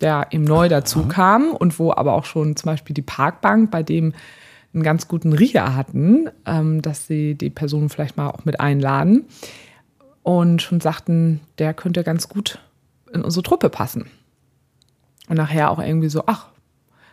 der 0.00 0.26
eben 0.32 0.42
neu 0.42 0.68
dazu 0.68 1.06
kam 1.06 1.52
und 1.52 1.78
wo 1.78 1.92
aber 1.92 2.14
auch 2.14 2.24
schon 2.24 2.56
zum 2.56 2.72
Beispiel 2.72 2.92
die 2.92 3.02
Parkbank 3.02 3.70
bei 3.70 3.84
dem 3.84 4.14
einen 4.74 4.82
ganz 4.82 5.06
guten 5.06 5.32
Riecher 5.32 5.76
hatten, 5.76 6.28
ähm, 6.44 6.82
dass 6.82 7.06
sie 7.06 7.36
die 7.36 7.50
Person 7.50 7.88
vielleicht 7.88 8.16
mal 8.16 8.30
auch 8.30 8.44
mit 8.44 8.58
einladen 8.58 9.26
und 10.24 10.60
schon 10.60 10.80
sagten, 10.80 11.40
der 11.58 11.72
könnte 11.72 12.02
ganz 12.02 12.28
gut 12.28 12.58
in 13.12 13.22
unsere 13.22 13.44
Truppe 13.44 13.70
passen. 13.70 14.10
Und 15.28 15.36
nachher 15.36 15.70
auch 15.70 15.78
irgendwie 15.78 16.08
so, 16.08 16.24
ach, 16.26 16.48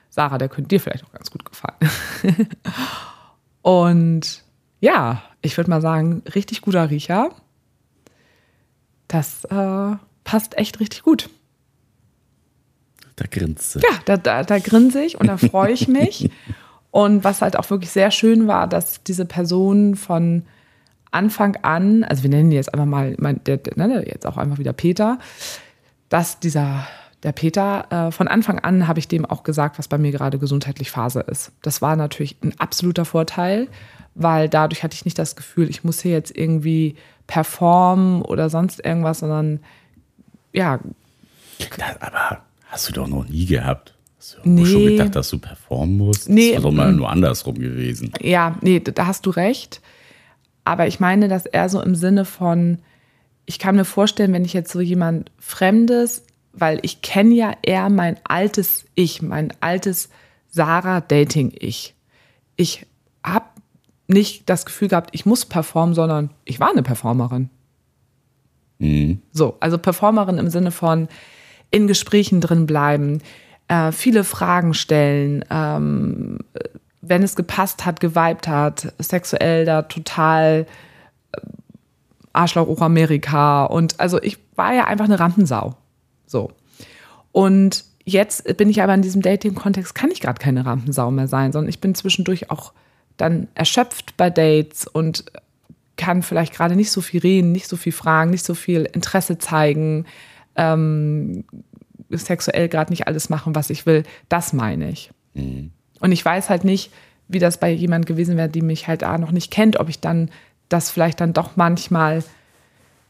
Sarah, 0.10 0.40
der 0.40 0.50
könnte 0.50 0.70
dir 0.70 0.80
vielleicht 0.80 1.06
auch 1.06 1.12
ganz 1.12 1.30
gut 1.30 1.46
gefallen. 1.46 1.78
Und 3.62 4.44
ja, 4.80 5.22
ich 5.44 5.58
würde 5.58 5.70
mal 5.70 5.82
sagen, 5.82 6.24
richtig 6.34 6.62
guter 6.62 6.90
Riecher. 6.90 7.30
Das 9.14 9.46
äh, 9.46 9.96
passt 10.24 10.58
echt 10.58 10.80
richtig 10.80 11.04
gut. 11.04 11.30
Da 13.16 13.26
grinst 13.30 13.74
sie. 13.74 13.80
Ja, 13.80 14.00
da, 14.06 14.18
da, 14.18 14.42
da 14.42 14.58
grinse 14.58 15.04
ich 15.04 15.20
und 15.20 15.28
da 15.28 15.38
freue 15.38 15.72
ich 15.72 15.88
mich. 15.88 16.32
Und 16.90 17.24
was 17.24 17.42
halt 17.42 17.58
auch 17.58 17.68
wirklich 17.72 17.90
sehr 17.90 18.12
schön 18.12 18.48
war, 18.48 18.68
dass 18.68 19.02
diese 19.02 19.26
Person 19.26 19.96
von 19.96 20.44
Anfang 21.10 21.56
an, 21.64 22.04
also 22.04 22.22
wir 22.22 22.30
nennen 22.30 22.52
ihn 22.52 22.56
jetzt 22.58 22.72
einfach 22.72 22.86
mal, 22.86 23.16
mein, 23.18 23.44
der, 23.46 23.58
der, 23.58 23.88
ne, 23.88 24.08
jetzt 24.08 24.28
auch 24.28 24.38
einfach 24.38 24.60
wieder 24.60 24.74
Peter, 24.74 25.18
dass 26.10 26.40
dieser, 26.40 26.86
der 27.24 27.32
Peter, 27.32 27.88
äh, 27.90 28.12
von 28.12 28.28
Anfang 28.28 28.60
an 28.60 28.88
habe 28.88 29.00
ich 29.00 29.08
dem 29.08 29.26
auch 29.26 29.42
gesagt, 29.42 29.80
was 29.80 29.88
bei 29.88 29.98
mir 29.98 30.12
gerade 30.12 30.38
gesundheitlich 30.38 30.92
Phase 30.92 31.22
ist. 31.22 31.52
Das 31.64 31.82
war 31.82 31.96
natürlich 31.96 32.38
ein 32.44 32.54
absoluter 32.60 33.06
Vorteil, 33.06 33.70
weil 34.16 34.50
dadurch 34.50 34.84
hatte 34.84 34.96
ich 34.96 35.06
nicht 35.06 35.18
das 35.20 35.36
Gefühl, 35.36 35.70
ich 35.70 35.84
muss 35.84 36.02
hier 36.02 36.12
jetzt 36.12 36.36
irgendwie 36.36 36.96
performen 37.28 38.22
oder 38.22 38.50
sonst 38.50 38.84
irgendwas, 38.84 39.20
sondern 39.20 39.60
ja, 40.52 40.80
Das, 41.60 42.02
aber 42.02 42.42
hast 42.68 42.90
du 42.90 42.94
doch 42.94 43.08
noch 43.08 43.28
nie 43.28 43.46
gehabt. 43.46 43.96
Hast 44.18 44.38
du 44.44 44.50
Nee. 44.50 44.66
schon 44.66 44.86
gedacht, 44.86 45.16
dass 45.16 45.30
du 45.30 45.40
performen 45.40 45.98
musst? 45.98 46.30
Nee, 46.30 46.54
Das 46.54 46.64
war 46.64 46.72
doch 46.72 46.78
mal 46.78 46.92
mm. 46.92 46.96
nur 46.98 47.10
andersrum 47.10 47.56
gewesen. 47.56 48.12
Ja, 48.22 48.58
nee, 48.62 48.80
da 48.80 49.08
hast 49.08 49.26
du 49.26 49.30
recht. 49.32 49.82
Aber 50.66 50.88
ich 50.88 51.00
meine 51.00 51.28
das 51.28 51.46
eher 51.46 51.68
so 51.70 51.82
im 51.82 51.96
Sinne 51.96 52.24
von, 52.26 52.80
ich 53.46 53.60
kann 53.60 53.76
mir 53.76 53.84
vorstellen, 53.86 54.32
wenn 54.32 54.46
ich 54.46 54.54
jetzt 54.54 54.72
so 54.72 54.80
jemand 54.80 55.32
Fremdes, 55.40 56.24
weil 56.54 56.80
ich 56.84 57.02
kenne 57.02 57.34
ja 57.34 57.54
eher 57.64 57.90
mein 57.90 58.18
altes 58.24 58.86
Ich, 58.96 59.22
mein 59.22 59.52
altes 59.60 60.10
Sarah-Dating-Ich. 60.52 61.96
Ich 62.56 62.86
nicht 64.08 64.50
das 64.50 64.66
Gefühl 64.66 64.90
gehabt, 64.90 65.10
ich 65.14 65.26
muss 65.26 65.46
performen, 65.46 65.96
sondern 65.96 66.30
ich 66.46 66.60
war 66.60 66.70
eine 66.70 66.84
Performerin. 66.84 67.50
So, 69.32 69.56
also 69.60 69.78
Performerin 69.78 70.38
im 70.38 70.50
Sinne 70.50 70.72
von 70.72 71.08
in 71.72 71.88
Gesprächen 71.88 72.42
drin 72.42 72.66
bleiben, 72.66 73.22
äh, 73.68 73.92
viele 73.92 74.24
Fragen 74.24 74.74
stellen, 74.74 75.44
ähm, 75.50 76.40
wenn 77.02 77.24
es 77.24 77.36
gepasst 77.36 77.86
hat, 77.86 78.00
geweibt 78.00 78.48
hat, 78.48 78.94
sexuell 79.00 79.66
da 79.66 79.84
total 79.84 80.66
äh, 81.32 81.40
Arschloch 82.34 82.68
hoch 82.68 82.82
Amerika 82.82 83.66
und 83.66 84.00
also 84.00 84.22
ich 84.22 84.38
war 84.56 84.74
ja 84.74 84.86
einfach 84.86 85.06
eine 85.06 85.20
Rampensau. 85.20 85.76
So. 86.26 86.52
Und 87.32 87.86
jetzt 88.06 88.58
bin 88.58 88.70
ich 88.70 88.82
aber 88.82 88.94
in 88.94 89.02
diesem 89.02 89.22
Dating-Kontext, 89.22 89.96
kann 89.96 90.12
ich 90.12 90.20
gerade 90.22 90.40
keine 90.40 90.66
Rampensau 90.66 91.10
mehr 91.12 91.28
sein, 91.28 91.52
sondern 91.52 91.70
ich 91.70 91.80
bin 91.80 91.96
zwischendurch 91.96 92.52
auch 92.52 92.74
dann 93.18 93.48
erschöpft 93.56 94.18
bei 94.18 94.30
Dates 94.30 94.88
und 94.88 95.26
kann 95.98 96.24
vielleicht 96.24 96.54
gerade 96.54 96.76
nicht 96.76 96.92
so 96.92 97.02
viel 97.02 97.22
reden, 97.22 97.52
nicht 97.52 97.68
so 97.68 97.78
viel 97.78 97.92
fragen, 97.92 98.32
nicht 98.32 98.46
so 98.46 98.56
viel 98.56 98.90
Interesse 98.94 99.38
zeigen, 99.38 100.06
ähm, 100.56 101.46
sexuell 102.10 102.68
gerade 102.68 102.92
nicht 102.92 103.08
alles 103.08 103.30
machen, 103.30 103.56
was 103.56 103.70
ich 103.70 103.86
will. 103.86 104.04
Das 104.30 104.54
meine 104.54 104.90
ich. 104.90 105.12
Und 106.00 106.12
ich 106.12 106.24
weiß 106.24 106.50
halt 106.50 106.64
nicht, 106.64 106.92
wie 107.28 107.40
das 107.40 107.60
bei 107.60 107.72
jemand 107.72 108.06
gewesen 108.06 108.38
wäre, 108.38 108.50
die 108.50 108.62
mich 108.62 108.88
halt 108.88 109.04
da 109.04 109.18
noch 109.18 109.32
nicht 109.32 109.52
kennt, 109.52 109.80
ob 109.80 109.90
ich 109.90 110.00
dann 110.00 110.30
das 110.70 110.90
vielleicht 110.90 111.22
dann 111.22 111.34
doch 111.34 111.56
manchmal 111.56 112.24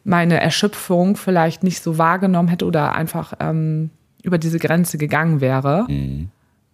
meine 0.03 0.39
Erschöpfung 0.39 1.15
vielleicht 1.15 1.63
nicht 1.63 1.81
so 1.81 1.97
wahrgenommen 1.97 2.49
hätte 2.49 2.65
oder 2.65 2.93
einfach 2.93 3.33
ähm, 3.39 3.89
über 4.21 4.37
diese 4.37 4.59
Grenze 4.59 4.97
gegangen 4.97 5.41
wäre, 5.41 5.85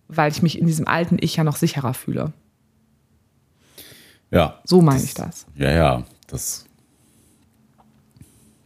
weil 0.08 0.32
ich 0.32 0.42
mich 0.42 0.60
in 0.60 0.66
diesem 0.66 0.88
alten 0.88 1.18
Ich 1.22 1.36
ja 1.36 1.44
noch 1.44 1.56
sicherer 1.56 1.94
fühle. 1.94 2.34
Ja. 4.32 4.60
So 4.64 4.82
meine 4.82 5.04
ich 5.04 5.14
das. 5.14 5.46
Ja, 5.56 5.72
ja. 5.72 6.04
Das, 6.28 6.66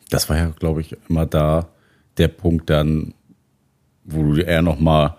das 0.10 0.30
war 0.30 0.38
ja, 0.38 0.48
glaube 0.50 0.82
ich, 0.82 0.96
immer 1.10 1.26
da 1.26 1.68
der 2.18 2.28
Punkt 2.28 2.70
dann, 2.70 3.14
wo 4.04 4.22
du 4.34 4.42
eher 4.42 4.62
noch 4.62 4.80
mal 4.80 5.18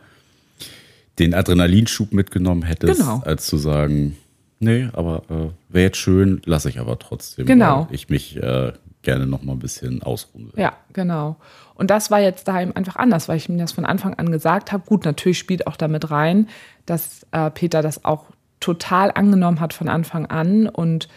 den 1.19 1.35
Adrenalinschub 1.35 2.13
mitgenommen 2.13 2.63
hättest, 2.63 3.01
Genau. 3.01 3.21
als 3.25 3.47
zu 3.47 3.57
sagen, 3.57 4.17
nee, 4.61 4.89
aber 4.93 5.23
äh, 5.31 5.51
wäre 5.73 5.85
jetzt 5.87 5.97
schön, 5.99 6.43
lasse 6.45 6.69
ich 6.69 6.79
aber 6.79 6.99
trotzdem. 6.99 7.47
Genau. 7.47 7.87
Weil 7.89 7.95
ich 7.95 8.09
mich 8.09 8.37
äh, 8.37 8.73
gerne 9.03 9.27
noch 9.27 9.43
mal 9.43 9.53
ein 9.53 9.59
bisschen 9.59 10.03
ausruhen 10.03 10.53
will. 10.53 10.63
Ja, 10.63 10.75
genau. 10.93 11.37
Und 11.75 11.91
das 11.91 12.11
war 12.11 12.21
jetzt 12.21 12.47
daheim 12.49 12.73
einfach 12.75 12.97
anders, 12.97 13.29
weil 13.29 13.37
ich 13.37 13.49
mir 13.49 13.59
das 13.59 13.73
von 13.73 13.85
Anfang 13.85 14.15
an 14.15 14.31
gesagt 14.31 14.73
habe. 14.73 14.85
Gut, 14.87 15.05
natürlich 15.05 15.39
spielt 15.39 15.67
auch 15.67 15.77
damit 15.77 16.11
rein, 16.11 16.49
dass 16.87 17.27
äh, 17.33 17.51
Peter 17.51 17.83
das 17.83 18.05
auch 18.05 18.27
total 18.65 19.11
angenommen 19.15 19.61
hat 19.61 19.73
von 19.75 19.89
Anfang 19.89 20.27
an 20.27 20.69
und 20.69 21.09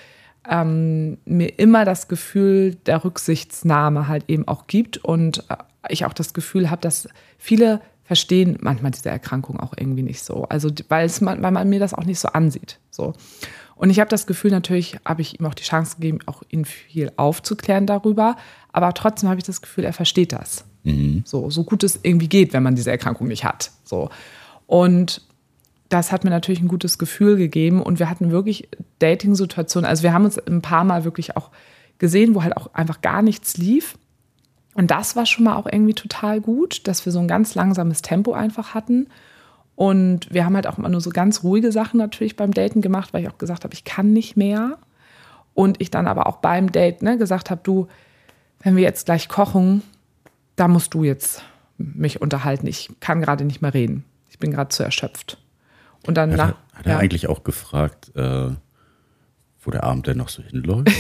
ähm, 0.50 1.18
mir 1.26 1.58
immer 1.60 1.86
das 1.86 2.08
Gefühl 2.08 2.76
der 2.86 3.04
Rücksichtsnahme 3.04 4.08
halt 4.08 4.26
eben 4.28 4.48
auch 4.48 4.68
gibt 4.68 4.98
und 4.98 5.40
äh, 5.50 5.56
ich 5.90 6.06
auch 6.06 6.14
das 6.14 6.34
Gefühl 6.34 6.70
habe, 6.70 6.82
dass 6.82 7.08
viele 7.38 7.82
verstehen 8.04 8.58
manchmal 8.62 8.92
diese 8.92 9.10
Erkrankung 9.10 9.60
auch 9.60 9.74
irgendwie 9.78 10.04
nicht 10.04 10.22
so. 10.24 10.44
Also 10.50 10.70
weil, 10.90 11.06
es, 11.06 11.20
man- 11.22 11.42
weil 11.42 11.52
man 11.52 11.70
mir 11.70 11.80
das 11.80 11.94
auch 11.94 12.06
nicht 12.06 12.20
so 12.20 12.30
ansieht. 12.30 12.80
So. 12.90 13.14
Und 13.76 13.90
ich 13.90 14.00
habe 14.00 14.10
das 14.10 14.26
Gefühl, 14.28 14.52
natürlich 14.52 14.98
habe 15.06 15.22
ich 15.22 15.40
ihm 15.40 15.46
auch 15.46 15.54
die 15.54 15.64
Chance 15.64 15.96
gegeben, 15.96 16.20
auch 16.26 16.42
ihn 16.50 16.66
viel 16.66 17.12
aufzuklären 17.18 17.86
darüber. 17.86 18.36
Aber 18.72 18.94
trotzdem 18.94 19.30
habe 19.30 19.40
ich 19.40 19.46
das 19.46 19.62
Gefühl, 19.62 19.84
er 19.84 19.94
versteht 19.94 20.32
das. 20.34 20.64
So, 21.26 21.50
so 21.50 21.64
gut 21.66 21.84
es 21.84 22.00
irgendwie 22.02 22.30
geht, 22.30 22.54
wenn 22.54 22.64
man 22.64 22.76
diese 22.76 22.92
Erkrankung 22.92 23.28
nicht 23.28 23.44
hat. 23.44 23.72
So. 23.84 24.10
Und 24.68 25.22
das 25.90 26.12
hat 26.12 26.24
mir 26.24 26.30
natürlich 26.30 26.62
ein 26.62 26.68
gutes 26.68 26.98
Gefühl 26.98 27.38
gegeben. 27.38 27.82
Und 27.82 28.00
wir 28.00 28.10
hatten 28.10 28.32
wirklich 28.32 28.70
Dating-Situationen. 29.00 29.90
Also 29.90 30.04
wir 30.04 30.14
haben 30.14 30.26
uns 30.26 30.38
ein 30.38 30.62
paar 30.62 30.84
Mal 30.84 31.04
wirklich 31.04 31.38
auch 31.38 31.52
gesehen, 31.98 32.36
wo 32.36 32.44
halt 32.44 32.58
auch 32.58 32.74
einfach 32.74 33.02
gar 33.02 33.22
nichts 33.22 33.58
lief. 33.58 33.98
Und 34.76 34.92
das 34.92 35.16
war 35.16 35.26
schon 35.26 35.46
mal 35.46 35.56
auch 35.56 35.66
irgendwie 35.66 35.96
total 35.96 36.40
gut, 36.40 36.88
dass 36.88 37.06
wir 37.06 37.12
so 37.12 37.20
ein 37.20 37.28
ganz 37.28 37.56
langsames 37.56 38.02
Tempo 38.02 38.34
einfach 38.34 38.74
hatten. 38.74 39.08
Und 39.76 40.32
wir 40.34 40.46
haben 40.46 40.56
halt 40.56 40.68
auch 40.68 40.78
immer 40.78 40.90
nur 40.90 41.02
so 41.02 41.10
ganz 41.10 41.44
ruhige 41.44 41.72
Sachen 41.72 41.98
natürlich 41.98 42.36
beim 42.36 42.54
Daten 42.54 42.82
gemacht, 42.82 43.14
weil 43.14 43.24
ich 43.24 43.30
auch 43.30 43.38
gesagt 43.38 43.64
habe, 43.64 43.74
ich 43.74 43.84
kann 43.84 44.14
nicht 44.14 44.38
mehr. 44.38 44.78
Und 45.54 45.82
ich 45.82 45.90
dann 45.90 46.08
aber 46.08 46.28
auch 46.28 46.38
beim 46.38 46.72
Date 46.72 47.02
ne, 47.02 47.18
gesagt 47.18 47.50
habe, 47.50 47.62
du, 47.64 47.88
wenn 48.62 48.76
wir 48.76 48.84
jetzt 48.84 49.06
gleich 49.06 49.30
kochen, 49.30 49.82
da 50.56 50.68
musst 50.68 50.94
du 50.94 51.04
jetzt 51.04 51.44
mich 51.78 52.22
unterhalten. 52.22 52.68
Ich 52.68 52.90
kann 53.00 53.22
gerade 53.22 53.46
nicht 53.46 53.62
mehr 53.62 53.74
reden. 53.74 54.04
Ich 54.30 54.38
bin 54.38 54.52
gerade 54.52 54.70
zu 54.70 54.84
erschöpft. 54.84 55.40
Und 56.08 56.16
dann 56.16 56.32
Hat, 56.32 56.38
nach, 56.38 56.48
er, 56.50 56.80
hat 56.80 56.86
er 56.86 56.92
ja. 56.94 56.98
eigentlich 57.00 57.28
auch 57.28 57.44
gefragt, 57.44 58.12
äh, 58.16 58.50
wo 59.62 59.72
der 59.72 59.84
Abend 59.84 60.08
denn 60.08 60.18
noch 60.18 60.30
so 60.30 60.42
hinläuft? 60.42 60.90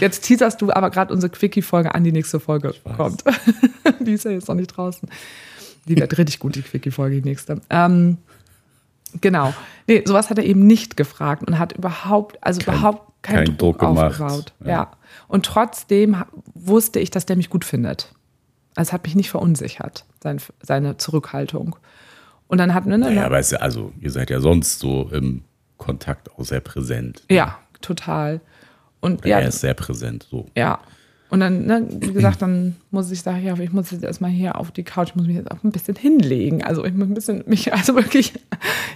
Jetzt 0.00 0.22
teaserst 0.22 0.60
du 0.62 0.72
aber 0.72 0.90
gerade 0.90 1.12
unsere 1.12 1.30
Quickie-Folge 1.30 1.94
an, 1.94 2.04
die 2.04 2.12
nächste 2.12 2.40
Folge 2.40 2.74
kommt. 2.96 3.24
die 4.00 4.12
ist 4.12 4.24
ja 4.24 4.30
jetzt 4.30 4.48
noch 4.48 4.54
nicht 4.54 4.68
draußen. 4.68 5.08
Die 5.86 5.96
wird 5.96 6.16
richtig 6.16 6.38
gut, 6.38 6.54
die 6.54 6.62
Quickie-Folge, 6.62 7.20
die 7.20 7.28
nächste. 7.28 7.60
Ähm, 7.70 8.18
genau. 9.20 9.52
Nee, 9.86 10.02
sowas 10.06 10.30
hat 10.30 10.38
er 10.38 10.44
eben 10.44 10.66
nicht 10.66 10.96
gefragt 10.96 11.46
und 11.46 11.58
hat 11.58 11.72
überhaupt, 11.72 12.38
also 12.42 12.60
Kein- 12.60 12.74
überhaupt 12.74 13.12
keinen 13.22 13.44
keinen 13.46 13.58
Druck, 13.58 13.78
Druck 13.78 13.90
gemacht. 13.90 14.20
aufgebaut. 14.20 14.52
Ja. 14.64 14.68
Ja. 14.70 14.90
Und 15.28 15.44
trotzdem 15.46 16.16
wusste 16.54 16.98
ich, 17.00 17.10
dass 17.10 17.26
der 17.26 17.36
mich 17.36 17.50
gut 17.50 17.64
findet. 17.64 18.12
Also 18.74 18.88
es 18.88 18.92
hat 18.92 19.04
mich 19.04 19.14
nicht 19.14 19.30
verunsichert, 19.30 20.04
sein, 20.22 20.40
seine 20.62 20.96
Zurückhaltung. 20.96 21.76
Und 22.52 22.58
dann 22.58 22.74
hatten 22.74 22.88
wir 22.90 22.96
eine. 22.96 23.06
Naja, 23.06 23.24
aber 23.24 23.38
es 23.38 23.46
ist 23.46 23.52
ja, 23.52 23.58
also, 23.60 23.94
ihr 23.98 24.10
seid 24.10 24.28
ja 24.28 24.38
sonst 24.38 24.78
so 24.78 25.08
im 25.10 25.42
Kontakt 25.78 26.30
auch 26.32 26.44
sehr 26.44 26.60
präsent. 26.60 27.22
ja, 27.30 27.58
total. 27.80 28.42
Und 29.00 29.20
Oder 29.20 29.28
ja, 29.28 29.40
Er 29.40 29.48
ist 29.48 29.62
sehr 29.62 29.72
präsent. 29.72 30.26
So. 30.30 30.44
Ja. 30.54 30.80
Und 31.30 31.40
dann, 31.40 31.64
ne, 31.64 31.86
wie 31.88 32.12
gesagt, 32.12 32.42
dann 32.42 32.76
muss 32.90 33.10
ich 33.10 33.22
sagen, 33.22 33.42
ja, 33.42 33.58
ich 33.58 33.72
muss 33.72 33.90
jetzt 33.90 34.04
erstmal 34.04 34.30
hier 34.30 34.58
auf 34.58 34.70
die 34.70 34.82
Couch, 34.82 35.08
ich 35.08 35.14
muss 35.14 35.26
mich 35.26 35.36
jetzt 35.36 35.50
auch 35.50 35.64
ein 35.64 35.72
bisschen 35.72 35.96
hinlegen. 35.96 36.62
Also 36.62 36.84
ich 36.84 36.92
muss 36.92 37.08
ein 37.08 37.14
bisschen 37.14 37.42
mich, 37.46 37.72
also 37.72 37.94
wirklich, 37.94 38.34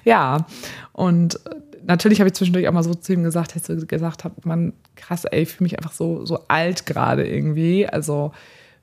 ja. 0.05 0.47
Und 0.93 1.37
äh, 1.47 1.55
natürlich 1.87 2.21
habe 2.21 2.29
ich 2.29 2.35
zwischendurch 2.35 2.69
auch 2.69 2.75
mal 2.75 2.83
so 2.83 2.93
zu 2.93 3.15
ihm 3.15 3.23
gesagt, 3.23 3.57
dass 3.57 3.71
ich 3.71 3.89
gesagt 3.89 4.25
habe, 4.25 4.35
man, 4.45 4.75
krass, 4.97 5.25
ey, 5.25 5.45
ich 5.45 5.49
fühle 5.49 5.65
mich 5.65 5.79
einfach 5.79 5.93
so, 5.93 6.27
so 6.27 6.41
alt 6.49 6.85
gerade 6.85 7.27
irgendwie. 7.27 7.89
Also, 7.89 8.33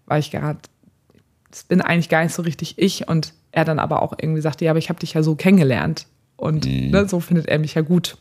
weil 0.07 0.19
ich 0.19 0.31
gerade 0.31 0.57
das 1.53 1.63
bin 1.63 1.81
eigentlich 1.81 2.09
gar 2.09 2.23
nicht 2.23 2.33
so 2.33 2.41
richtig 2.41 2.79
ich. 2.79 3.07
Und 3.07 3.33
er 3.51 3.63
dann 3.63 3.77
aber 3.77 4.01
auch 4.01 4.13
irgendwie 4.19 4.41
sagte, 4.41 4.65
ja, 4.65 4.71
aber 4.71 4.79
ich 4.79 4.89
habe 4.89 4.99
dich 4.99 5.13
ja 5.13 5.21
so 5.21 5.35
kennengelernt. 5.35 6.07
Und 6.35 6.65
Mhm. 6.65 6.89
ne, 6.89 7.07
so 7.07 7.19
findet 7.19 7.47
er 7.47 7.59
mich 7.59 7.75
ja 7.75 7.81
gut. 7.83 8.17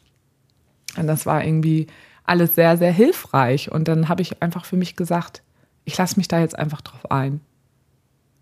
Und 0.98 1.06
das 1.06 1.24
war 1.24 1.42
irgendwie 1.42 1.86
alles 2.24 2.54
sehr, 2.54 2.76
sehr 2.76 2.92
hilfreich. 2.92 3.72
Und 3.72 3.88
dann 3.88 4.10
habe 4.10 4.20
ich 4.20 4.42
einfach 4.42 4.66
für 4.66 4.76
mich 4.76 4.96
gesagt, 4.96 5.42
ich 5.86 5.96
lasse 5.96 6.18
mich 6.18 6.28
da 6.28 6.40
jetzt 6.40 6.58
einfach 6.58 6.82
drauf 6.82 7.10
ein. 7.10 7.40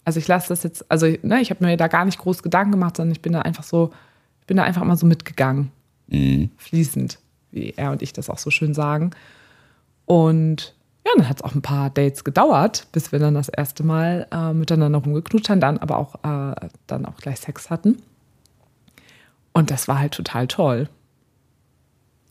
Also 0.04 0.18
ich 0.18 0.26
lasse 0.26 0.48
das 0.48 0.64
jetzt, 0.64 0.90
also 0.90 1.06
ne, 1.22 1.40
ich 1.40 1.50
habe 1.50 1.64
mir 1.64 1.76
da 1.76 1.86
gar 1.86 2.04
nicht 2.04 2.18
groß 2.18 2.42
Gedanken 2.42 2.72
gemacht, 2.72 2.96
sondern 2.96 3.12
ich 3.12 3.22
bin 3.22 3.32
da 3.32 3.42
einfach 3.42 3.62
so, 3.62 3.92
ich 4.40 4.46
bin 4.46 4.56
da 4.56 4.64
einfach 4.64 4.82
mal 4.84 4.96
so 4.96 5.06
mitgegangen 5.06 5.70
Mhm. 6.08 6.50
fließend, 6.56 7.20
wie 7.52 7.74
er 7.76 7.92
und 7.92 8.02
ich 8.02 8.12
das 8.12 8.28
auch 8.28 8.38
so 8.38 8.50
schön 8.50 8.74
sagen. 8.74 9.12
Und 10.06 10.74
ja, 11.04 11.12
dann 11.16 11.28
hat 11.28 11.38
es 11.38 11.42
auch 11.42 11.54
ein 11.54 11.62
paar 11.62 11.90
Dates 11.90 12.24
gedauert, 12.24 12.86
bis 12.92 13.10
wir 13.10 13.18
dann 13.18 13.34
das 13.34 13.48
erste 13.48 13.82
Mal 13.82 14.26
äh, 14.30 14.52
miteinander 14.52 14.98
rumgeknutscht 14.98 15.48
haben, 15.48 15.60
dann 15.60 15.78
aber 15.78 15.96
auch, 15.96 16.14
äh, 16.16 16.68
dann 16.86 17.06
auch 17.06 17.16
gleich 17.16 17.40
Sex 17.40 17.70
hatten. 17.70 18.02
Und 19.52 19.70
das 19.70 19.88
war 19.88 19.98
halt 19.98 20.12
total 20.12 20.46
toll. 20.46 20.88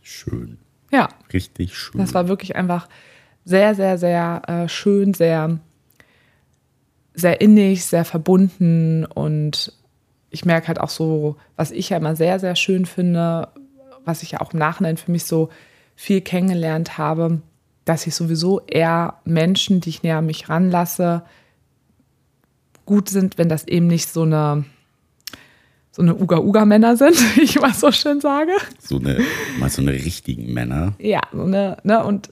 Schön. 0.02 0.60
Ja, 0.92 1.10
Richtig 1.34 1.78
schön. 1.78 2.00
das 2.00 2.14
war 2.14 2.28
wirklich 2.28 2.56
einfach 2.56 2.88
sehr, 3.46 3.76
sehr, 3.76 3.98
sehr 3.98 4.42
äh, 4.48 4.70
schön, 4.70 5.14
sehr, 5.14 5.60
sehr 7.14 7.42
innig, 7.42 7.86
sehr 7.86 8.06
verbunden. 8.06 9.06
Und 9.06 9.74
ich 10.30 10.46
merke 10.46 10.68
halt 10.68 10.80
auch 10.80 10.90
so, 10.90 11.38
was 11.56 11.72
ich 11.72 11.90
ja 11.90 11.98
immer 11.98 12.16
sehr, 12.16 12.40
sehr 12.40 12.56
schön 12.56 12.86
finde, 12.86 13.50
was 14.06 14.24
ich 14.24 14.32
ja 14.32 14.42
auch 14.42 14.54
im 14.54 14.60
Nachhinein 14.60 14.98
für 14.98 15.12
mich 15.12 15.26
so 15.26 15.50
viel 15.96 16.22
kennengelernt 16.22 16.98
habe, 16.98 17.42
dass 17.90 18.06
ich 18.06 18.14
sowieso 18.14 18.62
eher 18.68 19.16
Menschen, 19.26 19.82
die 19.82 19.90
ich 19.90 20.04
näher 20.04 20.18
an 20.20 20.28
mich 20.28 20.48
ranlasse, 20.48 21.24
gut 22.86 23.10
sind, 23.10 23.40
wenn 23.40 23.50
das 23.50 23.68
eben 23.68 23.88
nicht 23.88 24.10
so 24.10 24.22
eine 24.22 24.64
so 25.92 26.04
eine 26.04 26.16
Uga-Uga-Männer 26.16 26.98
sind, 26.98 27.16
wie 27.36 27.42
ich 27.42 27.60
mal 27.60 27.74
so 27.74 27.92
schön 27.92 28.22
sage. 28.22 28.52
so 28.80 29.00
eine, 29.00 29.20
mal 29.60 29.72
so 29.72 29.82
eine 29.82 29.92
richtigen 29.92 30.54
Männer 30.54 30.94
Ja, 31.00 31.22
so 31.34 31.42
eine, 31.42 31.78
ne, 31.84 32.04
und 32.04 32.30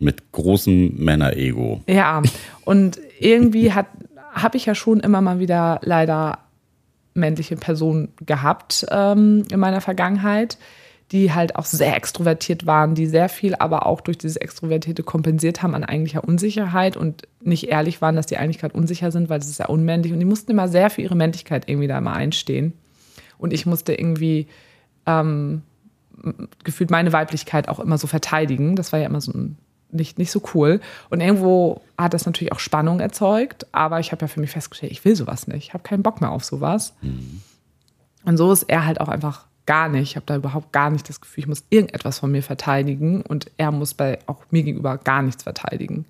mit 0.00 0.32
großem 0.32 0.96
Männerego. 0.96 1.80
Ja, 1.86 2.22
und 2.64 3.00
irgendwie 3.20 3.72
hat 3.72 3.86
habe 4.32 4.56
ich 4.56 4.66
ja 4.66 4.74
schon 4.74 5.00
immer 5.00 5.20
mal 5.20 5.38
wieder 5.38 5.80
leider 5.82 6.38
männliche 7.14 7.56
Personen 7.56 8.12
gehabt 8.24 8.86
ähm, 8.90 9.44
in 9.50 9.60
meiner 9.60 9.80
Vergangenheit, 9.80 10.58
die 11.12 11.32
halt 11.32 11.56
auch 11.56 11.64
sehr 11.64 11.96
extrovertiert 11.96 12.66
waren, 12.66 12.94
die 12.94 13.06
sehr 13.06 13.28
viel 13.28 13.54
aber 13.54 13.86
auch 13.86 14.02
durch 14.02 14.18
dieses 14.18 14.36
Extrovertierte 14.36 15.02
kompensiert 15.02 15.62
haben 15.62 15.74
an 15.74 15.84
eigentlicher 15.84 16.24
Unsicherheit 16.24 16.96
und 16.96 17.22
nicht 17.40 17.68
ehrlich 17.68 18.02
waren, 18.02 18.16
dass 18.16 18.26
die 18.26 18.36
eigentlich 18.36 18.58
gerade 18.58 18.76
unsicher 18.76 19.10
sind, 19.10 19.30
weil 19.30 19.38
das 19.38 19.48
ist 19.48 19.58
ja 19.58 19.66
unmännlich. 19.66 20.12
Und 20.12 20.18
die 20.18 20.26
mussten 20.26 20.50
immer 20.50 20.68
sehr 20.68 20.90
für 20.90 21.00
ihre 21.00 21.16
Männlichkeit 21.16 21.68
irgendwie 21.68 21.88
da 21.88 21.96
immer 21.96 22.12
einstehen. 22.12 22.74
Und 23.38 23.54
ich 23.54 23.64
musste 23.64 23.94
irgendwie 23.94 24.48
ähm, 25.06 25.62
gefühlt 26.62 26.90
meine 26.90 27.12
Weiblichkeit 27.12 27.68
auch 27.68 27.80
immer 27.80 27.96
so 27.96 28.06
verteidigen. 28.06 28.76
Das 28.76 28.92
war 28.92 29.00
ja 29.00 29.06
immer 29.06 29.22
so 29.22 29.32
ein, 29.32 29.56
nicht, 29.90 30.18
nicht 30.18 30.30
so 30.30 30.42
cool. 30.52 30.80
Und 31.08 31.20
irgendwo 31.20 31.80
hat 31.96 32.12
das 32.12 32.26
natürlich 32.26 32.52
auch 32.52 32.58
Spannung 32.58 33.00
erzeugt, 33.00 33.66
aber 33.72 33.98
ich 34.00 34.12
habe 34.12 34.22
ja 34.22 34.28
für 34.28 34.40
mich 34.40 34.50
festgestellt, 34.50 34.92
ich 34.92 35.04
will 35.06 35.16
sowas 35.16 35.46
nicht. 35.46 35.68
Ich 35.68 35.74
habe 35.74 35.84
keinen 35.84 36.02
Bock 36.02 36.20
mehr 36.20 36.30
auf 36.30 36.44
sowas. 36.44 36.94
Und 38.24 38.36
so 38.36 38.52
ist 38.52 38.64
er 38.64 38.84
halt 38.84 39.00
auch 39.00 39.08
einfach 39.08 39.47
gar 39.68 39.90
nicht. 39.90 40.10
Ich 40.10 40.16
habe 40.16 40.24
da 40.24 40.34
überhaupt 40.34 40.72
gar 40.72 40.88
nicht 40.88 41.06
das 41.10 41.20
Gefühl, 41.20 41.42
ich 41.42 41.46
muss 41.46 41.64
irgendetwas 41.68 42.20
von 42.20 42.30
mir 42.30 42.42
verteidigen 42.42 43.20
und 43.20 43.50
er 43.58 43.70
muss 43.70 43.92
bei 43.92 44.18
auch 44.26 44.42
mir 44.50 44.62
gegenüber 44.62 44.96
gar 44.96 45.20
nichts 45.20 45.42
verteidigen. 45.42 46.06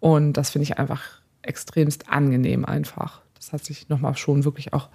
Und 0.00 0.34
das 0.34 0.50
finde 0.50 0.64
ich 0.64 0.78
einfach 0.78 1.22
extremst 1.40 2.10
angenehm 2.10 2.66
einfach. 2.66 3.22
Das 3.36 3.54
hat 3.54 3.64
sich 3.64 3.88
nochmal 3.88 4.18
schon 4.18 4.44
wirklich 4.44 4.74
auch 4.74 4.90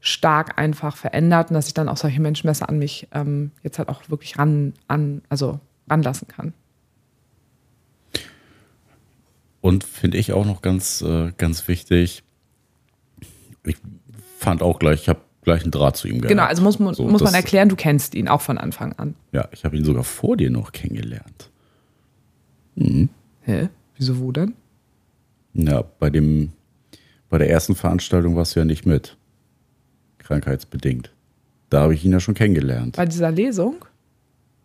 stark 0.00 0.58
einfach 0.58 0.94
verändert 0.98 1.48
und 1.48 1.54
dass 1.54 1.66
ich 1.66 1.72
dann 1.72 1.88
auch 1.88 1.96
solche 1.96 2.20
Menschen 2.20 2.46
besser 2.46 2.68
an 2.68 2.78
mich 2.78 3.08
ähm, 3.12 3.52
jetzt 3.62 3.78
halt 3.78 3.88
auch 3.88 4.10
wirklich 4.10 4.38
ran, 4.38 4.74
an, 4.86 5.22
also 5.30 5.60
ranlassen 5.88 6.28
kann. 6.28 6.52
Und 9.62 9.82
finde 9.82 10.18
ich 10.18 10.34
auch 10.34 10.44
noch 10.44 10.60
ganz, 10.60 11.00
äh, 11.00 11.32
ganz 11.38 11.66
wichtig, 11.68 12.22
ich 13.64 13.76
fand 14.38 14.60
auch 14.60 14.78
gleich, 14.78 15.02
ich 15.02 15.08
habe 15.08 15.20
gleich 15.42 15.62
einen 15.62 15.70
Draht 15.70 15.96
zu 15.96 16.08
ihm 16.08 16.16
gehabt. 16.18 16.28
Genau, 16.28 16.44
also 16.44 16.62
muss 16.62 16.78
man, 16.78 16.94
So, 16.94 17.06
muss 17.06 17.22
man 17.22 17.34
erklären, 17.34 17.68
du 17.68 17.76
kennst 17.76 18.14
ihn 18.14 18.28
auch 18.28 18.40
von 18.40 18.58
Anfang 18.58 18.92
an. 18.94 19.14
Ja, 19.32 19.48
ich 19.52 19.64
habe 19.64 19.76
ihn 19.76 19.84
sogar 19.84 20.04
vor 20.04 20.36
dir 20.36 20.50
noch 20.50 20.72
kennengelernt. 20.72 21.50
Hä? 22.76 23.68
Wieso 23.96 24.18
wo 24.18 24.32
denn? 24.32 24.54
Ja, 25.54 25.82
bei 25.82 26.08
dem, 26.10 26.52
bei 27.28 27.38
der 27.38 27.50
ersten 27.50 27.74
Veranstaltung 27.74 28.36
warst 28.36 28.56
du 28.56 28.60
ja 28.60 28.64
nicht 28.64 28.86
mit. 28.86 29.16
Krankheitsbedingt. 30.18 31.12
Da 31.68 31.82
habe 31.82 31.94
ich 31.94 32.04
ihn 32.04 32.12
ja 32.12 32.20
schon 32.20 32.34
kennengelernt. 32.34 32.96
Bei 32.96 33.06
dieser 33.06 33.30
Lesung? 33.30 33.84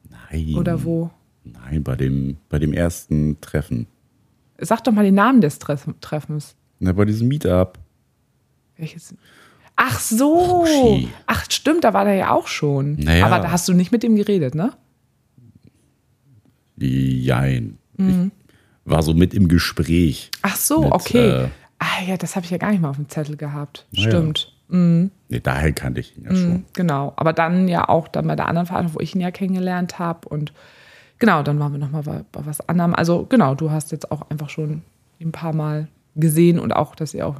Nein. 0.09 0.55
Oder 0.55 0.83
wo? 0.83 1.09
Nein, 1.43 1.83
bei 1.83 1.95
dem, 1.95 2.37
bei 2.49 2.59
dem 2.59 2.73
ersten 2.73 3.39
Treffen. 3.41 3.87
Sag 4.59 4.83
doch 4.83 4.91
mal 4.91 5.03
den 5.03 5.15
Namen 5.15 5.41
des 5.41 5.59
Treff 5.59 5.87
Treffens. 6.01 6.55
Na, 6.79 6.91
bei 6.93 7.05
diesem 7.05 7.27
Meetup. 7.27 7.77
Welches? 8.77 9.15
Ach 9.77 9.99
so. 9.99 10.63
Roshi. 10.65 11.07
Ach, 11.27 11.45
stimmt, 11.49 11.83
da 11.85 11.93
war 11.93 12.03
der 12.03 12.15
ja 12.15 12.31
auch 12.31 12.47
schon. 12.47 12.95
Naja. 12.95 13.25
Aber 13.25 13.39
da 13.39 13.51
hast 13.51 13.67
du 13.69 13.73
nicht 13.73 13.91
mit 13.91 14.03
ihm 14.03 14.15
geredet, 14.15 14.53
ne? 14.55 14.73
Jein. 16.77 17.77
Mhm. 17.97 18.31
Ich 18.85 18.91
war 18.91 19.01
so 19.03 19.13
mit 19.13 19.33
im 19.33 19.47
Gespräch. 19.47 20.31
Ach 20.41 20.55
so, 20.55 20.81
Mit, 20.81 20.91
okay. 20.93 21.29
äh, 21.29 21.47
ah 21.79 22.03
ja, 22.07 22.17
das 22.17 22.35
habe 22.35 22.45
ich 22.45 22.51
ja 22.51 22.57
gar 22.57 22.71
nicht 22.71 22.81
mal 22.81 22.89
auf 22.89 22.95
dem 22.95 23.09
Zettel 23.09 23.35
gehabt. 23.37 23.85
ja. 23.91 24.09
Stimmt. 24.09 24.53
Nee, 24.69 25.39
daher 25.41 25.71
kannte 25.71 26.01
ich 26.01 26.17
ihn 26.17 26.25
ja 26.25 26.31
schon. 26.35 26.49
Mhm, 26.49 26.65
Genau. 26.73 27.13
Aber 27.15 27.31
dann 27.31 27.69
ja 27.69 27.87
auch 27.87 28.09
dann 28.09 28.27
bei 28.27 28.35
der 28.35 28.47
anderen 28.49 28.65
Veranstaltung, 28.67 28.99
wo 28.99 29.01
ich 29.01 29.15
ihn 29.15 29.21
ja 29.21 29.31
kennengelernt 29.31 29.97
habe. 29.97 30.27
Und 30.27 30.51
genau, 31.19 31.41
dann 31.41 31.57
waren 31.59 31.71
wir 31.71 31.79
nochmal 31.79 32.03
bei, 32.03 32.25
bei 32.33 32.45
was 32.45 32.67
anderem. 32.67 32.93
Also 32.93 33.25
genau, 33.25 33.55
du 33.55 33.71
hast 33.71 33.93
jetzt 33.93 34.11
auch 34.11 34.29
einfach 34.29 34.49
schon 34.49 34.81
ein 35.21 35.31
paar 35.31 35.53
Mal 35.53 35.87
gesehen 36.17 36.59
und 36.59 36.73
auch, 36.75 36.95
dass 36.95 37.13
ihr 37.13 37.25
auch, 37.27 37.37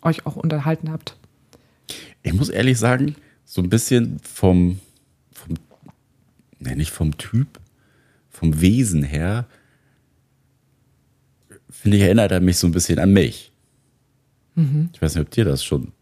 euch 0.00 0.24
auch 0.24 0.36
unterhalten 0.36 0.90
habt. 0.90 1.18
Ich 2.22 2.32
muss 2.32 2.48
ehrlich 2.48 2.78
sagen, 2.78 3.16
so 3.44 3.62
ein 3.62 3.68
bisschen 3.68 4.20
vom, 4.20 4.80
vom 5.32 5.56
ne, 6.58 6.76
nicht 6.76 6.90
vom 6.90 7.16
Typ, 7.16 7.58
vom 8.28 8.60
Wesen 8.60 9.02
her, 9.02 9.46
finde 11.68 11.96
ich, 11.96 12.02
erinnert 12.02 12.32
er 12.32 12.40
mich 12.40 12.58
so 12.58 12.66
ein 12.66 12.72
bisschen 12.72 12.98
an 12.98 13.12
mich. 13.12 13.52
Mhm. 14.54 14.90
Ich 14.92 15.00
weiß 15.00 15.14
nicht, 15.14 15.24
ob 15.24 15.30
dir 15.30 15.44
das 15.44 15.64
schon. 15.64 15.92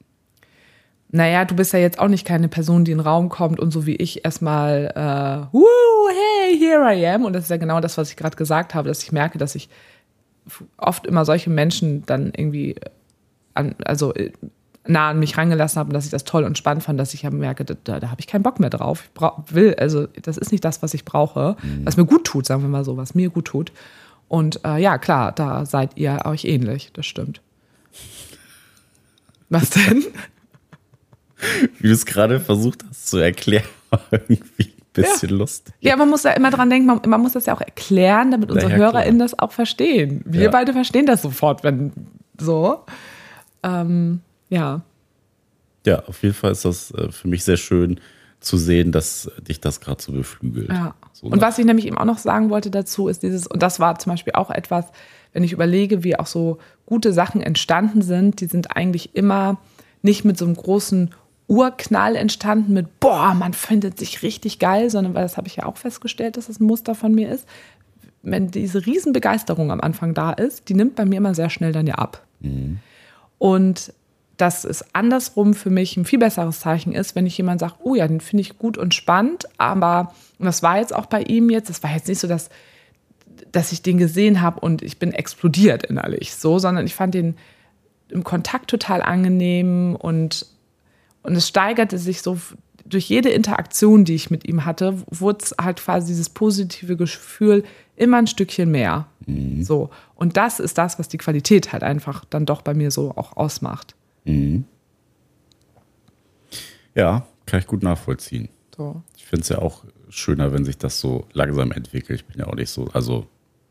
Naja, 1.10 1.44
du 1.44 1.54
bist 1.54 1.72
ja 1.72 1.78
jetzt 1.78 1.98
auch 1.98 2.08
nicht 2.08 2.26
keine 2.26 2.48
Person, 2.48 2.84
die 2.84 2.92
in 2.92 2.98
den 2.98 3.06
Raum 3.06 3.30
kommt 3.30 3.60
und 3.60 3.70
so 3.70 3.86
wie 3.86 3.96
ich 3.96 4.24
erstmal, 4.24 4.92
äh, 4.94 5.54
Woo, 5.54 5.64
hey, 6.10 6.58
here 6.58 6.94
I 6.94 7.06
am. 7.06 7.24
Und 7.24 7.32
das 7.32 7.44
ist 7.44 7.50
ja 7.50 7.56
genau 7.56 7.80
das, 7.80 7.96
was 7.96 8.10
ich 8.10 8.16
gerade 8.16 8.36
gesagt 8.36 8.74
habe, 8.74 8.88
dass 8.88 9.02
ich 9.02 9.12
merke, 9.12 9.38
dass 9.38 9.54
ich 9.54 9.70
oft 10.76 11.06
immer 11.06 11.24
solche 11.24 11.50
Menschen 11.50 12.04
dann 12.04 12.32
irgendwie 12.36 12.76
an, 13.54 13.74
also 13.84 14.14
äh, 14.14 14.32
nah 14.88 15.10
an 15.10 15.18
mich 15.18 15.36
rangelassen 15.36 15.78
habe 15.78 15.88
und 15.88 15.94
dass 15.94 16.04
ich 16.04 16.10
das 16.10 16.24
toll 16.24 16.44
und 16.44 16.58
spannend 16.58 16.82
fand, 16.82 16.98
dass 16.98 17.14
ich 17.14 17.22
ja 17.22 17.30
merke, 17.30 17.64
da, 17.64 18.00
da, 18.00 18.10
habe 18.10 18.20
ich 18.20 18.26
keinen 18.26 18.42
Bock 18.42 18.58
mehr 18.58 18.70
drauf. 18.70 19.04
Ich 19.04 19.12
brauch, 19.12 19.38
will, 19.50 19.74
also 19.78 20.06
das 20.22 20.38
ist 20.38 20.50
nicht 20.50 20.64
das, 20.64 20.82
was 20.82 20.94
ich 20.94 21.04
brauche, 21.04 21.56
was 21.84 21.96
mir 21.96 22.06
gut 22.06 22.24
tut, 22.24 22.46
sagen 22.46 22.62
wir 22.62 22.68
mal 22.68 22.84
so, 22.84 22.96
was 22.96 23.14
mir 23.14 23.30
gut 23.30 23.46
tut. 23.46 23.72
Und 24.28 24.60
äh, 24.64 24.78
ja, 24.78 24.98
klar, 24.98 25.32
da 25.32 25.64
seid 25.64 25.96
ihr 25.96 26.20
euch 26.24 26.44
ähnlich, 26.44 26.90
das 26.92 27.06
stimmt. 27.06 27.40
Was 29.48 29.70
denn? 29.70 30.04
Wie 31.78 31.88
du 31.88 31.94
es 31.94 32.04
gerade 32.04 32.40
versucht 32.40 32.84
hast 32.88 33.08
zu 33.08 33.16
erklären, 33.16 33.64
irgendwie 34.10 34.64
ein 34.64 34.72
bisschen 34.92 35.30
lustig. 35.30 35.74
Ja, 35.80 35.96
man 35.96 36.10
muss 36.10 36.22
da 36.22 36.32
immer 36.32 36.50
dran 36.50 36.68
denken, 36.68 36.86
man, 36.86 37.00
man 37.06 37.22
muss 37.22 37.32
das 37.32 37.46
ja 37.46 37.54
auch 37.54 37.62
erklären, 37.62 38.30
damit 38.30 38.50
unsere 38.50 38.70
ja, 38.70 38.76
klar. 38.76 38.92
HörerInnen 38.92 39.18
das 39.18 39.38
auch 39.38 39.52
verstehen. 39.52 40.20
Wir 40.26 40.44
Ja. 40.44 40.50
beide 40.50 40.74
verstehen 40.74 41.06
das 41.06 41.22
sofort, 41.22 41.64
wenn 41.64 41.92
so. 42.38 42.84
Ähm, 43.62 44.20
ja. 44.48 44.82
Ja, 45.86 46.04
auf 46.06 46.22
jeden 46.22 46.34
Fall 46.34 46.52
ist 46.52 46.64
das 46.64 46.90
äh, 46.92 47.10
für 47.10 47.28
mich 47.28 47.44
sehr 47.44 47.56
schön 47.56 48.00
zu 48.40 48.56
sehen, 48.56 48.92
dass 48.92 49.30
dich 49.40 49.60
das 49.60 49.80
gerade 49.80 50.00
so 50.00 50.12
beflügelt. 50.12 50.68
Ja. 50.70 50.94
So 51.12 51.26
und 51.26 51.40
was 51.40 51.58
ich 51.58 51.64
nämlich 51.64 51.86
eben 51.86 51.98
auch 51.98 52.04
noch 52.04 52.18
sagen 52.18 52.50
wollte 52.50 52.70
dazu, 52.70 53.08
ist 53.08 53.22
dieses, 53.22 53.46
und 53.46 53.62
das 53.62 53.80
war 53.80 53.98
zum 53.98 54.12
Beispiel 54.12 54.34
auch 54.34 54.50
etwas, 54.50 54.86
wenn 55.32 55.44
ich 55.44 55.52
überlege, 55.52 56.04
wie 56.04 56.18
auch 56.18 56.26
so 56.26 56.58
gute 56.86 57.12
Sachen 57.12 57.40
entstanden 57.40 58.02
sind, 58.02 58.40
die 58.40 58.46
sind 58.46 58.76
eigentlich 58.76 59.14
immer 59.16 59.58
nicht 60.02 60.24
mit 60.24 60.38
so 60.38 60.44
einem 60.44 60.54
großen 60.54 61.10
Urknall 61.48 62.14
entstanden, 62.14 62.74
mit 62.74 63.00
boah, 63.00 63.34
man 63.34 63.54
findet 63.54 63.98
sich 63.98 64.22
richtig 64.22 64.58
geil, 64.58 64.90
sondern 64.90 65.14
weil 65.14 65.22
das 65.22 65.36
habe 65.36 65.48
ich 65.48 65.56
ja 65.56 65.66
auch 65.66 65.76
festgestellt, 65.76 66.36
dass 66.36 66.46
das 66.46 66.60
ein 66.60 66.66
Muster 66.66 66.94
von 66.94 67.14
mir 67.14 67.30
ist. 67.30 67.46
Wenn 68.22 68.50
diese 68.50 68.84
Riesenbegeisterung 68.84 69.70
am 69.72 69.80
Anfang 69.80 70.12
da 70.12 70.32
ist, 70.32 70.68
die 70.68 70.74
nimmt 70.74 70.94
bei 70.94 71.04
mir 71.04 71.16
immer 71.16 71.34
sehr 71.34 71.50
schnell 71.50 71.72
dann 71.72 71.86
ja 71.86 71.94
ab. 71.94 72.26
Und 73.38 73.92
dass 74.38 74.64
es 74.64 74.94
andersrum 74.94 75.52
für 75.52 75.68
mich 75.68 75.96
ein 75.96 76.04
viel 76.04 76.18
besseres 76.18 76.60
Zeichen 76.60 76.92
ist, 76.92 77.14
wenn 77.14 77.26
ich 77.26 77.36
jemand 77.36 77.60
sagt, 77.60 77.76
oh 77.82 77.94
ja, 77.94 78.08
den 78.08 78.20
finde 78.20 78.42
ich 78.42 78.56
gut 78.56 78.78
und 78.78 78.94
spannend, 78.94 79.44
aber 79.58 80.14
und 80.38 80.46
das 80.46 80.62
war 80.62 80.78
jetzt 80.78 80.94
auch 80.94 81.06
bei 81.06 81.22
ihm 81.22 81.50
jetzt, 81.50 81.68
das 81.68 81.82
war 81.82 81.92
jetzt 81.92 82.08
nicht 82.08 82.20
so, 82.20 82.28
dass, 82.28 82.48
dass 83.50 83.72
ich 83.72 83.82
den 83.82 83.98
gesehen 83.98 84.40
habe 84.40 84.60
und 84.60 84.82
ich 84.82 84.98
bin 84.98 85.12
explodiert 85.12 85.84
innerlich, 85.84 86.34
so, 86.34 86.58
sondern 86.58 86.86
ich 86.86 86.94
fand 86.94 87.14
den 87.14 87.36
im 88.08 88.24
Kontakt 88.24 88.70
total 88.70 89.02
angenehm 89.02 89.96
und, 89.96 90.46
und 91.22 91.34
es 91.34 91.48
steigerte 91.48 91.98
sich 91.98 92.22
so 92.22 92.38
durch 92.84 93.08
jede 93.08 93.28
Interaktion, 93.28 94.04
die 94.04 94.14
ich 94.14 94.30
mit 94.30 94.48
ihm 94.48 94.64
hatte, 94.64 94.94
wurde 95.10 95.38
es 95.42 95.54
halt 95.60 95.78
quasi 95.78 96.06
dieses 96.06 96.30
positive 96.30 96.96
Gefühl 96.96 97.64
immer 97.96 98.18
ein 98.18 98.26
Stückchen 98.26 98.70
mehr. 98.70 99.06
Mhm. 99.26 99.62
So. 99.62 99.90
Und 100.14 100.36
das 100.36 100.58
ist 100.58 100.78
das, 100.78 100.98
was 100.98 101.08
die 101.08 101.18
Qualität 101.18 101.72
halt 101.72 101.82
einfach 101.82 102.24
dann 102.24 102.46
doch 102.46 102.62
bei 102.62 102.72
mir 102.72 102.90
so 102.90 103.12
auch 103.16 103.36
ausmacht. 103.36 103.94
Mhm. 104.24 104.64
Ja, 106.94 107.26
kann 107.46 107.60
ich 107.60 107.66
gut 107.66 107.82
nachvollziehen. 107.82 108.48
So. 108.76 109.02
Ich 109.16 109.24
finde 109.24 109.42
es 109.42 109.48
ja 109.48 109.58
auch 109.58 109.84
schöner, 110.08 110.52
wenn 110.52 110.64
sich 110.64 110.78
das 110.78 111.00
so 111.00 111.26
langsam 111.32 111.72
entwickelt. 111.72 112.20
Ich 112.20 112.26
bin 112.26 112.40
ja 112.40 112.46
auch 112.46 112.54
nicht 112.54 112.70
so, 112.70 112.88
also 112.92 113.26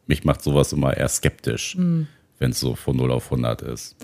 mich 0.05 0.23
macht 0.23 0.41
sowas 0.41 0.71
immer 0.73 0.95
eher 0.95 1.09
skeptisch, 1.09 1.75
mhm. 1.75 2.07
wenn 2.39 2.51
es 2.51 2.59
so 2.59 2.75
von 2.75 2.95
0 2.95 3.11
auf 3.11 3.25
100 3.25 3.61
ist 3.63 3.95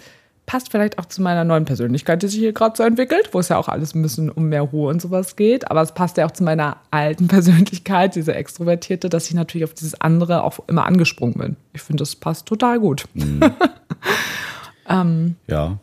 passt 0.46 0.72
vielleicht 0.72 1.00
auch 1.00 1.06
zu 1.06 1.22
meiner 1.22 1.44
neuen 1.44 1.66
Persönlichkeit, 1.66 2.22
die 2.22 2.28
sich 2.28 2.40
hier 2.40 2.54
gerade 2.54 2.76
so 2.76 2.84
entwickelt, 2.84 3.30
wo 3.32 3.40
es 3.40 3.50
ja 3.50 3.58
auch 3.58 3.70
alles 3.70 3.96
ein 3.96 4.02
bisschen 4.02 4.30
um 4.30 4.50
mehr 4.50 4.62
Ruhe 4.62 4.90
und 4.90 5.02
sowas 5.02 5.36
geht. 5.36 5.70
Aber 5.72 5.82
es 5.82 5.94
passt 5.94 6.18
ja 6.18 6.26
auch 6.26 6.32
zu 6.32 6.44
meiner 6.44 6.78
alten 6.92 7.28
Persönlichkeit, 7.30 8.16
diese 8.16 8.36
Extrovertierte, 8.36 9.10
dass 9.10 9.28
ich 9.28 9.34
natürlich 9.34 9.66
auf 9.66 9.74
dieses 9.74 10.00
andere 10.00 10.44
auch 10.44 10.60
immer 10.68 10.86
angesprungen 10.86 11.36
bin. 11.36 11.56
Ich 11.74 11.82
finde, 11.82 12.02
das 12.02 12.16
passt 12.16 12.46
total 12.46 12.80
gut. 12.80 13.06
Mhm. 13.14 13.42
ähm, 14.90 15.36
ja. 15.48 15.80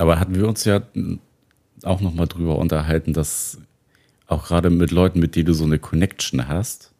Aber 0.00 0.18
hatten 0.18 0.34
wir 0.34 0.48
uns 0.48 0.64
ja 0.64 0.80
auch 1.82 2.00
noch 2.00 2.14
mal 2.14 2.26
drüber 2.26 2.58
unterhalten, 2.58 3.12
dass 3.12 3.58
auch 4.26 4.46
gerade 4.46 4.70
mit 4.70 4.92
Leuten, 4.92 5.20
mit 5.20 5.36
denen 5.36 5.46
du 5.46 5.52
so 5.52 5.64
eine 5.64 5.78
Connection 5.78 6.48
hast, 6.48 6.92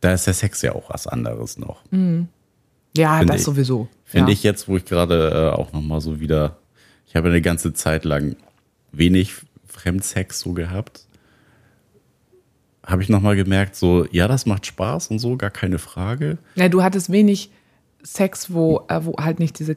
da 0.00 0.12
ist 0.12 0.26
der 0.26 0.34
Sex 0.34 0.62
ja 0.62 0.72
auch 0.72 0.90
was 0.90 1.08
anderes 1.08 1.58
noch. 1.58 1.82
Mhm. 1.90 2.28
Ja, 2.96 3.18
Find 3.18 3.30
das 3.30 3.38
ich. 3.38 3.44
sowieso. 3.44 3.88
Finde 4.04 4.30
ja. 4.30 4.32
ich 4.34 4.44
jetzt, 4.44 4.68
wo 4.68 4.76
ich 4.76 4.84
gerade 4.84 5.30
äh, 5.30 5.56
auch 5.56 5.72
noch 5.72 5.82
mal 5.82 6.00
so 6.00 6.20
wieder, 6.20 6.58
ich 7.08 7.16
habe 7.16 7.28
eine 7.28 7.42
ganze 7.42 7.72
Zeit 7.72 8.04
lang 8.04 8.36
wenig 8.92 9.34
Fremdsex 9.66 10.38
so 10.38 10.52
gehabt, 10.52 11.06
habe 12.86 13.02
ich 13.02 13.08
noch 13.08 13.20
mal 13.20 13.34
gemerkt, 13.34 13.74
so, 13.74 14.06
ja, 14.12 14.28
das 14.28 14.46
macht 14.46 14.64
Spaß 14.66 15.08
und 15.08 15.18
so, 15.18 15.36
gar 15.36 15.50
keine 15.50 15.78
Frage. 15.78 16.38
Ja, 16.54 16.68
du 16.68 16.84
hattest 16.84 17.10
wenig 17.10 17.50
Sex, 18.02 18.52
wo, 18.52 18.84
äh, 18.88 19.04
wo 19.04 19.16
halt 19.16 19.40
nicht 19.40 19.58
diese, 19.58 19.74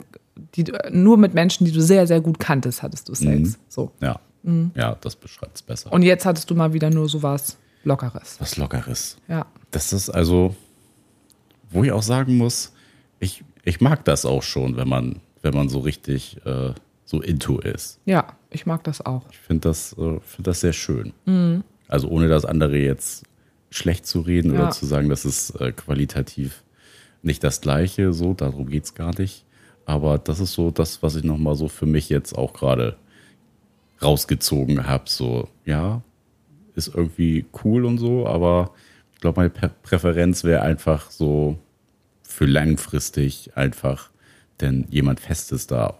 die, 0.56 0.66
nur 0.92 1.18
mit 1.18 1.34
Menschen, 1.34 1.66
die 1.66 1.72
du 1.72 1.82
sehr, 1.82 2.08
sehr 2.08 2.22
gut 2.22 2.40
kanntest, 2.40 2.84
hattest 2.84 3.10
du 3.10 3.16
Sex. 3.16 3.50
Mhm. 3.50 3.56
So. 3.70 3.92
Ja. 4.02 4.20
Mhm. 4.44 4.72
Ja, 4.76 4.98
das 5.02 5.16
beschreibt 5.16 5.56
es 5.56 5.62
besser. 5.62 5.92
Und 5.92 6.04
jetzt 6.04 6.26
hattest 6.26 6.50
du 6.50 6.56
mal 6.56 6.74
wieder 6.74 6.90
nur 6.90 7.08
so 7.08 7.24
was 7.24 7.58
Lockeres. 7.84 8.38
Was 8.40 8.58
Lockeres. 8.58 9.18
Ja. 9.28 9.46
Das 9.72 9.94
ist 9.94 10.10
also, 10.10 10.56
wo 11.70 11.84
ich 11.84 11.92
auch 11.92 12.04
sagen 12.04 12.38
muss, 12.38 12.74
ich 13.20 13.44
ich 13.64 13.82
mag 13.82 14.04
das 14.06 14.26
auch 14.26 14.44
schon, 14.44 14.76
wenn 14.76 14.88
man, 14.88 15.22
wenn 15.42 15.54
man 15.54 15.70
so 15.70 15.80
richtig 15.80 16.38
äh, 16.46 16.74
so 17.06 17.22
into 17.22 17.60
ist. 17.60 18.00
Ja, 18.06 18.36
ich 18.50 18.66
mag 18.66 18.84
das 18.84 19.06
auch. 19.06 19.24
Ich 19.32 19.40
finde 19.40 19.70
das, 19.70 19.94
äh, 19.94 20.20
find 20.20 20.48
das 20.48 20.62
sehr 20.62 20.74
schön. 20.74 21.14
Mhm. 21.26 21.64
Also 21.88 22.08
ohne 22.10 22.28
das 22.28 22.46
andere 22.46 22.78
jetzt 22.78 23.24
schlecht 23.70 24.06
zu 24.06 24.22
reden 24.22 24.54
ja. 24.54 24.62
oder 24.62 24.72
zu 24.72 24.86
sagen, 24.86 25.10
das 25.10 25.26
ist 25.26 25.52
äh, 25.62 25.72
qualitativ 25.72 26.64
nicht 27.22 27.44
das 27.44 27.62
gleiche, 27.62 28.14
so, 28.14 28.34
darum 28.34 28.68
geht 28.68 28.84
es 28.84 28.96
gar 28.96 29.18
nicht. 29.18 29.46
Aber 29.86 30.18
das 30.18 30.40
ist 30.40 30.54
so 30.54 30.72
das, 30.72 31.04
was 31.04 31.16
ich 31.16 31.24
nochmal 31.24 31.56
so 31.56 31.68
für 31.68 31.86
mich 31.86 32.10
jetzt 32.10 32.38
auch 32.38 32.54
gerade 32.54 32.96
rausgezogen 34.02 34.88
habe. 34.88 35.06
So, 35.08 35.50
ja, 35.66 36.02
ist 36.76 36.94
irgendwie 36.94 37.46
cool 37.64 37.86
und 37.86 37.98
so, 37.98 38.28
aber 38.28 38.72
ich 39.14 39.20
glaube, 39.22 39.40
meine 39.40 39.72
Präferenz 39.84 40.44
wäre 40.44 40.62
einfach 40.62 41.12
so 41.12 41.58
für 42.24 42.46
langfristig 42.46 43.52
einfach 43.56 44.10
denn 44.62 44.86
jemand 44.90 45.20
Festes 45.20 45.68
da 45.68 45.96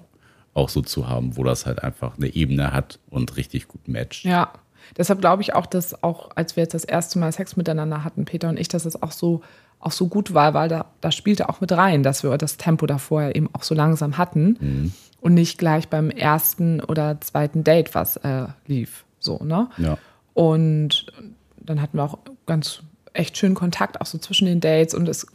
auch 0.54 0.70
so 0.70 0.82
zu 0.82 1.08
haben, 1.08 1.36
wo 1.36 1.44
das 1.44 1.66
halt 1.66 1.84
einfach 1.84 2.18
eine 2.18 2.28
Ebene 2.28 2.72
hat 2.72 3.00
und 3.10 3.38
richtig 3.38 3.68
gut 3.68 3.88
matcht. 3.88 4.24
Ja, 4.24 4.54
deshalb 4.98 5.20
glaube 5.20 5.42
ich 5.42 5.54
auch, 5.54 5.66
dass 5.66 6.04
auch, 6.04 6.30
als 6.36 6.56
wir 6.56 6.64
jetzt 6.64 6.74
das 6.74 6.84
erste 6.84 7.20
Mal 7.20 7.32
Sex 7.32 7.56
miteinander 7.56 8.04
hatten, 8.04 8.26
Peter 8.26 8.50
und 8.50 8.60
ich, 8.60 8.68
dass 8.68 8.86
es 8.86 9.02
auch 9.02 9.12
so, 9.12 9.42
auch 9.84 9.92
so 9.92 10.08
gut 10.08 10.34
war, 10.34 10.54
weil 10.54 10.70
da, 10.70 10.86
da 11.02 11.12
spielte 11.12 11.50
auch 11.50 11.62
mit 11.62 11.72
rein, 11.72 12.04
dass 12.04 12.24
wir 12.24 12.38
das 12.38 12.58
Tempo 12.58 12.86
da 12.86 12.98
vorher 12.98 13.36
eben 13.36 13.50
auch 13.54 13.64
so 13.64 13.76
langsam 13.76 14.18
hatten 14.18 14.58
mhm. 14.60 14.94
und 15.22 15.34
nicht 15.34 15.58
gleich 15.58 15.90
beim 15.90 16.10
ersten 16.10 16.82
oder 16.82 17.20
zweiten 17.22 17.64
Date 17.64 17.96
was 17.96 18.18
äh, 18.18 18.48
lief. 18.66 19.06
So, 19.20 19.40
ne? 19.44 19.70
Ja. 19.78 19.98
Und 20.34 21.12
dann 21.58 21.82
hatten 21.82 21.98
wir 21.98 22.04
auch 22.04 22.20
ganz 22.46 22.82
echt 23.14 23.38
schönen 23.38 23.56
Kontakt, 23.56 24.02
auch 24.02 24.06
so 24.06 24.18
zwischen 24.18 24.46
den 24.46 24.60
Dates 24.60 24.94
und 24.94 25.08
es 25.08 25.28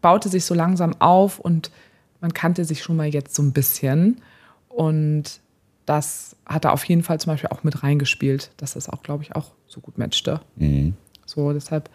baute 0.00 0.28
sich 0.28 0.44
so 0.44 0.54
langsam 0.54 0.94
auf 1.00 1.38
und 1.38 1.70
man 2.20 2.34
kannte 2.34 2.64
sich 2.64 2.82
schon 2.82 2.96
mal 2.96 3.08
jetzt 3.08 3.34
so 3.34 3.42
ein 3.42 3.52
bisschen. 3.52 4.20
Und 4.68 5.40
das 5.86 6.36
hat 6.46 6.64
er 6.64 6.72
auf 6.72 6.84
jeden 6.84 7.02
Fall 7.02 7.18
zum 7.20 7.32
Beispiel 7.32 7.50
auch 7.50 7.62
mit 7.62 7.82
reingespielt, 7.82 8.50
dass 8.56 8.74
das 8.74 8.88
auch, 8.88 9.02
glaube 9.02 9.22
ich, 9.22 9.34
auch 9.34 9.52
so 9.66 9.80
gut 9.80 9.98
matchte. 9.98 10.40
Mhm. 10.56 10.94
So, 11.24 11.52
deshalb, 11.52 11.88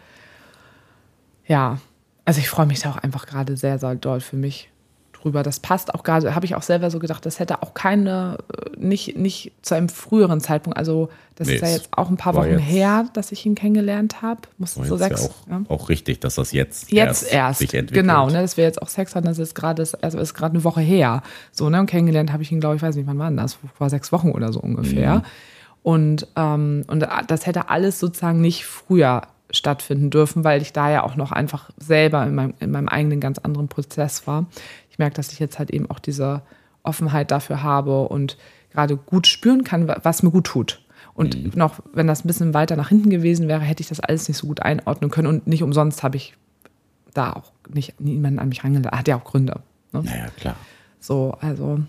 ja, 1.46 1.78
also 2.26 2.40
ich 2.40 2.48
freue 2.48 2.66
mich 2.66 2.80
da 2.80 2.90
auch 2.90 2.98
einfach 2.98 3.26
gerade 3.26 3.56
sehr, 3.56 3.78
sehr 3.78 3.94
doll 3.94 4.20
für 4.20 4.36
mich 4.36 4.68
drüber. 5.12 5.42
Das 5.42 5.60
passt 5.60 5.94
auch 5.94 6.02
gerade, 6.02 6.34
habe 6.34 6.44
ich 6.44 6.54
auch 6.54 6.62
selber 6.62 6.90
so 6.90 6.98
gedacht, 6.98 7.24
das 7.24 7.38
hätte 7.40 7.62
auch 7.62 7.72
keine, 7.72 8.38
äh, 8.52 8.70
nicht, 8.78 9.16
nicht 9.16 9.52
zu 9.62 9.74
einem 9.74 9.88
früheren 9.88 10.40
Zeitpunkt, 10.40 10.76
also 10.76 11.08
das 11.36 11.48
nee, 11.48 11.54
ist 11.54 11.62
ja 11.62 11.68
jetzt 11.68 11.88
auch 11.92 12.08
ein 12.08 12.16
paar 12.16 12.34
Wochen 12.34 12.58
her, 12.58 13.06
dass 13.12 13.32
ich 13.32 13.44
ihn 13.44 13.54
kennengelernt 13.54 14.22
habe. 14.22 14.42
Muss 14.58 14.74
so 14.74 14.96
sechs. 14.96 15.22
Ja 15.22 15.28
auch, 15.28 15.50
ja. 15.50 15.62
auch, 15.68 15.88
richtig, 15.88 16.20
dass 16.20 16.36
das 16.36 16.52
jetzt, 16.52 16.90
jetzt 16.90 17.22
erst, 17.22 17.32
erst 17.32 17.58
sich 17.60 17.74
entwickelt. 17.74 18.06
Genau, 18.06 18.26
ne, 18.28 18.40
dass 18.40 18.56
wir 18.56 18.64
jetzt 18.64 18.80
auch 18.80 18.88
Sex 18.88 19.14
hatten, 19.14 19.26
das 19.26 19.38
ist 19.38 19.54
gerade, 19.54 19.86
also 20.00 20.18
ist 20.18 20.34
gerade 20.34 20.54
eine 20.54 20.64
Woche 20.64 20.80
her. 20.80 21.22
So, 21.52 21.68
ne, 21.70 21.80
und 21.80 21.86
kennengelernt 21.86 22.32
habe 22.32 22.42
ich 22.42 22.50
ihn, 22.50 22.60
glaube 22.60 22.76
ich, 22.76 22.82
weiß 22.82 22.96
nicht, 22.96 23.06
wann 23.06 23.18
war 23.18 23.30
das? 23.30 23.58
Vor 23.74 23.90
sechs 23.90 24.12
Wochen 24.12 24.30
oder 24.30 24.52
so 24.52 24.60
ungefähr. 24.60 25.16
Mhm. 25.16 25.22
Und, 25.82 26.28
ähm, 26.34 26.84
und 26.88 27.06
das 27.28 27.46
hätte 27.46 27.68
alles 27.68 28.00
sozusagen 28.00 28.40
nicht 28.40 28.64
früher 28.64 29.22
stattfinden 29.56 30.10
dürfen, 30.10 30.44
weil 30.44 30.62
ich 30.62 30.72
da 30.72 30.90
ja 30.90 31.02
auch 31.02 31.16
noch 31.16 31.32
einfach 31.32 31.70
selber 31.78 32.24
in 32.26 32.34
meinem, 32.34 32.54
in 32.60 32.70
meinem 32.70 32.88
eigenen 32.88 33.20
ganz 33.20 33.38
anderen 33.38 33.68
Prozess 33.68 34.26
war 34.26 34.46
ich 34.96 34.98
merke, 34.98 35.16
dass 35.16 35.30
ich 35.30 35.38
jetzt 35.38 35.58
halt 35.58 35.70
eben 35.70 35.90
auch 35.90 35.98
diese 35.98 36.40
Offenheit 36.82 37.30
dafür 37.30 37.62
habe 37.62 38.08
und 38.08 38.38
gerade 38.72 38.96
gut 38.96 39.26
spüren 39.26 39.62
kann, 39.62 39.86
was 39.88 40.22
mir 40.22 40.30
gut 40.30 40.46
tut. 40.46 40.80
Und 41.12 41.36
mhm. 41.36 41.52
noch, 41.54 41.80
wenn 41.92 42.06
das 42.06 42.24
ein 42.24 42.28
bisschen 42.28 42.54
weiter 42.54 42.76
nach 42.76 42.88
hinten 42.88 43.10
gewesen 43.10 43.46
wäre, 43.46 43.60
hätte 43.60 43.82
ich 43.82 43.90
das 43.90 44.00
alles 44.00 44.26
nicht 44.26 44.38
so 44.38 44.46
gut 44.46 44.62
einordnen 44.62 45.10
können. 45.10 45.28
Und 45.28 45.46
nicht 45.46 45.62
umsonst 45.62 46.02
habe 46.02 46.16
ich 46.16 46.32
da 47.12 47.34
auch 47.34 47.52
nicht 47.68 48.00
niemanden 48.00 48.38
an 48.38 48.48
mich 48.48 48.64
rangelassen. 48.64 48.98
Hat 48.98 49.06
ja 49.06 49.18
auch 49.18 49.24
Gründe. 49.24 49.60
Ne? 49.92 50.02
Naja, 50.02 50.28
klar. 50.38 50.56
So, 50.98 51.36
also, 51.42 51.80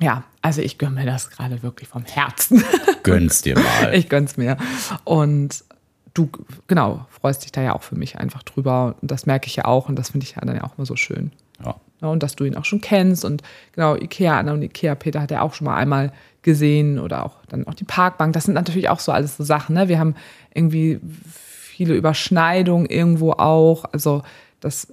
ja, 0.00 0.24
also 0.40 0.62
ich 0.62 0.78
gönne 0.78 0.94
mir 0.94 1.06
das 1.06 1.28
gerade 1.28 1.62
wirklich 1.62 1.90
vom 1.90 2.06
Herzen. 2.06 2.64
Gönn's 3.02 3.42
dir 3.42 3.56
mal. 3.56 3.92
Ich 3.94 4.08
gönn's 4.08 4.38
mir. 4.38 4.56
Und 5.04 5.62
du, 6.14 6.30
genau, 6.68 7.06
freust 7.10 7.44
dich 7.44 7.52
da 7.52 7.60
ja 7.60 7.74
auch 7.74 7.82
für 7.82 7.96
mich 7.96 8.16
einfach 8.18 8.42
drüber. 8.42 8.94
Und 9.02 9.10
das 9.10 9.26
merke 9.26 9.48
ich 9.48 9.56
ja 9.56 9.64
auch. 9.66 9.88
Und 9.88 9.96
das 9.96 10.10
finde 10.10 10.24
ich 10.24 10.36
ja 10.36 10.40
dann 10.40 10.56
ja 10.56 10.64
auch 10.64 10.78
immer 10.78 10.86
so 10.86 10.96
schön. 10.96 11.32
Ja. 11.62 11.74
ja. 12.00 12.08
Und 12.08 12.22
dass 12.22 12.36
du 12.36 12.44
ihn 12.44 12.56
auch 12.56 12.64
schon 12.64 12.80
kennst. 12.80 13.24
Und 13.24 13.42
genau, 13.72 13.96
Ikea, 13.96 14.38
Anna 14.38 14.52
und 14.52 14.62
Ikea 14.62 14.94
Peter 14.94 15.20
hat 15.20 15.30
er 15.30 15.42
auch 15.42 15.54
schon 15.54 15.66
mal 15.66 15.76
einmal 15.76 16.12
gesehen 16.42 16.98
oder 16.98 17.26
auch 17.26 17.36
dann 17.48 17.66
auch 17.66 17.74
die 17.74 17.84
Parkbank. 17.84 18.32
Das 18.32 18.44
sind 18.44 18.54
natürlich 18.54 18.88
auch 18.88 19.00
so 19.00 19.12
alles 19.12 19.36
so 19.36 19.44
Sachen. 19.44 19.74
Ne? 19.74 19.88
Wir 19.88 19.98
haben 19.98 20.14
irgendwie 20.54 21.00
viele 21.24 21.94
Überschneidungen 21.94 22.86
irgendwo 22.86 23.32
auch. 23.32 23.84
Also 23.92 24.22
das 24.60 24.88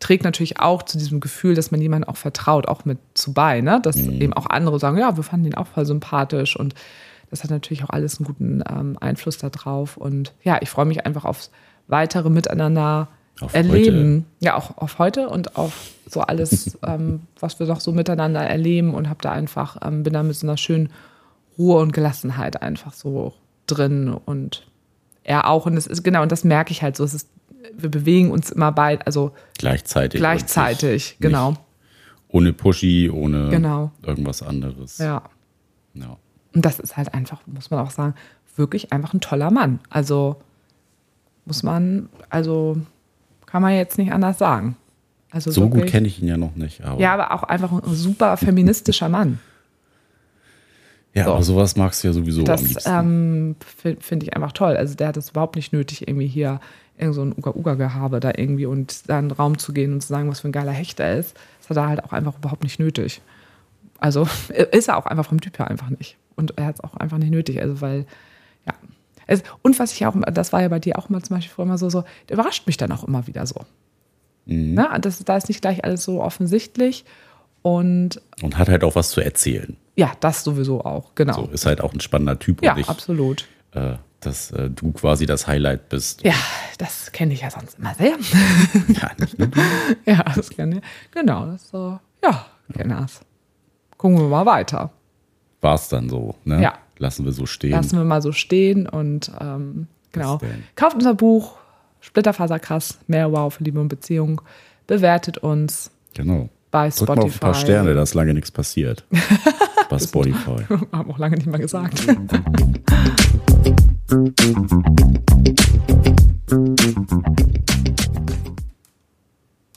trägt 0.00 0.24
natürlich 0.24 0.58
auch 0.60 0.82
zu 0.82 0.98
diesem 0.98 1.20
Gefühl, 1.20 1.54
dass 1.54 1.70
man 1.70 1.80
jemandem 1.80 2.10
auch 2.10 2.16
vertraut, 2.16 2.68
auch 2.68 2.84
mit 2.84 2.98
zu 3.14 3.32
bei. 3.32 3.60
Ne? 3.60 3.80
Dass 3.82 3.96
mhm. 3.96 4.20
eben 4.20 4.32
auch 4.34 4.46
andere 4.46 4.78
sagen, 4.78 4.98
ja, 4.98 5.16
wir 5.16 5.22
fanden 5.22 5.46
ihn 5.46 5.54
auch 5.54 5.68
voll 5.68 5.86
sympathisch 5.86 6.56
und 6.56 6.74
das 7.32 7.42
hat 7.42 7.50
natürlich 7.50 7.82
auch 7.82 7.90
alles 7.90 8.18
einen 8.18 8.26
guten 8.26 8.62
ähm, 8.68 8.98
Einfluss 9.00 9.38
darauf. 9.38 9.96
Und 9.96 10.34
ja, 10.44 10.58
ich 10.60 10.68
freue 10.68 10.84
mich 10.84 11.06
einfach 11.06 11.24
aufs 11.24 11.50
weitere 11.88 12.28
Miteinander 12.28 13.08
auf 13.40 13.54
erleben. 13.54 14.26
Heute. 14.26 14.44
Ja, 14.44 14.56
auch 14.56 14.76
auf 14.76 14.98
heute 14.98 15.30
und 15.30 15.56
auf 15.56 15.92
so 16.06 16.20
alles, 16.20 16.78
ähm, 16.86 17.20
was 17.40 17.58
wir 17.58 17.66
noch 17.66 17.80
so 17.80 17.92
miteinander 17.92 18.40
erleben 18.40 18.92
und 18.92 19.08
habe 19.08 19.20
da 19.22 19.32
einfach, 19.32 19.78
ähm, 19.82 20.02
bin 20.02 20.12
da 20.12 20.22
mit 20.22 20.36
so 20.36 20.46
einer 20.46 20.58
schönen 20.58 20.90
Ruhe 21.56 21.80
und 21.80 21.94
Gelassenheit 21.94 22.60
einfach 22.60 22.92
so 22.92 23.32
drin 23.66 24.12
und 24.12 24.66
er 25.24 25.48
auch. 25.48 25.64
Und 25.64 25.78
es 25.78 25.86
ist, 25.86 26.02
genau, 26.02 26.22
und 26.22 26.32
das 26.32 26.44
merke 26.44 26.70
ich 26.70 26.82
halt 26.82 26.98
so. 26.98 27.04
Es 27.04 27.14
ist, 27.14 27.30
wir 27.74 27.90
bewegen 27.90 28.30
uns 28.30 28.50
immer 28.50 28.72
beide, 28.72 29.06
also 29.06 29.32
gleichzeitig. 29.56 30.20
Gleichzeitig, 30.20 31.16
genau. 31.18 31.54
Ohne 32.28 32.52
Pushy, 32.52 33.10
ohne 33.10 33.48
genau. 33.48 33.90
irgendwas 34.02 34.42
anderes. 34.42 34.98
Ja. 34.98 35.22
ja. 35.94 36.18
Und 36.54 36.64
das 36.64 36.78
ist 36.78 36.96
halt 36.96 37.14
einfach, 37.14 37.40
muss 37.46 37.70
man 37.70 37.80
auch 37.80 37.90
sagen, 37.90 38.14
wirklich 38.56 38.92
einfach 38.92 39.14
ein 39.14 39.20
toller 39.20 39.50
Mann. 39.50 39.80
Also 39.88 40.36
muss 41.44 41.62
man, 41.62 42.08
also 42.30 42.76
kann 43.46 43.62
man 43.62 43.74
jetzt 43.74 43.98
nicht 43.98 44.12
anders 44.12 44.38
sagen. 44.38 44.76
Also 45.30 45.50
so 45.50 45.62
wirklich, 45.62 45.84
gut 45.84 45.90
kenne 45.90 46.06
ich 46.06 46.20
ihn 46.20 46.28
ja 46.28 46.36
noch 46.36 46.54
nicht. 46.54 46.84
Aber 46.84 47.00
ja, 47.00 47.14
aber 47.14 47.32
auch 47.32 47.42
einfach 47.42 47.72
ein 47.72 47.82
super 47.86 48.36
feministischer 48.36 49.08
Mann. 49.08 49.38
Ja, 51.14 51.24
so. 51.24 51.32
aber 51.32 51.42
sowas 51.42 51.76
magst 51.76 52.02
du 52.02 52.08
ja 52.08 52.14
sowieso 52.14 52.42
das, 52.42 52.60
am 52.60 52.66
liebsten. 52.66 52.90
Ähm, 53.84 53.96
Finde 54.00 54.26
ich 54.26 54.34
einfach 54.34 54.52
toll. 54.52 54.76
Also 54.76 54.94
der 54.94 55.08
hat 55.08 55.16
es 55.16 55.30
überhaupt 55.30 55.56
nicht 55.56 55.72
nötig, 55.72 56.06
irgendwie 56.06 56.26
hier 56.26 56.60
irgend 56.98 57.14
so 57.14 57.22
ein 57.22 57.32
Uga-Uga-Gehabe 57.36 58.20
da 58.20 58.32
irgendwie 58.36 58.66
und 58.66 59.08
da 59.08 59.18
in 59.18 59.28
den 59.28 59.36
Raum 59.36 59.58
zu 59.58 59.72
gehen 59.72 59.92
und 59.92 60.00
zu 60.02 60.08
sagen, 60.08 60.28
was 60.28 60.40
für 60.40 60.48
ein 60.48 60.52
geiler 60.52 60.72
Hecht 60.72 61.00
er 61.00 61.18
ist, 61.18 61.36
das 61.60 61.70
hat 61.70 61.76
er 61.76 61.88
halt 61.88 62.04
auch 62.04 62.12
einfach 62.12 62.36
überhaupt 62.38 62.62
nicht 62.62 62.78
nötig. 62.78 63.20
Also 64.02 64.26
ist 64.72 64.88
er 64.88 64.96
auch 64.96 65.06
einfach 65.06 65.26
vom 65.26 65.40
Typ 65.40 65.58
her 65.58 65.68
einfach 65.68 65.88
nicht. 65.90 66.16
Und 66.34 66.58
er 66.58 66.66
hat 66.66 66.74
es 66.76 66.80
auch 66.80 66.94
einfach 66.94 67.18
nicht 67.18 67.30
nötig. 67.30 67.60
Also, 67.60 67.80
weil, 67.80 68.04
ja. 68.66 68.74
Es, 69.28 69.44
und 69.62 69.78
was 69.78 69.92
ich 69.92 70.04
auch, 70.06 70.14
das 70.32 70.52
war 70.52 70.60
ja 70.60 70.68
bei 70.68 70.80
dir 70.80 70.98
auch 70.98 71.08
mal 71.08 71.22
zum 71.22 71.36
Beispiel 71.36 71.54
vorher 71.54 71.70
immer 71.70 71.78
so, 71.78 71.88
so, 71.88 72.02
der 72.28 72.34
überrascht 72.34 72.66
mich 72.66 72.76
dann 72.76 72.90
auch 72.90 73.04
immer 73.04 73.28
wieder 73.28 73.46
so. 73.46 73.60
Mhm. 74.46 74.74
Na, 74.74 74.98
das, 74.98 75.20
da 75.20 75.36
ist 75.36 75.48
nicht 75.48 75.62
gleich 75.62 75.84
alles 75.84 76.02
so 76.02 76.20
offensichtlich. 76.20 77.04
Und, 77.62 78.20
und 78.42 78.58
hat 78.58 78.68
halt 78.68 78.82
auch 78.82 78.96
was 78.96 79.10
zu 79.10 79.20
erzählen. 79.20 79.76
Ja, 79.94 80.12
das 80.18 80.42
sowieso 80.42 80.84
auch, 80.84 81.14
genau. 81.14 81.34
So, 81.34 81.46
ist 81.52 81.64
halt 81.64 81.80
auch 81.80 81.92
ein 81.92 82.00
spannender 82.00 82.40
Typ. 82.40 82.60
Ja, 82.64 82.74
nicht, 82.74 82.88
absolut. 82.88 83.46
Äh, 83.70 83.98
dass 84.18 84.50
äh, 84.50 84.68
du 84.68 84.90
quasi 84.90 85.26
das 85.26 85.46
Highlight 85.46 85.88
bist. 85.90 86.24
Ja, 86.24 86.34
das 86.78 87.12
kenne 87.12 87.34
ich 87.34 87.42
ja 87.42 87.50
sonst 87.50 87.78
immer 87.78 87.94
sehr. 87.94 88.16
ja, 88.88 89.10
nicht 89.16 89.38
nur 89.38 89.46
du. 89.48 89.60
Ja, 90.06 90.24
das 90.34 90.50
kenne 90.50 90.78
ich. 90.78 90.82
Genau, 91.12 91.46
das 91.46 91.68
so, 91.68 92.00
ja, 92.24 92.46
kenne 92.72 92.96
das. 92.96 93.20
Gucken 94.02 94.18
wir 94.18 94.26
mal 94.26 94.46
weiter. 94.46 94.90
War 95.60 95.76
es 95.76 95.88
dann 95.88 96.08
so, 96.08 96.34
ne? 96.42 96.60
Ja. 96.60 96.74
Lassen 96.98 97.24
wir 97.24 97.30
so 97.30 97.46
stehen. 97.46 97.70
Lassen 97.70 97.96
wir 97.96 98.04
mal 98.04 98.20
so 98.20 98.32
stehen 98.32 98.88
und 98.88 99.30
ähm, 99.40 99.86
genau. 100.10 100.40
Kauft 100.74 100.96
unser 100.96 101.14
Buch, 101.14 101.54
Splitterfaser 102.00 102.58
krass, 102.58 102.98
mehr 103.06 103.30
Wow 103.30 103.54
für 103.54 103.62
Liebe 103.62 103.80
und 103.80 103.86
Beziehung. 103.86 104.42
Bewertet 104.88 105.38
uns. 105.38 105.92
Genau 106.14 106.48
bei 106.72 106.90
Spotify. 106.90 107.06
Drück 107.06 107.16
mal 107.16 107.24
auf 107.26 107.34
ein 107.34 107.38
paar 107.38 107.54
Sterne, 107.54 107.94
da 107.94 108.02
ist 108.02 108.14
lange 108.14 108.34
nichts 108.34 108.50
passiert. 108.50 109.04
bei 109.88 110.00
Spotify. 110.00 110.64
Haben 110.92 111.12
auch 111.12 111.18
lange 111.18 111.36
nicht 111.36 111.46
mal 111.46 111.58
gesagt. 111.58 112.04